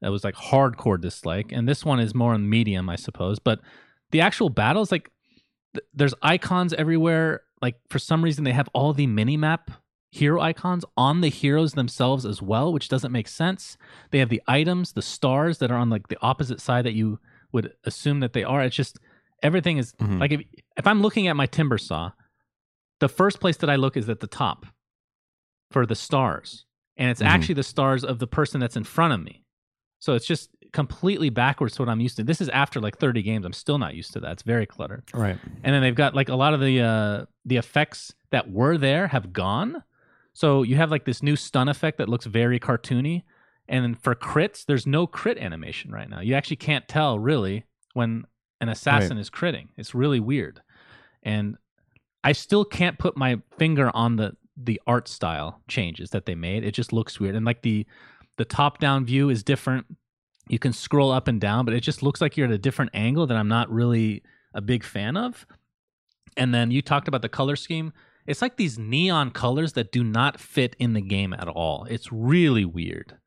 [0.00, 1.52] That was like hardcore dislike.
[1.52, 3.38] And this one is more on medium, I suppose.
[3.38, 3.60] But
[4.10, 5.10] the actual battles, like
[5.74, 7.42] th- there's icons everywhere.
[7.60, 9.70] Like for some reason, they have all the mini map
[10.10, 13.78] hero icons on the heroes themselves as well, which doesn't make sense.
[14.10, 17.18] They have the items, the stars that are on like the opposite side that you
[17.50, 18.62] would assume that they are.
[18.62, 18.98] It's just
[19.42, 20.20] everything is Mhm.
[20.20, 20.40] like if
[20.76, 22.12] if I'm looking at my timber saw,
[23.00, 24.66] the first place that I look is at the top
[25.70, 26.64] for the stars,
[26.96, 27.26] and it's Mhm.
[27.26, 29.44] actually the stars of the person that's in front of me.
[29.98, 32.24] So it's just completely backwards to what I'm used to.
[32.24, 33.44] This is after like 30 games.
[33.44, 34.32] I'm still not used to that.
[34.32, 35.04] It's very cluttered.
[35.12, 35.38] Right.
[35.62, 39.08] And then they've got like a lot of the uh the effects that were there
[39.08, 39.82] have gone.
[40.32, 43.22] So you have like this new stun effect that looks very cartoony.
[43.68, 46.20] And then for crits, there's no crit animation right now.
[46.20, 48.24] You actually can't tell really when
[48.62, 49.68] an assassin is critting.
[49.76, 50.62] It's really weird.
[51.22, 51.56] And
[52.24, 56.62] I still can't put my finger on the the art style changes that they made.
[56.62, 57.34] It just looks weird.
[57.34, 57.86] And like the
[58.38, 59.86] the top down view is different.
[60.48, 62.92] You can scroll up and down, but it just looks like you're at a different
[62.94, 64.22] angle that I'm not really
[64.54, 65.46] a big fan of.
[66.36, 67.92] And then you talked about the color scheme.
[68.26, 71.86] It's like these neon colors that do not fit in the game at all.
[71.90, 73.18] It's really weird.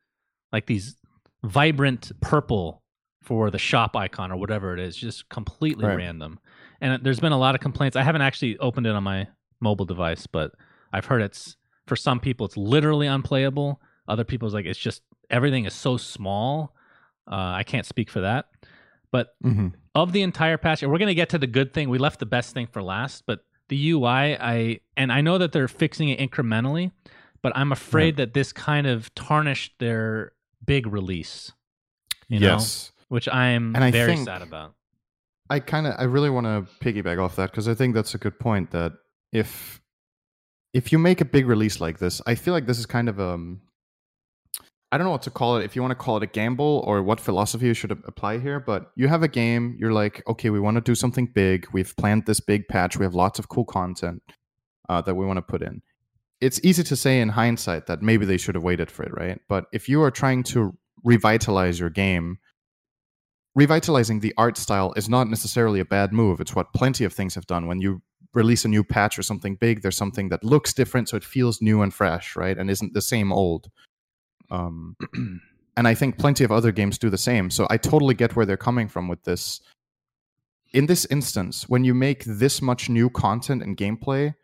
[0.52, 0.96] Like these
[1.44, 2.82] vibrant purple
[3.26, 5.98] for the shop icon or whatever it is, just completely Right.
[5.98, 6.40] random.
[6.80, 7.98] And there's been a lot of complaints.
[7.98, 9.28] I haven't actually opened it on my
[9.60, 10.52] mobile device, but
[10.94, 11.58] I've heard it's
[11.88, 13.82] for some people it's literally unplayable.
[14.08, 15.02] Other people's like it's just
[15.32, 16.76] everything is so small.
[17.28, 18.46] Uh, I can't speak for that.
[19.12, 21.90] But hmm of the entire patch, and we're gonna get to the good thing.
[21.90, 25.52] We left the best thing for last, but the UI, I and I know that
[25.52, 26.92] they're fixing it incrementally,
[27.42, 31.52] but I'm afraid that this kind of tarnished their big release.
[32.28, 32.92] You know, yes.
[33.10, 34.74] Which I'm And I very sad about.
[35.50, 38.18] I kind of I really want to piggyback off that because I think that's a
[38.18, 38.94] good point that
[39.32, 39.82] if
[40.74, 43.20] if you make a big release like this, I feel like this is kind of
[43.20, 43.62] um
[44.92, 46.84] I don't know what to call it if you want to call it a gamble
[46.88, 50.50] or what philosophy you should apply here, but you have a game, you're like, okay,
[50.50, 51.68] we want to do something big.
[51.74, 52.98] We've planned this big patch.
[52.98, 54.22] We have lots of cool content
[54.88, 55.82] uh, that we want to put in.
[56.40, 59.40] It's easy to say in hindsight that maybe they should have waited for it, right?
[59.50, 62.38] But if you are trying to revitalize your game,
[63.56, 66.40] revitalizing the art style is not necessarily a bad move.
[66.40, 67.68] It's what plenty of things have done.
[67.68, 68.02] When you
[68.34, 71.62] release a new patch or something big, there's something that looks different, so it feels
[71.62, 72.58] new and fresh, right?
[72.58, 73.72] And isn't the same old.
[74.52, 74.98] Um,
[75.78, 77.50] and I think plenty of other games do the same.
[77.50, 79.62] So I totally get where they're coming from with this.
[80.74, 84.36] In this instance, when you make this much new content and gameplay,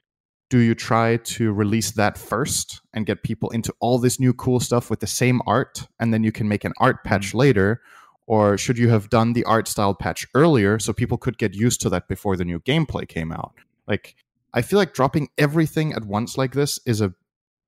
[0.50, 4.60] do you try to release that first and get people into all this new cool
[4.60, 7.82] stuff with the same art, and then you can make an art patch later?
[8.32, 11.82] Or should you have done the art style patch earlier so people could get used
[11.82, 13.56] to that before the new gameplay came out?
[13.88, 14.16] Like,
[14.54, 17.14] I feel like dropping everything at once like this is a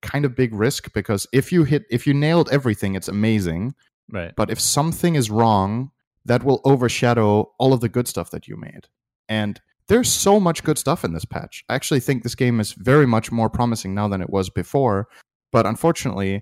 [0.02, 3.76] kind of big risk because if you hit, if you nailed everything, it's amazing.
[4.10, 4.34] Right.
[4.38, 5.92] But if something is wrong,
[6.24, 8.88] that will overshadow all of the good stuff that you made.
[9.28, 11.66] And there's so much good stuff in this patch.
[11.68, 15.10] I actually think this game is very much more promising now than it was before.
[15.52, 16.42] But unfortunately,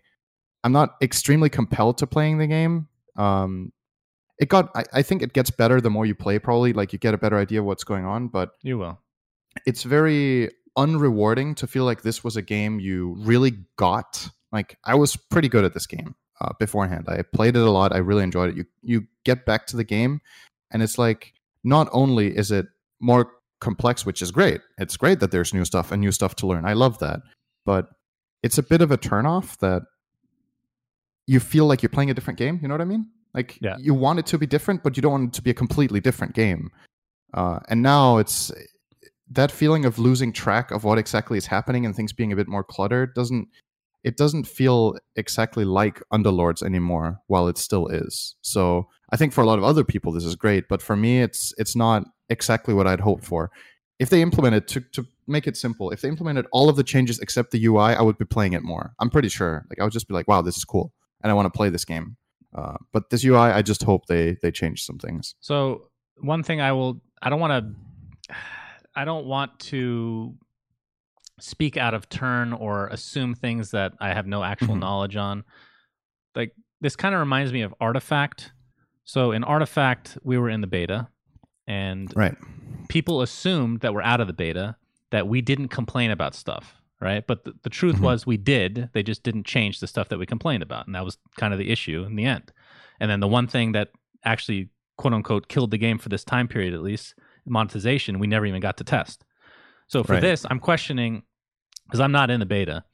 [0.64, 2.88] I'm not extremely compelled to playing the game.
[3.16, 3.72] Um,
[4.42, 6.74] it got, I, I think it gets better the more you play, probably.
[6.74, 8.28] Like you get a better idea of what's going on.
[8.28, 9.00] But You will.
[9.66, 14.30] it's very unrewarding to feel like this was a game you really got.
[14.52, 17.06] Like I was pretty good at this game uh, beforehand.
[17.08, 17.94] I played it a lot.
[17.94, 18.58] I really enjoyed it.
[18.58, 20.20] You you get back to the game,
[20.72, 21.34] and it's like
[21.64, 22.66] not only is it
[23.00, 24.60] more complex, which is great.
[24.80, 26.66] It's great that there's new stuff and new stuff to learn.
[26.66, 27.20] I love that,
[27.66, 27.90] but
[28.44, 29.84] it's a bit of a turnoff that
[31.28, 32.60] you feel like you're playing a different game.
[32.62, 33.08] You know what I mean?
[33.34, 33.78] Like Yeah.
[33.80, 36.00] you want it to be different, but you don't want it to be a completely
[36.00, 36.70] different game.
[37.34, 38.52] Uh, and now it's
[39.30, 42.48] that feeling of losing track of what exactly is happening and things being a bit
[42.48, 43.48] more cluttered doesn't
[44.04, 48.36] it doesn't feel exactly like Underlords anymore while it still is.
[48.42, 51.22] So I think for a lot of other people this is great, but for me
[51.22, 53.52] it's it's not exactly what I'd hoped for.
[54.00, 57.20] If they implemented to to make it simple, if they implemented all of the changes
[57.20, 58.92] except the UI, I would be playing it more.
[59.00, 59.66] I'm pretty sure.
[59.70, 61.70] Like I would just be like, wow, this is cool, and I want to play
[61.70, 62.18] this game.
[62.54, 65.36] Uh, but this UI, I just hope they they change some things.
[65.40, 65.88] So
[66.18, 67.66] one thing I will I don't want
[68.30, 68.36] to
[68.96, 70.36] I don't want to
[71.40, 74.80] speak out of turn or assume things that I have no actual Mhm.
[74.80, 75.44] knowledge on.
[76.36, 78.52] Like this kind of reminds me of Artifact.
[79.06, 81.08] So in Artifact, we were in the beta
[81.68, 82.36] and Right.
[82.90, 84.76] people assumed that we're out of the beta
[85.12, 86.81] that we didn't complain about stuff.
[87.02, 87.26] Right?
[87.26, 88.02] But the, the truth Mhm.
[88.02, 88.90] was we did.
[88.94, 91.60] They just didn't change the stuff that we complained about, and that was kind of
[91.60, 92.52] the issue in the end.
[93.00, 93.90] And then the one thing that
[94.24, 98.46] actually quote unquote killed the game for this time period, at least monetization, we never
[98.46, 99.26] even got to test.
[99.88, 100.22] So for Right.
[100.22, 101.24] this, I'm questioning
[101.86, 102.86] because I'm not in the beta.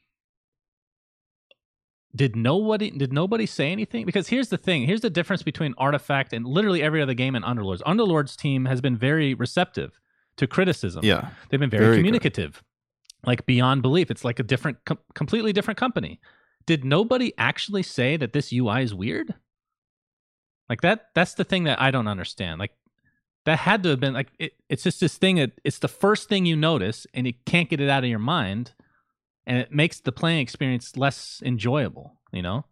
[2.16, 4.06] Did nobody did nobody say anything?
[4.06, 4.86] Because here's the thing.
[4.88, 7.82] Here's the difference between Artifact and literally every other game in Underlords.
[7.82, 10.00] Underlords team has been very receptive
[10.38, 11.04] to criticism.
[11.04, 11.30] Yeah.
[11.50, 12.56] They've been very, Very good.
[13.28, 14.10] Like beyond belief.
[14.10, 16.20] It's like a different, com- completely different company.
[16.66, 19.36] Did nobody actually say that this UI is weird?
[20.70, 21.10] Like that.
[21.14, 22.60] That's the thing that I don't understand.
[22.60, 22.72] Like
[23.46, 26.28] that had to have been like it, it's just this thing that it's the first
[26.28, 28.74] thing you notice, and you can't get it out of your mind,
[29.46, 32.18] and it makes the playing experience less enjoyable.
[32.34, 32.66] You know,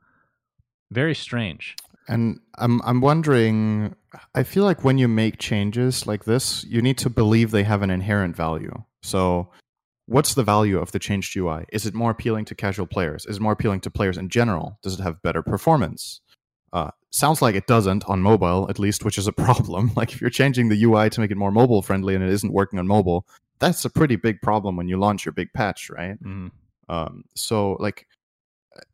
[0.91, 1.77] very strange.
[2.09, 3.95] And I'm I'm wondering
[4.33, 7.81] I feel like when you make changes like this, you need to believe they have
[7.81, 8.83] an inherent value.
[9.01, 9.49] So
[10.07, 11.65] what's the value of the changed UI?
[11.71, 13.25] Is it more appealing to casual players?
[13.25, 14.77] Is it more appealing to players in general?
[14.81, 16.21] Does it have better performance?
[16.73, 19.91] Uh, sounds like it doesn't on mobile, at least, which is a problem.
[19.95, 22.53] Like if you're changing the UI to make it more mobile friendly and it isn't
[22.53, 23.25] working on mobile,
[23.59, 26.21] that's a pretty big problem when you launch your big patch, right?
[26.21, 26.51] Mhm.
[26.89, 28.07] Um, so like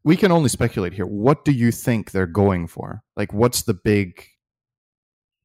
[0.04, 1.08] we can only speculate here.
[1.08, 3.02] What do you think they're going for?
[3.18, 4.24] Like what's the big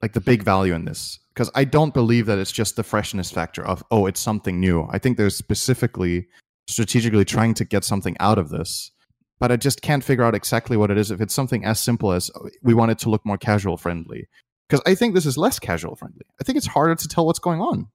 [0.02, 1.18] like the big value in this?
[1.36, 4.88] Because I don't believe that it's just the freshness factor of oh, it's something new.
[4.90, 6.28] I think they're specifically
[6.66, 8.90] strategically trying to get something out of this.
[9.38, 12.12] But I just can't figure out exactly what it is if it's something as simple
[12.12, 14.28] as oh, we want it to look more casual friendly.
[14.66, 16.22] Because I think this is less casual friendly.
[16.40, 17.88] I think it's harder to tell what's going on.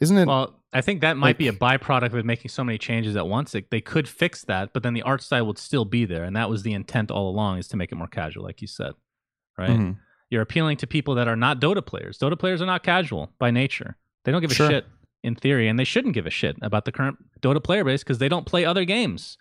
[0.00, 0.28] Isn't it?
[0.28, 3.52] Well, I think that might be a byproduct of making so many changes at once.
[3.54, 6.36] Like, they could fix that, but then the art style would still be there, and
[6.36, 8.92] that was the intent all along, is to make it more casual, like you said.
[9.58, 9.70] Right?
[9.70, 9.96] Mhm.
[10.30, 12.18] You're appealing to people that are not Dota players.
[12.18, 13.96] Dota players are not casual by nature.
[14.24, 14.68] They don't give a Sure.
[14.68, 14.86] shit
[15.24, 18.18] in theory, and they shouldn't give a shit about the current Dota player base because
[18.18, 19.38] they don't play other games.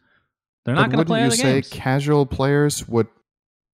[0.65, 1.39] They're not going to play other games.
[1.43, 3.07] wouldn't you say casual players would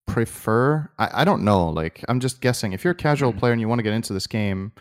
[0.06, 0.90] prefer?
[0.98, 1.68] I, I don't know.
[1.68, 2.72] Like I'm just guessing.
[2.72, 3.38] If you're a casual Mhm.
[3.38, 4.72] player and you want to get into this game,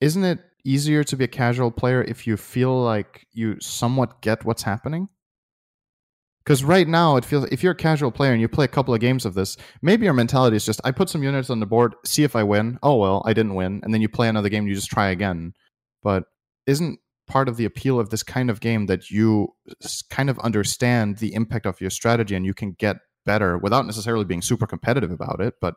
[0.00, 4.44] isn't it easier to be a casual player if you feel like you somewhat get
[4.44, 5.08] what's happening?
[6.46, 8.94] Because right now it feels if you're a casual player and you play a couple
[8.94, 11.66] of games of this, maybe your mentality is just I put some units on the
[11.66, 12.78] board, see if I win.
[12.84, 15.54] Oh well, I didn't win, and then you play another game, you just try again.
[16.04, 16.22] But
[16.66, 19.48] isn't part of the appeal of this kind of game that you
[20.08, 24.24] kind of understand the impact of your strategy and you can get better without necessarily
[24.24, 25.74] being super competitive about it but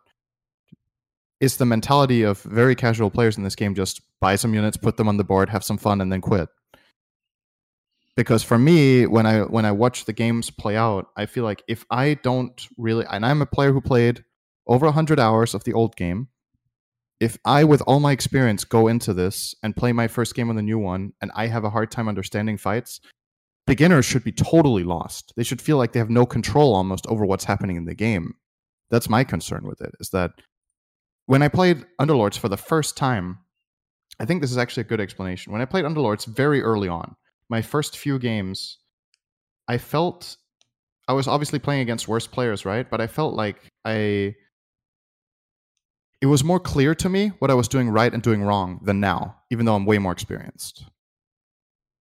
[1.40, 4.98] is the mentality of very casual players in this game just buy some units put
[4.98, 6.50] them on the board have some fun and then quit
[8.20, 11.64] because for me when i when i watch the games play out i feel like
[11.70, 14.26] if i don't really and i'm a player who played
[14.68, 16.28] over 100 hours of the old game
[17.20, 20.56] if I, with all my experience, go into this and play my first game on
[20.56, 23.02] the new one, and I have a hard time understanding fights,
[23.68, 25.34] beginners should be totally lost.
[25.36, 28.36] They should feel like they have no control almost over what's happening in the game.
[28.90, 29.92] That's my concern with it.
[30.00, 30.32] Is that
[31.26, 33.40] when I played Underlords for the first time,
[34.20, 35.52] I think this is actually a good explanation.
[35.52, 37.16] When I played Underlords very early on,
[37.50, 38.78] my first few games,
[39.68, 40.38] I felt
[41.08, 42.90] I was obviously playing against worse players, right?
[42.90, 44.36] But I felt like I
[46.22, 49.00] it was more clear to me what I was doing right and doing wrong than
[49.00, 50.86] now, even though I'm way more experienced.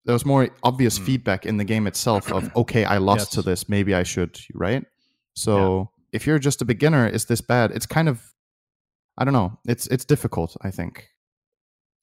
[0.07, 1.05] There was more obvious Hmm.
[1.05, 4.85] feedback in the game itself of, okay, I lost to this, maybe I should, right?
[5.35, 7.73] So if you're just a beginner, is this bad?
[7.73, 8.23] It's kind of,
[9.19, 9.59] I don't know.
[9.67, 10.57] It's it's difficult.
[10.63, 11.09] I think.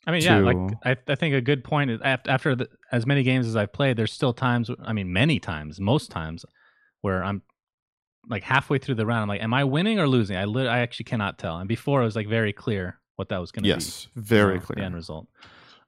[0.05, 3.23] I mean, yeah, like I, I think a good point is after the, as many
[3.23, 4.69] games as I've played, there's still times.
[4.83, 6.45] I mean, many times, most times,
[7.01, 7.41] where I'm
[8.29, 9.21] like halfway through the round.
[9.23, 10.35] I'm like, am I winning or losing?
[10.37, 11.57] I lit I actually cannot tell.
[11.57, 13.69] And before, it was like very clear what that was going to be.
[13.69, 14.75] Yes, very you clear.
[14.77, 15.27] the end result.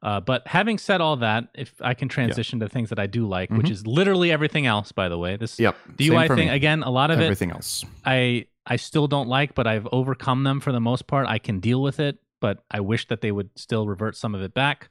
[0.04, 3.28] Uh, but having said all that, if I can transition to things that I do
[3.28, 3.72] like, which Mhm.
[3.72, 5.76] is literally everything else, by the way, this Yep.
[5.98, 6.50] the UI thing me.
[6.50, 7.84] again, a lot of it Everything else.
[8.06, 11.28] I I still don't like, but I've overcome them for the most part.
[11.28, 14.42] I can deal with it, but I wish that they would still revert some of
[14.44, 14.90] it back.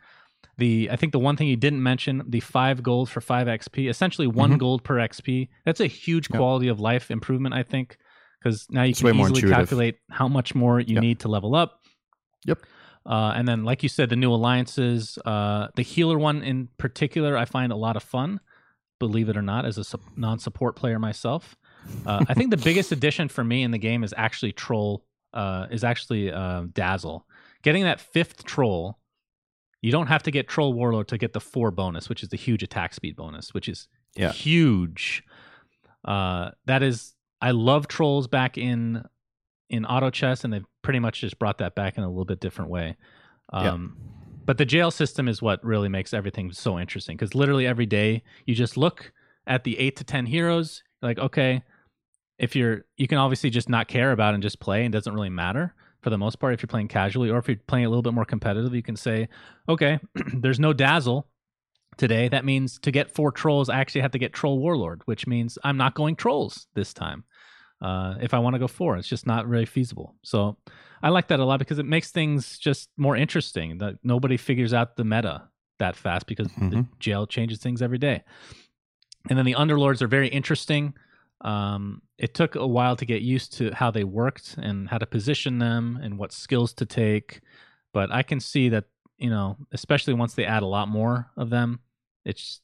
[0.59, 3.89] The I think the one thing you didn't mention, the five gold for five XP,
[3.89, 4.59] essentially one Mhm.
[4.59, 5.51] gold per XP.
[5.65, 6.37] That's a huge Yep.
[6.37, 7.97] quality of life improvement, I think,
[8.41, 11.01] because now you It's can easily calculate how much more you Yep.
[11.03, 11.79] need to level up.
[12.45, 12.59] Yep.
[13.07, 17.37] Uh, and then, like you said, the new alliances, uh, the healer one in particular,
[17.37, 18.41] I find a lot of fun.
[18.99, 21.57] Believe it or not, as a sup- non-support player myself,
[22.05, 25.05] uh, I think the biggest addition for me in the game is actually troll.
[25.35, 27.27] Uh, is actually uh, dazzle.
[27.65, 28.99] Getting that fifth troll,
[29.83, 32.37] you don't have to get troll warlord to get the four bonus, which is the
[32.37, 34.31] huge attack speed bonus, which is Yeah.
[34.33, 35.25] huge.
[36.05, 39.05] Uh, that is, I love trolls back in
[39.71, 42.39] in auto chess, and they've pretty much just brought that back in a little bit
[42.39, 42.97] different way.
[43.53, 43.73] Yeah.
[43.73, 43.97] Um,
[44.47, 48.23] But the jail system is what really makes everything so interesting because literally every day
[48.45, 49.11] you just look
[49.47, 51.63] at the eight to 10 heroes, like, okay,
[52.39, 55.31] if you're, you can obviously just not care about and just play and doesn't really
[55.31, 55.75] matter
[56.05, 58.13] for the most part if you're playing casually or if you're playing a little bit
[58.13, 59.27] more competitive, you can say,
[59.71, 59.99] okay,
[60.35, 61.27] there's no dazzle
[61.97, 62.29] today.
[62.29, 65.57] That means to get four trolls, I actually have to get troll warlord, which means
[65.65, 67.25] I'm not going trolls this time.
[67.81, 70.15] Uh, if I want to go four, it's just not really feasible.
[70.23, 70.59] So
[71.03, 73.79] I like that a lot because it makes things just more interesting.
[73.79, 75.49] That nobody figures out the meta
[75.79, 76.69] that fast because mm-hmm.
[76.69, 78.23] the jail changes things every day.
[79.31, 80.93] And then the underlords are very interesting.
[81.45, 85.07] Um, it took a while to get used to how they worked and how to
[85.07, 87.41] position them and what skills to take.
[87.93, 88.85] But I can see that
[89.19, 91.81] you know, especially once they add a lot more of them,
[92.25, 92.61] it's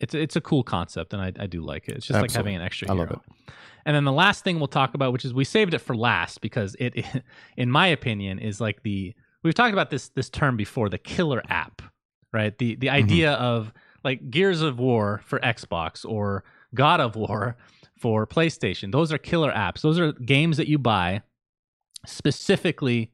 [0.00, 1.96] it's it's a cool concept and I, I do like it.
[1.96, 2.28] It's just Absolutely.
[2.28, 2.88] like having an extra.
[2.88, 2.98] Hero.
[2.98, 3.52] I love it.
[3.86, 6.40] And then the last thing we'll talk about, which is we saved it for last
[6.40, 7.06] because it,
[7.56, 11.42] in my opinion, is like the we've talked about this this term before, the killer
[11.48, 11.82] app,
[12.32, 12.56] right?
[12.58, 12.96] The the mm-hmm.
[12.96, 13.44] idea mm-hmm.
[13.44, 13.72] of
[14.04, 17.56] like Gears of War for Xbox or God of War
[17.98, 18.92] for PlayStation.
[18.92, 19.80] Those are killer apps.
[19.80, 21.22] Those are games that you buy
[22.06, 23.10] specifically.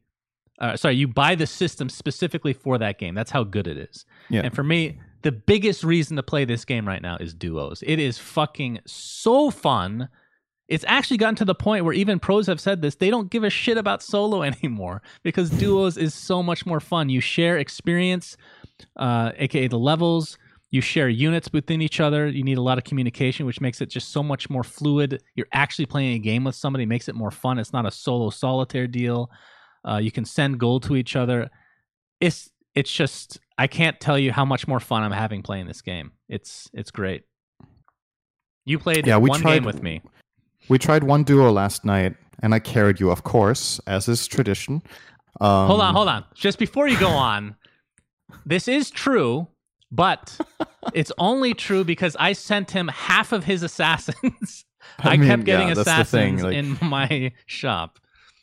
[0.59, 3.15] Uh, sorry, you buy the system specifically for that game.
[3.15, 4.05] That's how good it is.
[4.29, 4.43] Yeah.
[4.43, 7.83] And for me, the biggest reason to play this game right now is duos.
[7.87, 10.09] It is fucking so fun
[10.73, 13.45] it's actually gotten to the point where even pros have said this they don't give
[13.45, 18.37] a shit about solo anymore because duos is so much more fun you share experience
[18.97, 20.39] uh, aka the levels
[20.73, 23.87] you share units within each other you need a lot of communication which makes it
[23.87, 25.23] just so much more fluid.
[25.37, 27.61] You're actually playing a game with somebody makes it more fun.
[27.61, 29.31] It's not a solo solitaire deal.
[29.89, 31.49] Uh, you can send gold to each other.
[32.21, 35.83] It's it's just i can't tell you how much more fun i'm having playing this
[35.83, 36.13] game.
[36.29, 37.25] It's it's great.
[38.65, 40.01] You played yeah, we one tried, game with me.
[40.69, 44.83] we tried one duo last night, and I carried you, of course, as is tradition.
[45.41, 46.25] Um, hold on, hold on.
[46.35, 47.57] Just before you go on,
[48.47, 49.49] this is true,
[49.93, 50.37] but
[50.95, 54.65] it's only true because I sent him half of his assassins.
[54.99, 58.01] I, I mean, kept getting yeah, assassins like, in my shop.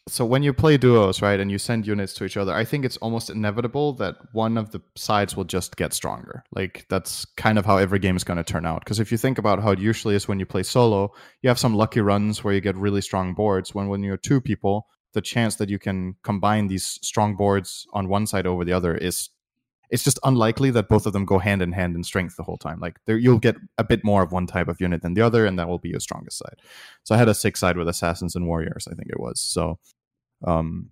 [0.08, 2.84] So when you play duos right and you send units to each other i think
[2.84, 6.43] it's almost inevitable that one of the sides will just get stronger.
[6.52, 8.84] Like that's kind of how every game is going to turn out.
[8.84, 11.60] Because if you think about how it usually is when you play solo you have
[11.60, 15.22] some lucky runs where you get really strong boards when when you're two people the
[15.22, 19.30] chance that you can combine these strong boards on one side over the other is
[19.90, 22.58] it's just unlikely that both of them go hand in hand in strength the whole
[22.58, 22.80] time.
[22.80, 25.46] Like there, you'll get a bit more of one type of unit than the other,
[25.46, 26.58] and that will be your strongest side.
[27.04, 29.40] So I had a six side with assassins and warriors, I think it was.
[29.40, 29.80] So
[30.46, 30.90] um,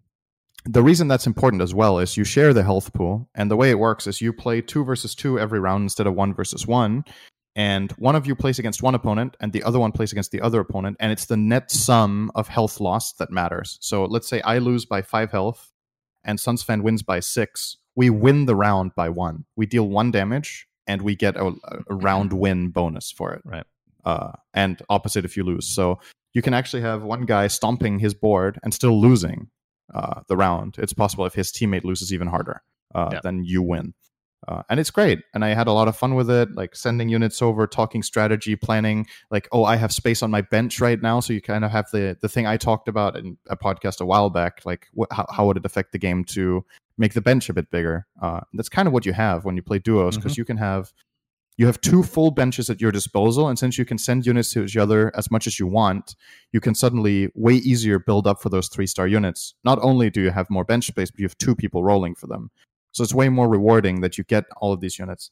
[0.65, 3.69] the reason that's important as well is you share the health pool, and the way
[3.69, 7.03] it works is you play two versus two every round instead of one versus one.
[7.55, 10.41] And one of you plays against one opponent, and the other one plays against the
[10.41, 13.79] other opponent, and it's the net sum of health lost that matters.
[13.81, 15.71] So let's say I lose by five health,
[16.23, 17.77] and SunsFan wins by six.
[17.97, 19.43] We win the round by one.
[19.57, 21.51] We deal one damage, and we get a,
[21.89, 23.41] a round win bonus for it.
[23.43, 23.65] Right.
[24.05, 25.67] Uh, and opposite if you lose.
[25.67, 25.99] So
[26.33, 29.49] you can actually have one guy stomping his board and still losing
[29.93, 30.75] uh, the round.
[30.77, 32.61] It's possible if his teammate loses even harder,
[32.93, 33.23] uh, yep.
[33.23, 33.95] then you win.
[34.47, 35.19] Uh, and it's great.
[35.33, 38.55] And I had a lot of fun with it, like sending units over, talking strategy,
[38.55, 39.07] planning.
[39.31, 41.89] Like, oh, I have space on my bench right now, so you kind of have
[41.91, 44.61] the the thing I talked about in a podcast a while back.
[44.63, 46.63] Like, wh- how, how would it affect the game to
[46.97, 48.07] make the bench a bit bigger?
[48.21, 50.41] Uh, that's kind of what you have when you play duos, because mm-hmm.
[50.41, 50.91] you can have
[51.57, 54.63] you have two full benches at your disposal and since you can send units to
[54.63, 56.15] each other as much as you want
[56.53, 60.21] you can suddenly way easier build up for those three star units not only do
[60.21, 62.49] you have more bench space but you have two people rolling for them
[62.91, 65.31] so it's way more rewarding that you get all of these units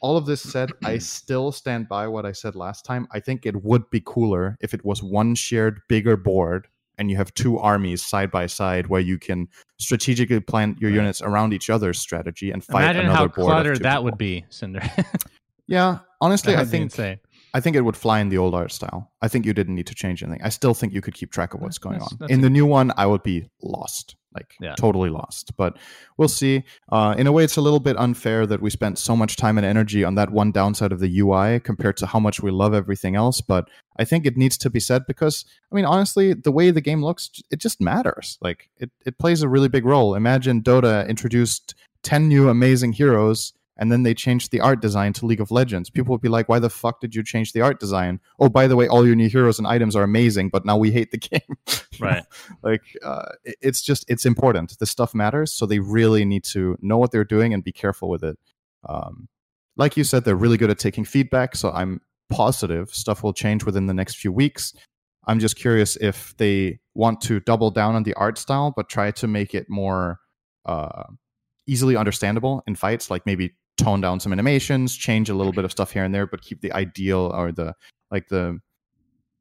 [0.00, 3.44] all of this said i still stand by what i said last time i think
[3.44, 6.68] it would be cooler if it was one shared bigger board
[6.98, 11.22] and you have two armies side by side where you can strategically plant your units
[11.22, 13.46] around each other's strategy and fight Imagine another how board.
[13.46, 14.04] cluttered that people.
[14.04, 14.82] would be, Cinder.
[15.68, 16.98] Yeah, honestly, I think
[17.54, 19.12] I think it would fly in the old art style.
[19.22, 20.42] I think you didn't need to change anything.
[20.42, 22.18] I still think you could keep track of what's going that's, on.
[22.20, 24.74] That's in the new one, I would be lost, like yeah.
[24.76, 25.56] totally lost.
[25.56, 25.76] But
[26.16, 26.64] we'll see.
[26.90, 29.58] Uh, in a way, it's a little bit unfair that we spent so much time
[29.58, 32.74] and energy on that one downside of the UI compared to how much we love
[32.74, 33.40] everything else.
[33.40, 33.68] But
[33.98, 37.02] I think it needs to be said because, I mean, honestly, the way the game
[37.02, 38.38] looks, it just matters.
[38.40, 40.14] Like it, it plays a really big role.
[40.14, 45.26] Imagine Dota introduced 10 new amazing heroes and then they changed the art design to
[45.26, 45.88] League of Legends.
[45.88, 48.66] People would be like, "Why the fuck did you change the art design?" Oh, by
[48.66, 51.18] the way, all your new heroes and items are amazing, but now we hate the
[51.30, 51.56] game.
[52.06, 52.24] right?
[52.62, 54.78] like, uh, it's just it's important.
[54.78, 58.08] This stuff matters, so they really need to know what they're doing and be careful
[58.08, 58.38] with it.
[58.88, 59.28] Um,
[59.76, 63.64] like you said, they're really good at taking feedback, so I'm positive stuff will change
[63.64, 64.74] within the next few weeks.
[65.26, 69.10] I'm just curious if they want to double down on the art style, but try
[69.12, 70.20] to make it more.
[70.64, 71.04] Uh,
[71.68, 75.70] easily understandable in fights, like maybe tone down some animations, change a little bit of
[75.70, 77.74] stuff here and there, but keep the ideal or the
[78.10, 78.58] like the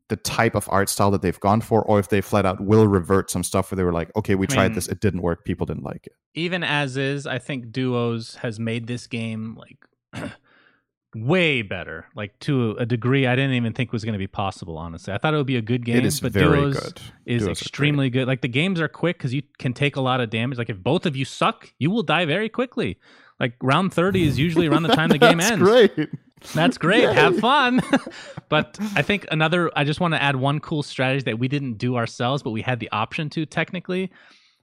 [0.09, 2.87] the type of art style that they've gone for, or if they flat out will
[2.87, 5.21] revert some stuff where they were like, okay, we I tried mean- this, it didn't
[5.21, 6.13] work, people didn't like it.
[6.33, 10.31] even as is, I think Duos has made this game like
[11.15, 14.77] way better, like to a degree I didn't even think was going to be possible.
[14.77, 17.01] Honestly, I thought it would be a good game, but Duos good.
[17.25, 18.27] is Duos extremely good.
[18.27, 20.57] Like the games are quick because you can take a lot of damage.
[20.57, 22.97] Like if both of you suck, you will die very quickly.
[23.39, 25.63] Like round thirty is usually around the time the game That's ends.
[25.63, 26.09] Great.
[26.53, 27.03] That's great.
[27.03, 27.13] Yay.
[27.13, 27.81] Have fun.
[28.49, 31.73] but I think another, I just want to add one cool strategy that we didn't
[31.77, 34.11] do ourselves, but we had the option to technically.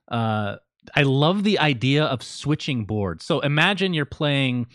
[0.08, 0.56] Uh,
[0.94, 3.24] I love the idea of switching boards.
[3.24, 4.66] So imagine you're playing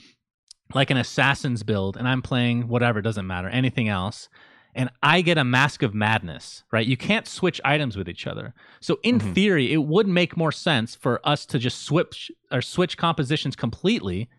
[0.74, 4.30] like an assassin's build and I'm playing whatever, doesn't matter, anything else.
[4.76, 6.86] And I get a mask of madness, right?
[6.86, 8.54] You can't switch items with each other.
[8.80, 9.34] So in Mhm.
[9.34, 14.30] theory, it would make more sense for us to just switch or switch compositions completely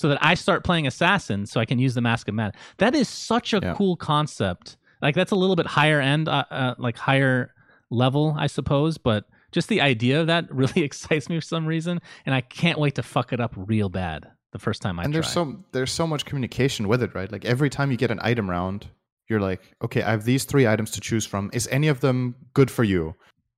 [0.00, 2.60] so that I start playing assassin so I can use the mask of madness.
[2.78, 3.74] That is such a Yeah.
[3.74, 4.78] cool concept.
[5.02, 7.52] Like that's a little bit higher end, uh, uh, like higher
[7.90, 12.00] level, I suppose, but just the idea of that really excites me for some reason,
[12.24, 15.12] and I can't wait to fuck it up real bad the first time I and
[15.12, 15.20] try.
[15.20, 17.30] there's so there's so much communication with it, right?
[17.30, 18.88] Like every time you get an item round,
[19.28, 21.50] you're like, okay, I have these three items to choose from.
[21.52, 23.14] Is any of them good for you?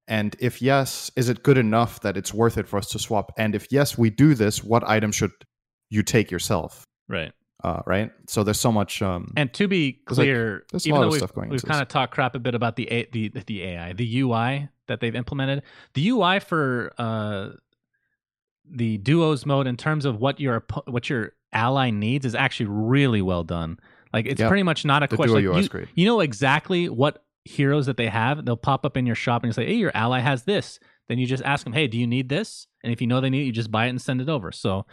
[0.09, 3.32] And if yes, is it good enough that it's worth it for us to swap?
[3.38, 5.30] And if yes, we do this, what item should
[5.93, 6.84] you take yourself?
[7.09, 7.32] right.
[7.64, 8.11] Uh, right.
[8.26, 9.01] So there's so much.
[9.03, 11.86] Um, And to be There's, like, clear, even though we've, stuff going we've kind of
[11.86, 15.62] talked crap a bit about the A, the the AI, the UI that they've implemented,
[15.95, 17.51] the UI for uh,
[18.68, 23.22] the duos mode in terms of what your what your ally needs is actually really
[23.22, 23.78] well done.
[24.12, 24.49] Like it's Yeah.
[24.49, 25.34] pretty much not a the question.
[25.53, 28.45] like, you, you know exactly what heroes that they have.
[28.45, 31.18] They'll pop up in your shop and you say, "Hey, your ally has this." Then
[31.18, 33.43] you just ask them, "Hey, do you need this?" And if you know they need
[33.43, 34.51] it, you just buy it and send it over.
[34.53, 34.86] So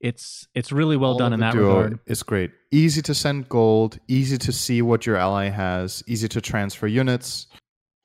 [0.00, 1.98] it's it's really well All done in that regard.
[2.06, 2.50] is great.
[2.70, 3.98] Easy to send gold.
[4.08, 6.02] Easy to see what your ally has.
[6.06, 7.46] Easy to transfer units.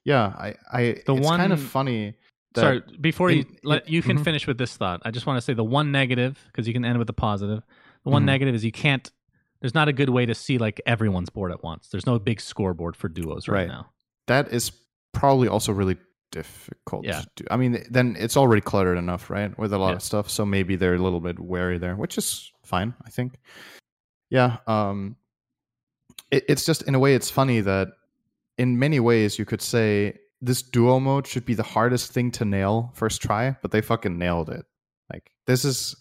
[0.06, 2.16] Yeah, I, I The it's kind of funny.
[2.56, 4.24] Sorry, before you in- let you can mhm.
[4.24, 5.02] finish with this thought.
[5.06, 7.64] I just want to say the one negative because you can end with a positive.
[8.04, 8.26] The one Mhm.
[8.26, 9.10] negative is you can't.
[9.62, 11.88] There's not a good way to see like everyone's board at once.
[11.90, 13.68] There's no big scoreboard for duos right, Right.
[13.68, 13.90] now.
[14.28, 14.72] that is
[15.14, 15.98] probably also really
[16.32, 17.22] difficult Yeah.
[17.22, 17.44] to do.
[17.52, 19.96] I mean, then it's already cluttered enough, right, with a lot Yeah.
[19.96, 20.30] of stuff.
[20.30, 23.40] So maybe they're a little bit wary there, which is fine, I think.
[24.30, 24.58] Yeah.
[24.68, 25.18] Um,
[26.32, 27.90] it, it's just in a way, it's funny that
[28.58, 32.46] in many ways you could say this duo mode should be the hardest thing to
[32.46, 34.66] nail first try, but they fucking nailed it.
[35.12, 35.96] Like this is.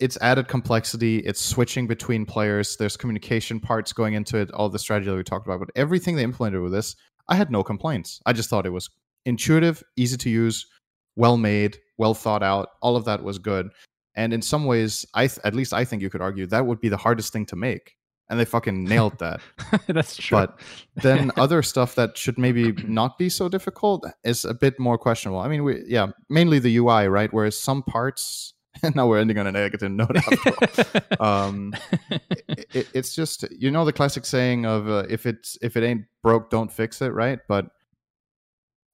[0.00, 1.18] It's added complexity.
[1.20, 2.76] It's switching between players.
[2.76, 4.50] There's communication parts going into it.
[4.52, 6.94] All the strategy that we talked about, but everything they implemented with this
[7.28, 8.20] I had no complaints.
[8.26, 8.90] I just thought it was
[9.24, 10.66] intuitive, easy to use,
[11.16, 12.70] well made, well thought out.
[12.82, 13.70] All of that was good.
[14.14, 16.80] And in some ways, I th- at least I think you could argue that would
[16.80, 17.94] be the hardest thing to make,
[18.28, 19.40] and they fucking nailed that.
[19.86, 20.38] That's true.
[20.38, 20.60] But
[20.96, 25.40] then other stuff that should maybe not be so difficult is a bit more questionable.
[25.40, 27.32] I mean, we yeah, mainly the UI, right?
[27.32, 28.54] Whereas some parts
[28.94, 30.16] now we're ending on a negative note.
[30.16, 31.74] After all um,
[32.72, 36.04] it, it's just you know the classic saying of uh, if it's if it ain't
[36.22, 37.66] broke don't fix it right but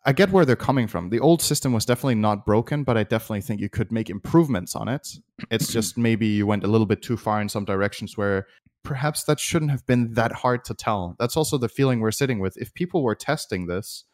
[0.04, 1.10] i get where they're coming from.
[1.10, 4.74] The old system was definitely not broken but i definitely think you could make improvements
[4.74, 5.08] on it.
[5.50, 8.46] It's just maybe you went a little bit too far in some directions where
[8.82, 11.16] perhaps that shouldn't have been that hard to tell.
[11.18, 12.56] That's also the feeling we're sitting with.
[12.58, 14.04] If people were testing this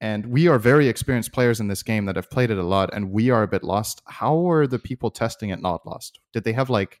[0.00, 2.90] and we are very experienced players in this game that have played it a lot
[2.94, 6.20] and we are a bit lost how were the people testing it not lost?
[6.32, 7.00] Did they have like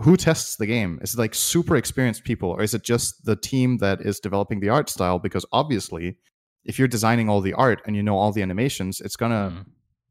[0.00, 0.98] who tests the game?
[1.02, 4.60] Is it like super experienced people or is it just the team that is developing
[4.60, 5.18] the art style?
[5.18, 6.16] Because obviously
[6.68, 9.64] if you're designing all the art and you know all the animations it's gonna Mm,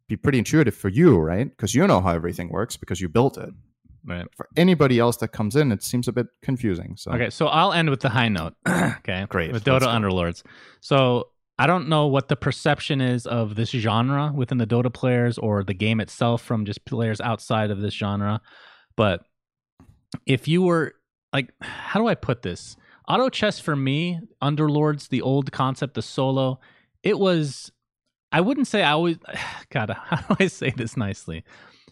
[0.09, 3.37] be pretty intuitive for you right because you know how everything works because you built
[3.37, 3.49] it
[4.05, 4.25] right.
[4.35, 7.73] for anybody else that comes in it seems a bit confusing so Okay, so I'll
[7.73, 8.53] end with the high note.
[8.67, 9.81] okay, Great, With Dota.
[9.87, 10.43] Underlords.
[10.81, 11.29] So
[11.59, 15.63] I don't know what the perception is of this genre within the Dota players or
[15.63, 18.39] the game itself from just players outside of this genre,
[18.95, 19.21] but
[20.25, 20.93] if you were
[21.33, 22.77] like, how do I put this?
[23.07, 26.59] Auto chess for me, Underlords, the old concept, the solo,
[27.03, 27.71] it was.
[28.31, 29.17] I wouldn't say I always.
[29.69, 31.43] God, how do I say this nicely?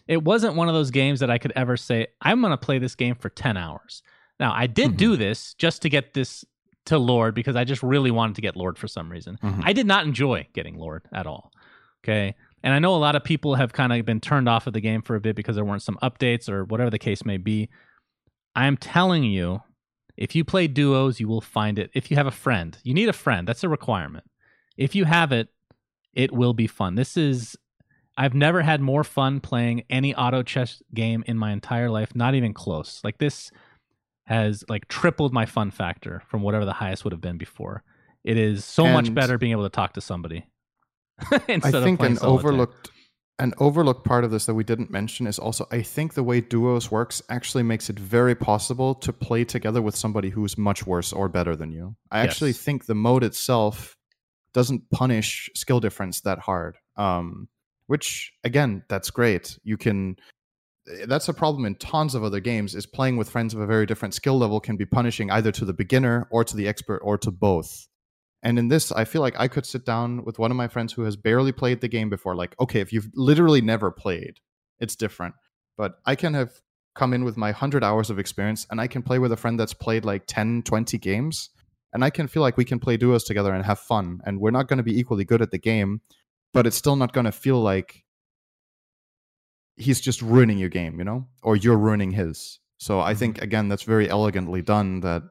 [0.06, 2.78] It wasn't one of those games that I could ever say I'm going to play
[2.78, 4.02] this game for ten hours.
[4.38, 4.96] Now I did Mhm.
[4.98, 6.44] do this just to get this
[6.86, 9.38] to Lord because I just really wanted to get Lord for some reason.
[9.42, 9.62] Mhm.
[9.64, 11.50] I did not enjoy getting Lord at all.
[12.04, 12.34] Okay.
[12.62, 14.80] And I know a lot of people have kind of been turned off of the
[14.80, 17.68] game for a bit because there weren't some updates or whatever the case may be.
[18.54, 19.62] I am telling you,
[20.16, 21.90] if you play duos, you will find it.
[21.94, 23.46] If you have a friend, you need a friend.
[23.46, 24.24] That's a requirement.
[24.76, 25.48] If you have it,
[26.12, 26.94] it will be fun.
[26.94, 27.56] This is,
[28.16, 32.34] I've never had more fun playing any auto chess game in my entire life, not
[32.34, 33.00] even close.
[33.04, 33.50] Like this
[34.24, 37.82] has like tripled my fun factor from whatever the highest would have been before.
[38.24, 40.46] It is so much better being able to talk to somebody.
[41.30, 42.48] I instead of think an solitaire.
[42.50, 42.90] overlooked
[43.38, 46.40] an overlooked part of this that we didn't mention is also I think the way
[46.40, 51.12] duos works actually makes it very possible to play together with somebody who's much worse
[51.12, 51.96] or better than you.
[52.10, 53.96] I actually think the mode itself
[54.54, 56.78] doesn't punish skill difference that hard.
[56.96, 57.48] Um,
[57.88, 59.58] which again, that's great.
[59.64, 60.16] You can
[60.90, 63.66] eh, that's a problem in tons of other games is playing with friends of a
[63.66, 67.00] very different skill level can be punishing either to the beginner or to the expert
[67.04, 67.86] or to both.
[68.46, 70.92] And in this, I feel like I could sit down with one of my friends
[70.92, 72.36] who has barely played the game before.
[72.36, 74.38] Like, okay, if you've literally never played,
[74.78, 75.34] it's different.
[75.76, 76.52] But I can have
[76.94, 79.58] come in with my 100 hours of experience and I can play with a friend
[79.58, 81.50] that's played like 10, 20 games.
[81.92, 84.20] And I can feel like we can play duos together and have fun.
[84.24, 86.00] And we're not going to be equally good at the game,
[86.54, 88.04] but it's still not going to feel like
[89.74, 92.60] he's just ruining your game, you know, or you're ruining his.
[92.78, 93.44] So I think, mm-hmm.
[93.44, 95.24] again, that's very elegantly done that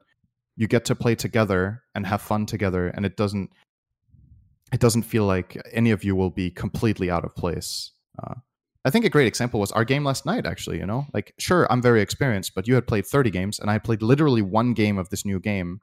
[0.56, 3.52] you get to play together and have fun together and it doesn't
[4.74, 7.92] it doesn't feel like any of you will be completely out of place.
[8.22, 8.36] Uh,
[8.86, 11.06] i think a great example was our game last night actually you know?
[11.14, 14.42] Like sure i'm very experienced but you had played 30 games and i played literally
[14.42, 15.82] one game of this new game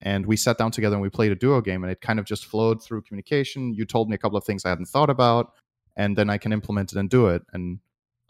[0.00, 2.26] and we sat down together and we played a duo game and it kind of
[2.26, 3.72] just flowed through communication.
[3.72, 5.52] You told me a couple of things i hadn't thought about
[5.96, 7.80] and then i can implement it and do it and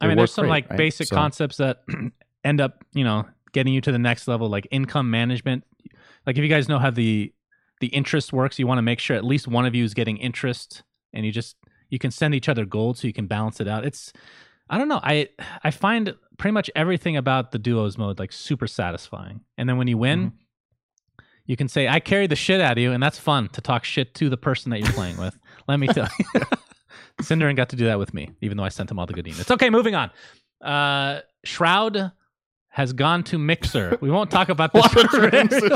[0.01, 0.77] I mean, there's some great, like right?
[0.77, 1.83] basic So- concepts that
[2.45, 3.25] end up, you know,
[3.57, 5.65] getting you to the next level, like income management.
[6.27, 7.33] Like if you guys know how the
[7.81, 10.19] the interest works, you want to make sure at least one of you is getting
[10.19, 10.83] interest,
[11.15, 11.57] and you just
[11.89, 13.87] you can send each other gold so you can balance it out.
[13.87, 14.13] It's
[14.69, 15.01] I don't know.
[15.03, 15.31] I
[15.65, 19.89] I find pretty much everything about the duos mode like super satisfying, and then when
[19.89, 20.27] you win.
[20.27, 20.37] Mm-hmm.
[21.49, 23.85] You can say, I carry the shit out of you, and that's fun to talk
[23.85, 25.39] shit to the person that you're playing with.
[25.69, 26.41] Let me tell you.
[27.23, 29.27] SyndereN got to do that with me, even though I sent him all the good
[29.27, 29.49] emails.
[29.53, 30.11] Okay, moving on.
[30.61, 32.11] Uh, Shroud
[32.77, 33.97] has gone to Mixer.
[34.03, 34.87] We won't talk about this.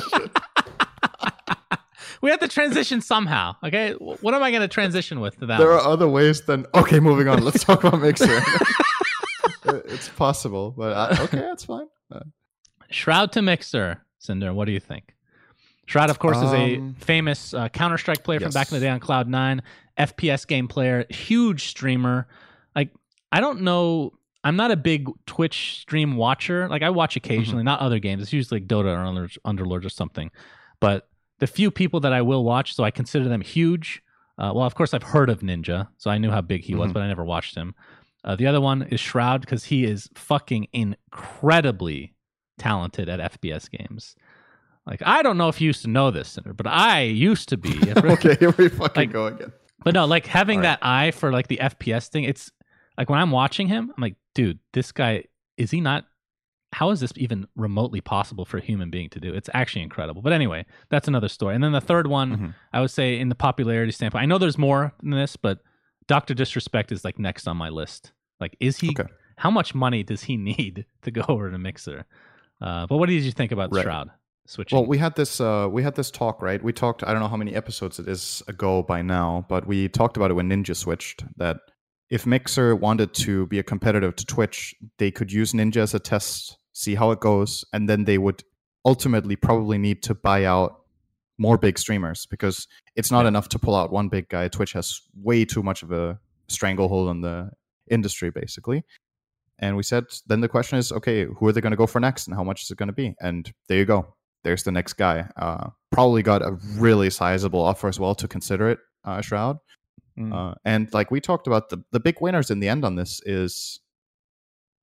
[2.22, 3.56] We have to transition somehow.
[3.64, 5.58] Okay, what am I going to transition with to that?
[5.58, 5.78] there one?
[5.78, 8.40] are other ways than okay moving on let's talk about mixer
[9.64, 12.20] it's possible but I, okay that's fine Uh,
[12.90, 14.02] Shroud to Mixer.
[14.18, 15.14] Cinder, what do you think?
[15.86, 18.84] Shroud, of course, is a Um, famous uh, Counter Strike player from back in the
[18.84, 19.62] day on Cloud Nine,
[19.96, 22.26] FPS game player, huge streamer.
[22.76, 22.90] Like,
[23.32, 24.12] I don't know.
[24.44, 26.68] I'm not a big Twitch stream watcher.
[26.68, 28.22] Like, I watch occasionally, not other games.
[28.22, 30.30] It's usually like Dota or Under- Underlords or something.
[30.80, 31.08] But
[31.40, 34.02] the few people that I will watch, so I consider them huge.
[34.38, 36.90] Uh, well, of course, I've heard of Ninja, so I knew how big he was,
[36.90, 36.94] Mhm.
[36.94, 37.74] but I never watched him.
[38.24, 42.14] Uh, the other one is Shroud because he is fucking incredibly
[42.58, 44.14] talented at FPS games.
[44.86, 47.56] Like I don't know if you used to know this, Cinder, but I used to
[47.56, 47.78] be.
[47.96, 49.52] okay here we fucking Like- go again
[49.84, 50.64] But no, like having right.
[50.64, 52.50] that eye for like the FPS thing, it's
[52.98, 55.24] like when I'm watching him, I'm like, dude, this guy
[55.56, 56.06] is he not?
[56.72, 59.32] How is this even remotely possible for a human being to do?
[59.34, 60.22] It's actually incredible.
[60.22, 61.54] But anyway, that's another story.
[61.56, 62.54] And then the third one, Mhm.
[62.72, 65.58] I would say, in the popularity standpoint, I know there's more than this, but
[66.06, 68.12] Doctor Disrespect is like next on my list.
[68.38, 68.90] Like, is he?
[68.90, 69.10] Okay.
[69.38, 72.04] How much money does he need to go over to Mixer?
[72.60, 73.82] Uh, but what did you think about Right.
[73.82, 74.10] Shroud
[74.46, 74.76] switching?
[74.78, 77.28] well we had this uh we had this talk right we talked i don't know
[77.28, 80.74] how many episodes it is ago by now but we talked about it when ninja
[80.74, 81.58] switched that
[82.10, 85.98] if mixer wanted to be a competitor to twitch they could use ninja as a
[85.98, 88.42] test see how it goes and then they would
[88.84, 90.76] ultimately probably need to buy out
[91.38, 93.28] more big streamers because it's not Yeah.
[93.28, 94.48] enough to pull out one big guy.
[94.48, 96.18] Twitch has way too much of a
[96.48, 97.50] stranglehold on the
[97.90, 98.84] industry basically.
[99.58, 102.00] And we said then the question is okay who are they going to go for
[102.00, 103.14] next and how much is it going to be?
[103.20, 104.14] And there you go.
[104.44, 105.28] There's the next guy.
[105.36, 109.58] Uh, probably got a really sizable offer as well to consider it uh, shroud
[110.20, 110.34] Mm.
[110.34, 113.20] uh, and like we talked about the, the big winners in the end on this
[113.24, 113.80] is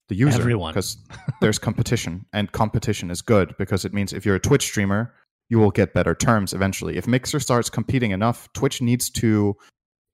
[0.09, 0.71] the user Everyone.
[0.73, 0.97] because
[1.41, 5.13] there's competition and competition is good because it means if you're a twitch streamer
[5.49, 9.55] you will get better terms eventually if mixer starts competing enough twitch needs to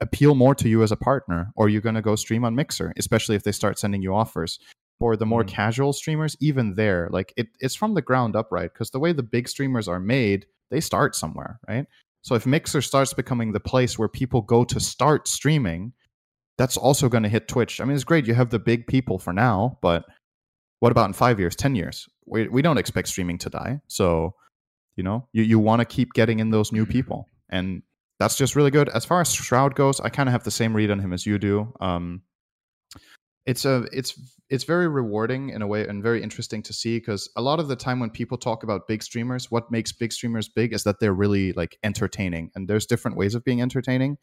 [0.02, 2.92] appeal more to you as a partner or you're going to go stream on mixer
[2.98, 4.60] especially if they start sending you offers
[5.00, 5.48] for the more Mm.
[5.48, 9.12] casual streamers even there like it, it's from the ground up right because the way
[9.14, 11.86] the big streamers are made they start somewhere right
[12.24, 15.94] so if mixer starts becoming the place where people go to start streaming
[16.58, 17.82] that's also going to hit twitch.
[17.82, 20.06] I mean it's great you have the big people for now but
[20.80, 22.08] what about in five years ten years?
[22.26, 24.34] We, we don't expect streaming to die so
[24.96, 27.84] you know you, you want to keep getting in those new people and
[28.20, 28.90] that's just really good.
[28.90, 31.26] As far as shroud goes i kind of have the same read on him as
[31.26, 31.74] you do.
[31.80, 32.22] Um
[33.46, 37.30] it's a it's it's very rewarding in a way and very interesting to see because
[37.36, 40.48] a lot of the time when people talk about big streamers what makes big streamers
[40.48, 44.18] big is that they're really like entertaining and there's different ways of being entertaining.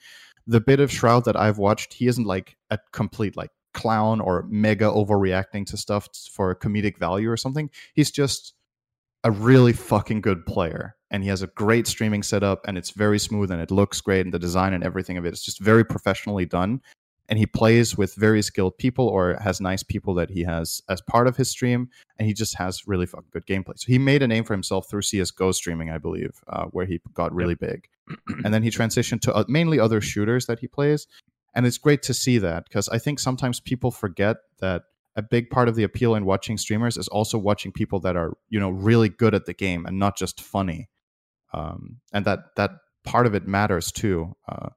[0.46, 4.46] The bit of shroud that i've watched he isn't like a complete like clown or
[4.48, 7.70] mega overreacting to stuff for comedic value or something.
[7.94, 8.54] He's just
[9.22, 13.18] a really fucking good player and he has a great streaming setup and it's very
[13.18, 15.84] smooth and it looks great and the design and everything of it is just very
[15.84, 16.80] professionally done
[17.30, 21.00] and he plays with very skilled people or has nice people that he has as
[21.00, 21.88] part of his stream
[22.18, 23.78] and he just has really fucking good gameplay.
[23.78, 27.00] So he made a name for himself through csgo streaming i believe uh, where he
[27.14, 27.88] got really big.
[28.44, 31.06] And then he transitioned to uh, mainly other shooters that he plays.
[31.54, 34.82] And it's great to see that because i think sometimes people forget that
[35.16, 38.32] a big part of the appeal in watching streamers is also watching people that are
[38.48, 40.88] you know really good at the game and not just funny.
[41.52, 42.70] Um, and that that
[43.04, 44.70] part of it matters too uh,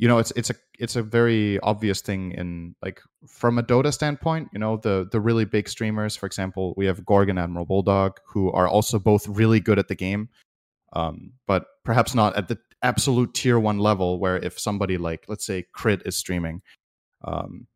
[0.00, 3.92] you know it's it's a it's a very obvious thing in like from a dota
[3.92, 8.18] standpoint you know the the really big streamers for example we have gorgon admiral bulldog
[8.26, 10.28] who are also both really good at the game
[10.94, 15.44] um, but perhaps not at the absolute tier one level where if somebody like let's
[15.44, 16.62] say crit is streaming
[17.24, 17.66] um,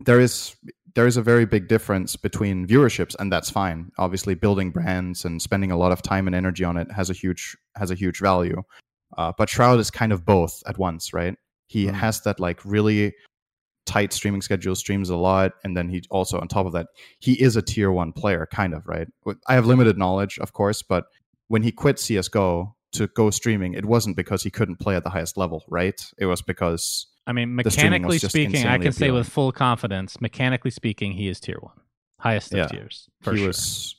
[0.00, 0.54] there is
[0.94, 3.90] there is a very big difference between viewerships and that's fine.
[3.98, 7.12] Obviously building brands and spending a lot of time and energy on it has a
[7.12, 8.62] huge has a huge value
[9.16, 11.36] uh, but shroud is kind of both at once right
[11.74, 13.12] he mm has that like really
[13.84, 16.86] tight streaming schedule, streams a lot, and then he also on top of that,
[17.18, 19.08] he is a tier one player, kind of right.
[19.48, 21.06] I have limited knowledge, of course, but
[21.48, 25.10] when he quit CS:GO to go streaming, it wasn't because he couldn't play at the
[25.10, 26.00] highest level, right?
[26.16, 31.10] It was because I mean, mechanically speaking, I can say with full confidence, mechanically speaking,
[31.12, 31.80] he is tier one,
[32.20, 33.08] highest of yeah, tiers.
[33.20, 33.48] For he sure.
[33.48, 33.96] was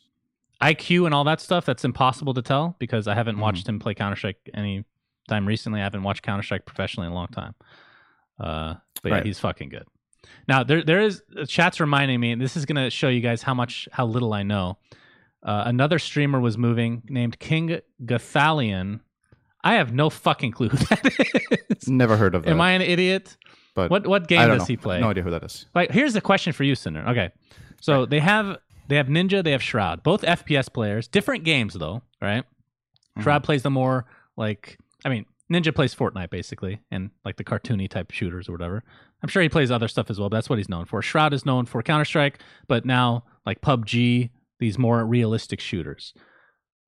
[0.61, 1.65] IQ and all that stuff.
[1.65, 4.85] That's impossible to tell because I haven't mm watched him play Counter Strike any
[5.27, 5.79] time recently.
[5.79, 7.55] I haven't watched Counter Strike professionally in a long time.
[8.39, 9.25] Uh, but yeah, right.
[9.25, 9.85] he's fucking good.
[10.47, 13.41] Now there there is uh, chat's reminding me, and this is gonna show you guys
[13.41, 14.77] how much how little I know.
[15.43, 19.01] Uh, another streamer was moving named King Gathalion.
[19.63, 21.87] I have no fucking clue who that is.
[21.87, 22.51] Never heard of that.
[22.51, 23.37] Am I an idiot?
[23.75, 24.65] But what what game does know.
[24.65, 24.99] he play?
[24.99, 25.65] No idea who that is.
[25.75, 27.05] Like here's a question for you, Cinder.
[27.09, 27.31] Okay,
[27.81, 28.09] so right.
[28.09, 28.57] they have
[28.87, 32.43] they have Ninja, they have Shroud, both FPS players, different games though, right?
[32.43, 33.21] Mm-hmm.
[33.21, 34.05] Shroud plays the more
[34.37, 38.83] like I mean, Ninja plays Fortnite basically, and like the cartoony type shooters or whatever.
[39.21, 41.01] I'm sure he plays other stuff as well, but that's what he's known for.
[41.01, 46.13] Shroud is known for Counter Strike, but now like PUBG, these more realistic shooters.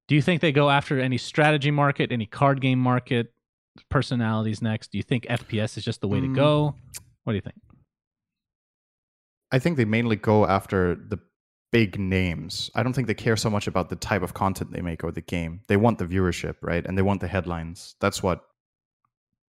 [0.07, 3.33] Do you think they go after any strategy market, any card game market
[3.89, 4.91] personalities next?
[4.91, 6.29] Do you think FPS is just the way mm.
[6.29, 6.75] to go?
[7.23, 7.57] What do you think?
[9.51, 11.19] I think they mainly go after the
[11.71, 12.71] big names.
[12.75, 15.11] I don't think they care so much about the type of content they make or
[15.11, 15.61] the game.
[15.67, 16.85] They want the viewership, right?
[16.85, 17.95] And they want the headlines.
[17.99, 18.41] That's what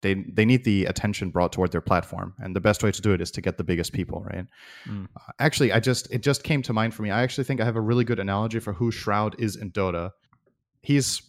[0.02, 2.34] they they need the attention brought toward their platform.
[2.38, 4.46] And the best way to do it is to get the biggest people, right?
[4.86, 5.08] Mm.
[5.16, 7.10] Uh, actually, I just it just came to mind for me.
[7.10, 10.10] I actually think I have a really good analogy for who Shroud is in Dota.
[10.82, 11.22] He's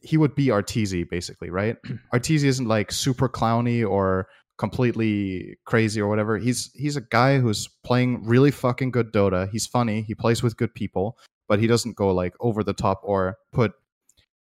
[0.00, 1.76] he would be Arteezy basically, right?
[2.14, 4.28] Arteezy isn't like super clowny or
[4.58, 6.38] completely crazy or whatever.
[6.38, 9.48] He's he's a guy who's playing really fucking good Dota.
[9.50, 10.02] He's funny.
[10.02, 11.18] He plays with good people,
[11.48, 13.72] but he doesn't go like over the top or put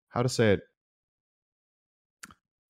[0.09, 0.61] how to say it.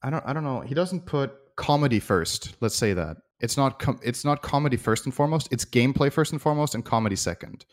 [0.02, 0.62] I don't I don't know.
[0.62, 2.56] He doesn't put comedy first.
[2.62, 3.18] Let's say that.
[3.40, 5.48] It's not com- it's not comedy first and foremost.
[5.52, 7.64] It's gameplay first and foremost and comedy 2nd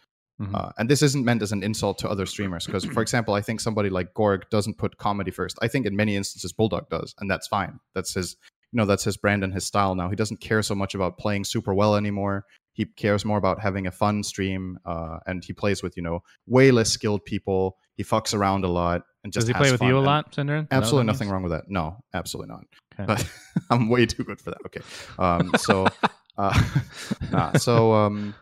[0.41, 0.55] mm-hmm.
[0.55, 3.41] uh, and this isn't meant as an insult to other streamers because, for example, I
[3.41, 5.59] think somebody like Gorg doesn't put comedy first.
[5.61, 7.81] I think in many instances Bulldog does, and that's fine.
[7.95, 8.37] That's his
[8.73, 10.09] you know that's his brand and his style now.
[10.09, 12.45] He doesn't care so much about playing super well anymore.
[12.73, 16.21] He cares more about having a fun stream, uh, and he plays with you know
[16.47, 17.77] way less skilled people.
[17.97, 20.69] He fucks around a lot and just does he play with you a lot, Cinder?
[20.71, 21.33] Absolutely nothing means?
[21.33, 21.65] wrong with that.
[21.67, 22.65] No, absolutely not.
[22.95, 23.07] Okay.
[23.07, 23.29] But
[23.71, 24.59] I'm way too good for that.
[24.67, 24.83] Okay,
[25.19, 25.89] um, so
[26.39, 26.63] uh,
[27.33, 28.37] nah, so um,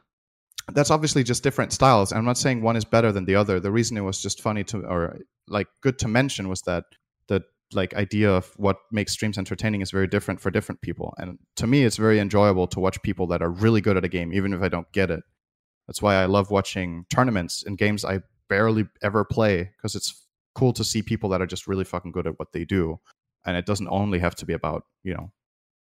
[0.74, 2.12] that's obviously just different styles.
[2.12, 3.60] I'm not saying one is better than the other.
[3.60, 6.84] The reason it was just funny to or like good to mention was that
[7.74, 11.14] like idea of what makes streams entertaining is very different for different people.
[11.18, 14.08] And to me, it's very enjoyable to watch people that are really good at a
[14.08, 15.22] game, even if I don't get it.
[15.86, 20.72] That's why I love watching tournaments in games I barely ever play because it's cool
[20.72, 23.00] to see people that are just really fucking good at what they do.
[23.44, 25.32] And it doesn't only have to be about, you know,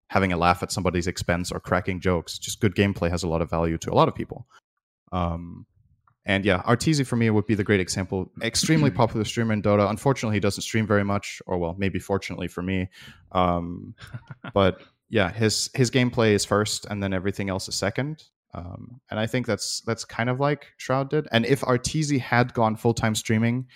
[0.09, 2.39] having a laugh at somebody's expense or cracking jokes.
[2.39, 4.47] Just good gameplay has a lot of value to a lot of people.
[5.11, 5.65] Um,
[6.25, 8.31] and yeah, Arteezy for me would be the great example.
[8.41, 9.89] Extremely popular streamer in Dota.
[9.89, 12.89] Unfortunately, he doesn't stream very much, or well, maybe fortunately for me.
[13.31, 13.93] Um,
[14.53, 18.23] but yeah, his his gameplay is first, and then everything else is second.
[18.55, 21.27] Um, and I think that's that's kind of like Shroud did.
[21.31, 23.67] And if Arteezy had gone full time streaming,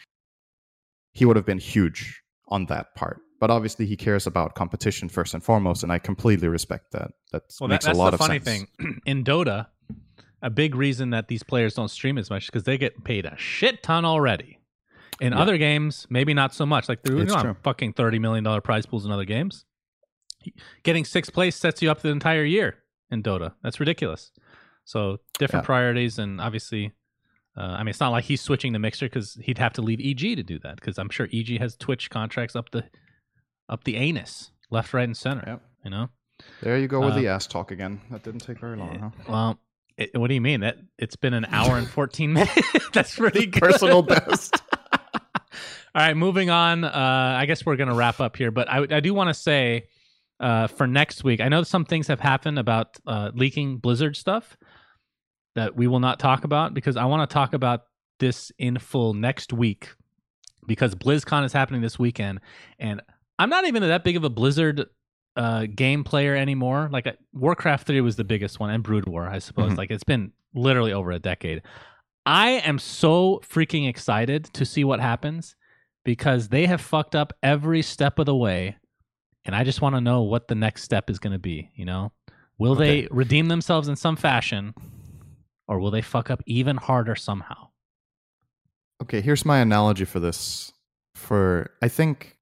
[1.13, 3.21] he would have been huge on that part.
[3.39, 7.11] But obviously, he cares about competition first and foremost, and I completely respect that.
[7.31, 8.43] That well, makes that, a lot of sense.
[8.43, 9.67] That's the funny thing in Dota
[10.41, 13.35] a big reason that these players don't stream as much because they get paid a
[13.37, 14.59] shit ton already.
[15.21, 15.39] In Yeah.
[15.39, 16.87] other games, maybe not so much.
[16.87, 19.65] Like they're not fucking thirty million dollar prize pools in other games.
[20.83, 22.77] Getting sixth place sets you up the entire year
[23.11, 23.53] in Dota.
[23.61, 24.31] That's ridiculous.
[24.85, 25.67] So different Yeah.
[25.67, 26.93] priorities, and obviously,
[27.57, 29.99] uh, I mean, it's not like he's switching the mixer because he'd have to leave
[29.99, 30.75] EG to do that.
[30.77, 32.85] Because I'm sure EG has Twitch contracts up the
[33.67, 35.43] up the anus, left, right, and center.
[35.45, 35.61] Yep.
[35.83, 36.09] You know.
[36.61, 37.99] There you go with Uh, the ass talk again.
[38.09, 39.09] That didn't take very long, huh?
[39.27, 39.59] Well,
[39.99, 40.61] it, what do you mean?
[40.61, 42.89] That it's been an hour and fourteen minutes.
[42.93, 43.61] That's pretty good.
[43.61, 44.61] Personal best.
[45.95, 46.83] All right, moving on.
[46.83, 49.33] Uh, I guess we're going to wrap up here, but I, I do want to
[49.33, 49.87] say
[50.39, 54.55] uh, for next week, I know some things have happened about uh, leaking Blizzard stuff
[55.55, 57.81] that we will not talk about because I want to talk about
[58.19, 59.89] this in full next week
[60.67, 62.39] because BlizzCon is happening this weekend,
[62.77, 63.01] and
[63.39, 64.85] I'm not even that big of a Blizzard
[65.35, 66.89] uh, game player anymore.
[66.91, 69.73] Like uh, Warcraft 3 was the biggest one, and Brood War, I suppose.
[69.73, 69.77] Mhm.
[69.77, 71.61] Like it's been literally over a decade.
[72.25, 75.55] I am so freaking excited to see what happens
[76.03, 78.77] because they have fucked up every step of the way,
[79.45, 81.69] and I just want to know what the next step is going to be.
[81.75, 82.11] You know,
[82.57, 83.01] will Okay.
[83.03, 84.73] they redeem themselves in some fashion,
[85.67, 87.67] or will they fuck up even harder somehow?
[89.01, 90.73] Okay, here's my analogy for this.
[91.15, 92.37] For I think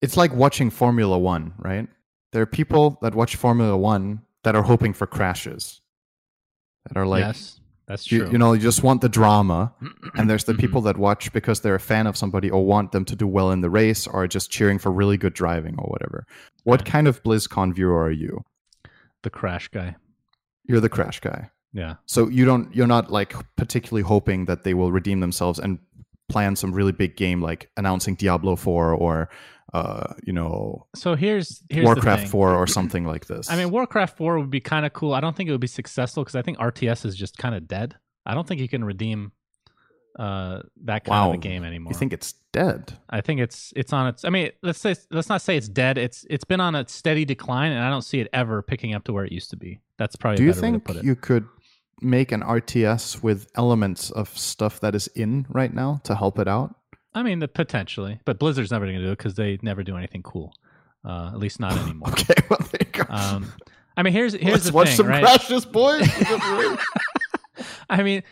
[0.00, 1.88] it's like watching Formula One, right?
[2.32, 5.80] There are people that watch Formula One that are hoping for crashes.
[6.88, 8.18] That are like yes, that's true.
[8.26, 9.74] you, you know, you just want the drama.
[10.14, 10.88] And there's the people mm-hmm.
[10.88, 13.60] that watch because they're a fan of somebody or want them to do well in
[13.60, 16.26] the race or just cheering for really good driving or whatever.
[16.64, 16.92] What Yeah.
[16.92, 18.44] kind of BlizzCon viewer are you?
[19.24, 19.96] the crash guy.
[20.64, 21.50] You're the crash guy.
[21.72, 25.78] Yeah, So you don't you're not like particularly hoping that they will redeem themselves and
[26.28, 29.28] plan some really big game like announcing Diablo 4 or
[29.74, 32.30] uh you know so here's here's Warcraft thing.
[32.30, 33.50] 4 or something like this.
[33.50, 35.12] I mean, Warcraft 4 would be kind of cool.
[35.14, 37.68] I don't think it would be successful because I think RTS is just kind of
[37.68, 37.96] dead.
[38.24, 39.32] I don't think you can redeem
[40.18, 41.28] uh, that kind Wow.
[41.30, 41.92] of a game anymore.
[41.92, 42.92] you think it's dead?
[43.08, 44.24] I think it's it's on its.
[44.24, 45.96] I mean, let's say let's not say it's dead.
[45.98, 49.04] It's it's been on a steady decline, and I don't see it ever picking up
[49.04, 49.80] to where it used to be.
[49.98, 51.04] That's probably Do you better way to think put it.
[51.04, 51.46] you could
[52.00, 56.48] make an RTS with elements of stuff that is in right now to help it
[56.48, 56.74] out?
[57.14, 59.96] I mean, the, potentially, but Blizzard's never going to do it because they never do
[59.96, 60.52] anything cool.
[61.04, 62.10] Uh, at least not anymore.
[62.10, 63.04] Okay, well there you go.
[63.08, 63.52] um,
[63.96, 65.22] I mean, here's here's Let's the watch thing, some right?
[65.24, 66.08] crashes, boys.
[67.90, 68.22] I mean,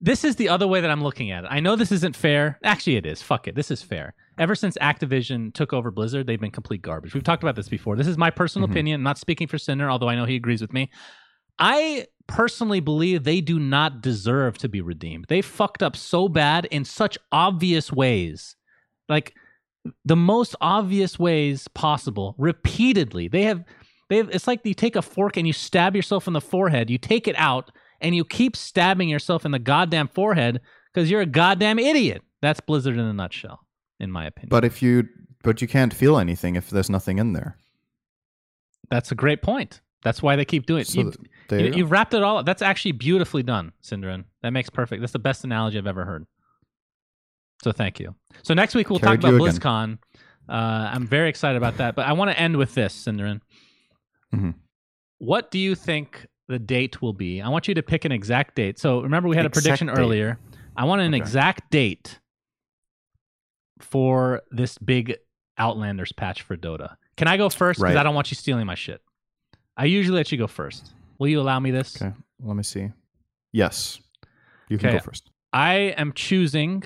[0.00, 1.48] this is the other way that I'm looking at it.
[1.50, 2.58] I know this isn't fair.
[2.62, 3.22] Actually, it is.
[3.22, 3.54] Fuck it.
[3.54, 4.14] This is fair.
[4.38, 7.14] Ever since Activision took over Blizzard, they've been complete garbage.
[7.14, 7.96] We've talked about this before.
[7.96, 8.72] This is my personal Mhm.
[8.72, 8.94] opinion.
[9.00, 10.90] I'm not speaking for Cinder, although I know he agrees with me.
[11.58, 15.26] I personally believe they do not deserve to be redeemed.
[15.28, 18.56] They fucked up so bad in such obvious ways.
[19.08, 19.34] Like
[20.04, 23.28] the most obvious ways possible repeatedly.
[23.28, 23.64] They have
[24.08, 26.90] they have, it's like you take a fork and you stab yourself in the forehead.
[26.90, 30.60] You take it out and you keep stabbing yourself in the goddamn forehead
[30.92, 32.22] because you're a goddamn idiot.
[32.40, 33.60] That's Blizzard in a nutshell,
[33.98, 34.48] in my opinion.
[34.50, 35.08] But if you
[35.42, 37.56] but you can't feel anything if there's nothing in there.
[38.90, 39.80] That's a great point.
[40.06, 40.86] That's why they keep doing it.
[40.86, 41.12] So you,
[41.50, 42.36] you you, wrapped it all.
[42.38, 42.46] Up.
[42.46, 44.22] That's actually beautifully done, SyndereN.
[44.44, 45.00] That makes perfect.
[45.00, 46.26] That's the best analogy I've ever heard.
[47.64, 48.14] So thank you.
[48.44, 49.40] So next week we'll Carried talk about.
[49.40, 49.98] BlizzCon.
[50.48, 50.52] Uh,
[50.92, 51.96] I'm very excited about that.
[51.96, 53.40] But I want to end with this, SyndereN.
[54.32, 54.54] Mhm.
[55.18, 57.42] What do you think the date will be?
[57.42, 58.78] I want you to pick an exact date.
[58.78, 59.98] So remember, we had a prediction date.
[59.98, 60.38] earlier.
[60.76, 61.16] I want an Okay.
[61.20, 62.20] exact date
[63.80, 65.16] for this big
[65.58, 66.94] Outlanders patch for Dota.
[67.16, 67.80] Can I go first?
[67.80, 67.96] Because Right.
[67.96, 69.00] I don't want you stealing my shit.
[69.76, 70.92] I usually let you go first.
[71.18, 72.00] Will you allow me this?
[72.00, 72.90] Okay, let me see.
[73.52, 74.00] Yes,
[74.68, 74.98] you can Okay.
[74.98, 75.30] go first.
[75.52, 76.82] I am choosing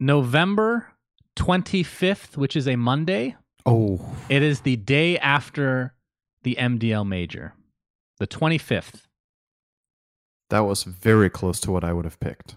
[0.00, 0.88] November
[1.36, 3.36] 25th, which is a Monday.
[3.66, 5.94] Oh, It is the day after
[6.42, 7.54] the MDL major,
[8.18, 9.06] the 25th.
[10.50, 12.56] that was very close to what I would have picked.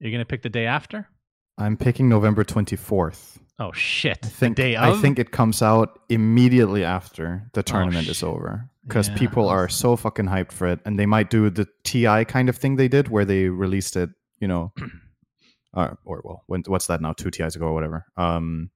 [0.00, 1.08] You're going to pick the day after?
[1.56, 3.38] I'm picking November 24th.
[3.62, 4.18] Oh, shit.
[4.24, 9.14] I think I think it comes out immediately after the tournament is over because Yeah.
[9.14, 12.56] people are so fucking hyped for it, and they might do the TI kind of
[12.56, 14.10] thing they did where they released it,
[14.40, 14.72] you know,
[15.74, 17.12] uh, or well, when, what's that now?
[17.12, 18.04] Two TIs ago or whatever.
[18.16, 18.70] Um,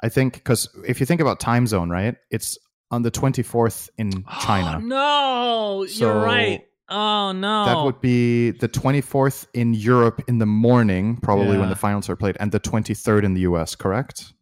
[0.00, 2.14] I think because if you think about time zone, right?
[2.30, 2.56] It's
[2.90, 4.80] on the 24th in China.
[4.80, 6.62] no, So you're right.
[6.90, 7.64] Oh, no.
[7.66, 12.16] That would be the 24th in Europe in the morning, probably when the finals are
[12.16, 14.32] played, and the 23rd in the US, correct?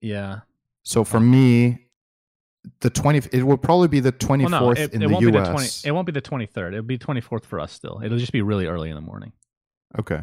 [0.00, 0.40] yeah.
[0.82, 1.86] So for me,
[2.80, 5.24] the 20 it will probably be the 24th Well, no, it, in it the won't
[5.26, 5.32] US.
[5.32, 6.68] be the 20, it won't be the 23rd.
[6.72, 8.00] It'll be 24th for us still.
[8.02, 9.32] It'll just be really early in the morning.
[9.98, 10.22] okay.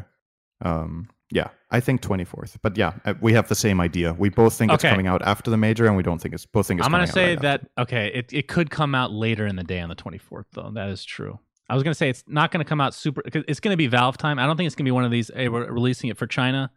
[0.61, 2.56] Um Yeah, I think 24th.
[2.62, 4.14] But yeah, uh, we have the same idea.
[4.14, 6.68] We both think it's coming out after the major, and we don't think it's both
[6.68, 9.58] think it's I'm gonna say right that okay, it, it could come out later in
[9.58, 10.72] the day on the 24th though.
[10.74, 11.38] That is true.
[11.70, 13.22] I was gonna say it's not gonna come out super.
[13.26, 14.40] It's gonna be Valve time.
[14.40, 15.30] I don't think it's gonna be one of these.
[15.36, 16.72] Hey, we're releasing it for China.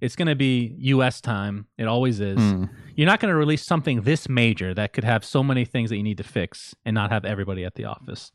[0.00, 1.20] It's gonna be U.S.
[1.20, 1.66] time.
[1.76, 2.38] It always is.
[2.38, 2.68] Mm.
[2.94, 6.04] You're not gonna release something this major that could have so many things that you
[6.04, 8.30] need to fix and not have everybody at the office.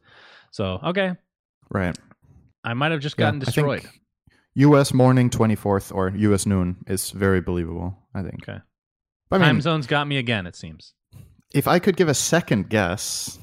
[0.52, 1.14] So okay,
[1.70, 1.98] Right.
[2.66, 3.82] I might have just Yeah, gotten I destroyed.
[3.84, 4.02] think
[4.56, 4.94] U.S.
[4.94, 6.46] morning 24th or U.S.
[6.46, 7.98] noon is very believable.
[8.14, 8.44] I think.
[8.44, 8.60] Okay.
[9.32, 10.46] I mean, Time zones got me again.
[10.46, 10.94] It seems.
[11.54, 13.40] if I could give a second guess,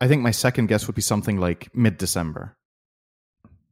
[0.00, 2.56] I think my second guess would be something like mid-December.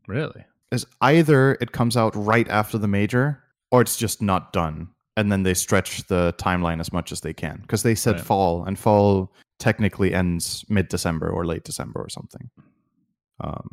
[0.08, 0.44] Really?
[0.72, 5.30] Is either it comes out right after the major, or it's just not done, and
[5.30, 8.24] then they stretch the timeline as much as they can because they said Right.
[8.24, 12.50] fall, and fall technically ends mid-December or late December or something.
[13.40, 13.68] Um,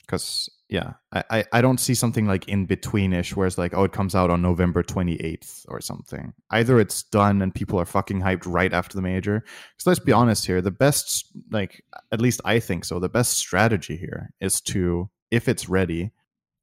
[0.00, 3.84] because yeah, I, I I don't see something like in betweenish where it's like oh
[3.84, 6.32] it comes out on November twenty eighth or something.
[6.50, 9.44] Either it's done and people are fucking hyped right after the major.
[9.76, 12.98] Because let's be honest here, the best like at least I think so.
[12.98, 16.12] The best strategy here is to if it's ready,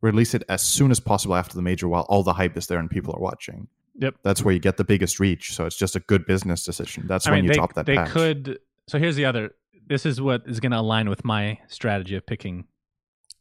[0.02, 2.80] release it as soon as possible after the major while all the hype is there
[2.80, 3.68] and people are watching.
[4.00, 4.16] Yep.
[4.24, 5.54] That's where you get the biggest reach.
[5.54, 7.06] So it's just a good business decision.
[7.06, 8.10] That's I when mean, you they, drop that they patch.
[8.10, 8.60] could.
[8.88, 9.52] So here's the other.
[9.86, 12.66] This is what is going to align with my strategy of picking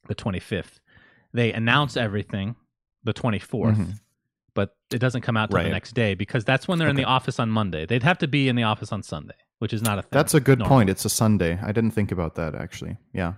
[0.07, 0.81] the 25th.
[1.33, 2.57] They announce everything
[3.05, 4.01] the 24th, Mhm.
[4.55, 7.05] but it doesn't come out till the next day because that's when they're in the
[7.05, 7.87] office on Monday.
[7.87, 10.11] They'd have to be in the office on Sunday, which is not a thing.
[10.13, 10.75] That's a good normally.
[10.77, 10.91] point.
[10.91, 11.59] It's a Sunday.
[11.63, 12.97] I didn't think about that actually.
[13.13, 13.35] Yeah.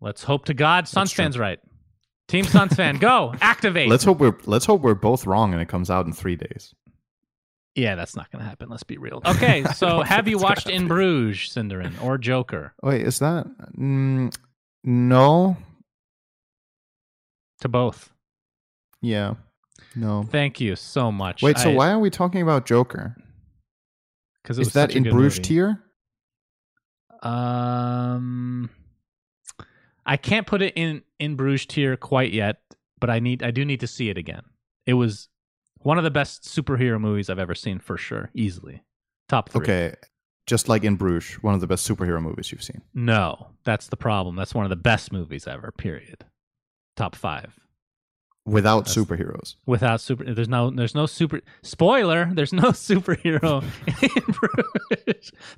[0.00, 1.58] Let's hope to God SunsFan's right.
[2.28, 3.88] Team SunsFan, go activate.
[3.88, 6.74] Let's hope we're let's hope we're both wrong and it comes out in three days.
[7.74, 8.68] yeah, that's not going to happen.
[8.68, 9.22] Let's be real.
[9.24, 12.74] Okay, so have you watched In Bruges, SyndereN, or Joker?
[12.82, 13.46] Wait, is that
[13.78, 14.36] mm,
[14.84, 15.56] no?
[17.60, 18.12] To both.
[19.00, 19.34] Yeah,
[19.96, 20.22] no.
[20.24, 21.42] Thank you so much.
[21.42, 23.16] Wait, so I- why are we talking about Joker?
[24.42, 25.82] Because is was that in Bruges tier?
[27.22, 28.70] Um,
[30.06, 32.60] I can't put it in in Bruges tier quite yet,
[33.00, 34.42] but I need I do need to see it again.
[34.86, 35.28] It was
[35.80, 38.82] one of the best superhero movies I've ever seen for sure, easily
[39.28, 39.62] top three.
[39.62, 39.94] Okay,
[40.46, 42.82] just like in Bruges, one of the best superhero movies you've seen.
[42.94, 44.36] No, that's the problem.
[44.36, 45.72] That's one of the best movies ever.
[45.76, 46.24] Period.
[46.98, 47.58] Top five
[48.44, 49.54] Without That's- superheroes.
[49.66, 50.24] without super.
[50.34, 50.70] There's no.
[50.70, 51.40] There's no super.
[51.62, 52.30] Spoiler.
[52.32, 53.62] There's no superhero.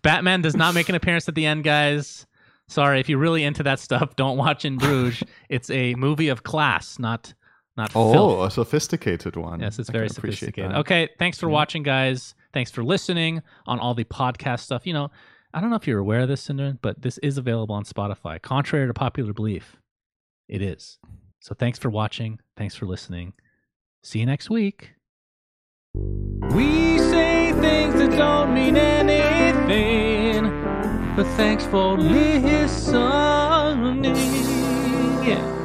[0.03, 2.27] Batman does not make an appearance at the end, guys.
[2.69, 5.23] Sorry, if you're really into that stuff, don't watch In Bruges.
[5.49, 7.33] it's a movie of class, not
[7.77, 8.17] not filth.
[8.17, 9.61] Oh, a sophisticated one.
[9.61, 10.73] Yes, it's I very sophisticated.
[10.73, 11.53] Okay, thanks for Yeah.
[11.55, 12.35] watching, guys.
[12.53, 14.87] Thanks for listening on all the podcast stuff.
[14.87, 15.11] You know,
[15.55, 18.41] I don't know if you're aware of this, Cinder, but this is available on Spotify.
[18.43, 19.77] Contrary to popular belief,
[20.49, 20.99] it is.
[21.41, 22.39] So thanks for watching.
[22.57, 23.33] Thanks for listening.
[24.03, 24.93] See you next week.
[25.95, 30.45] We say things that don't mean anything,
[31.17, 32.95] but thanks for listening.
[35.25, 35.60] Yeah.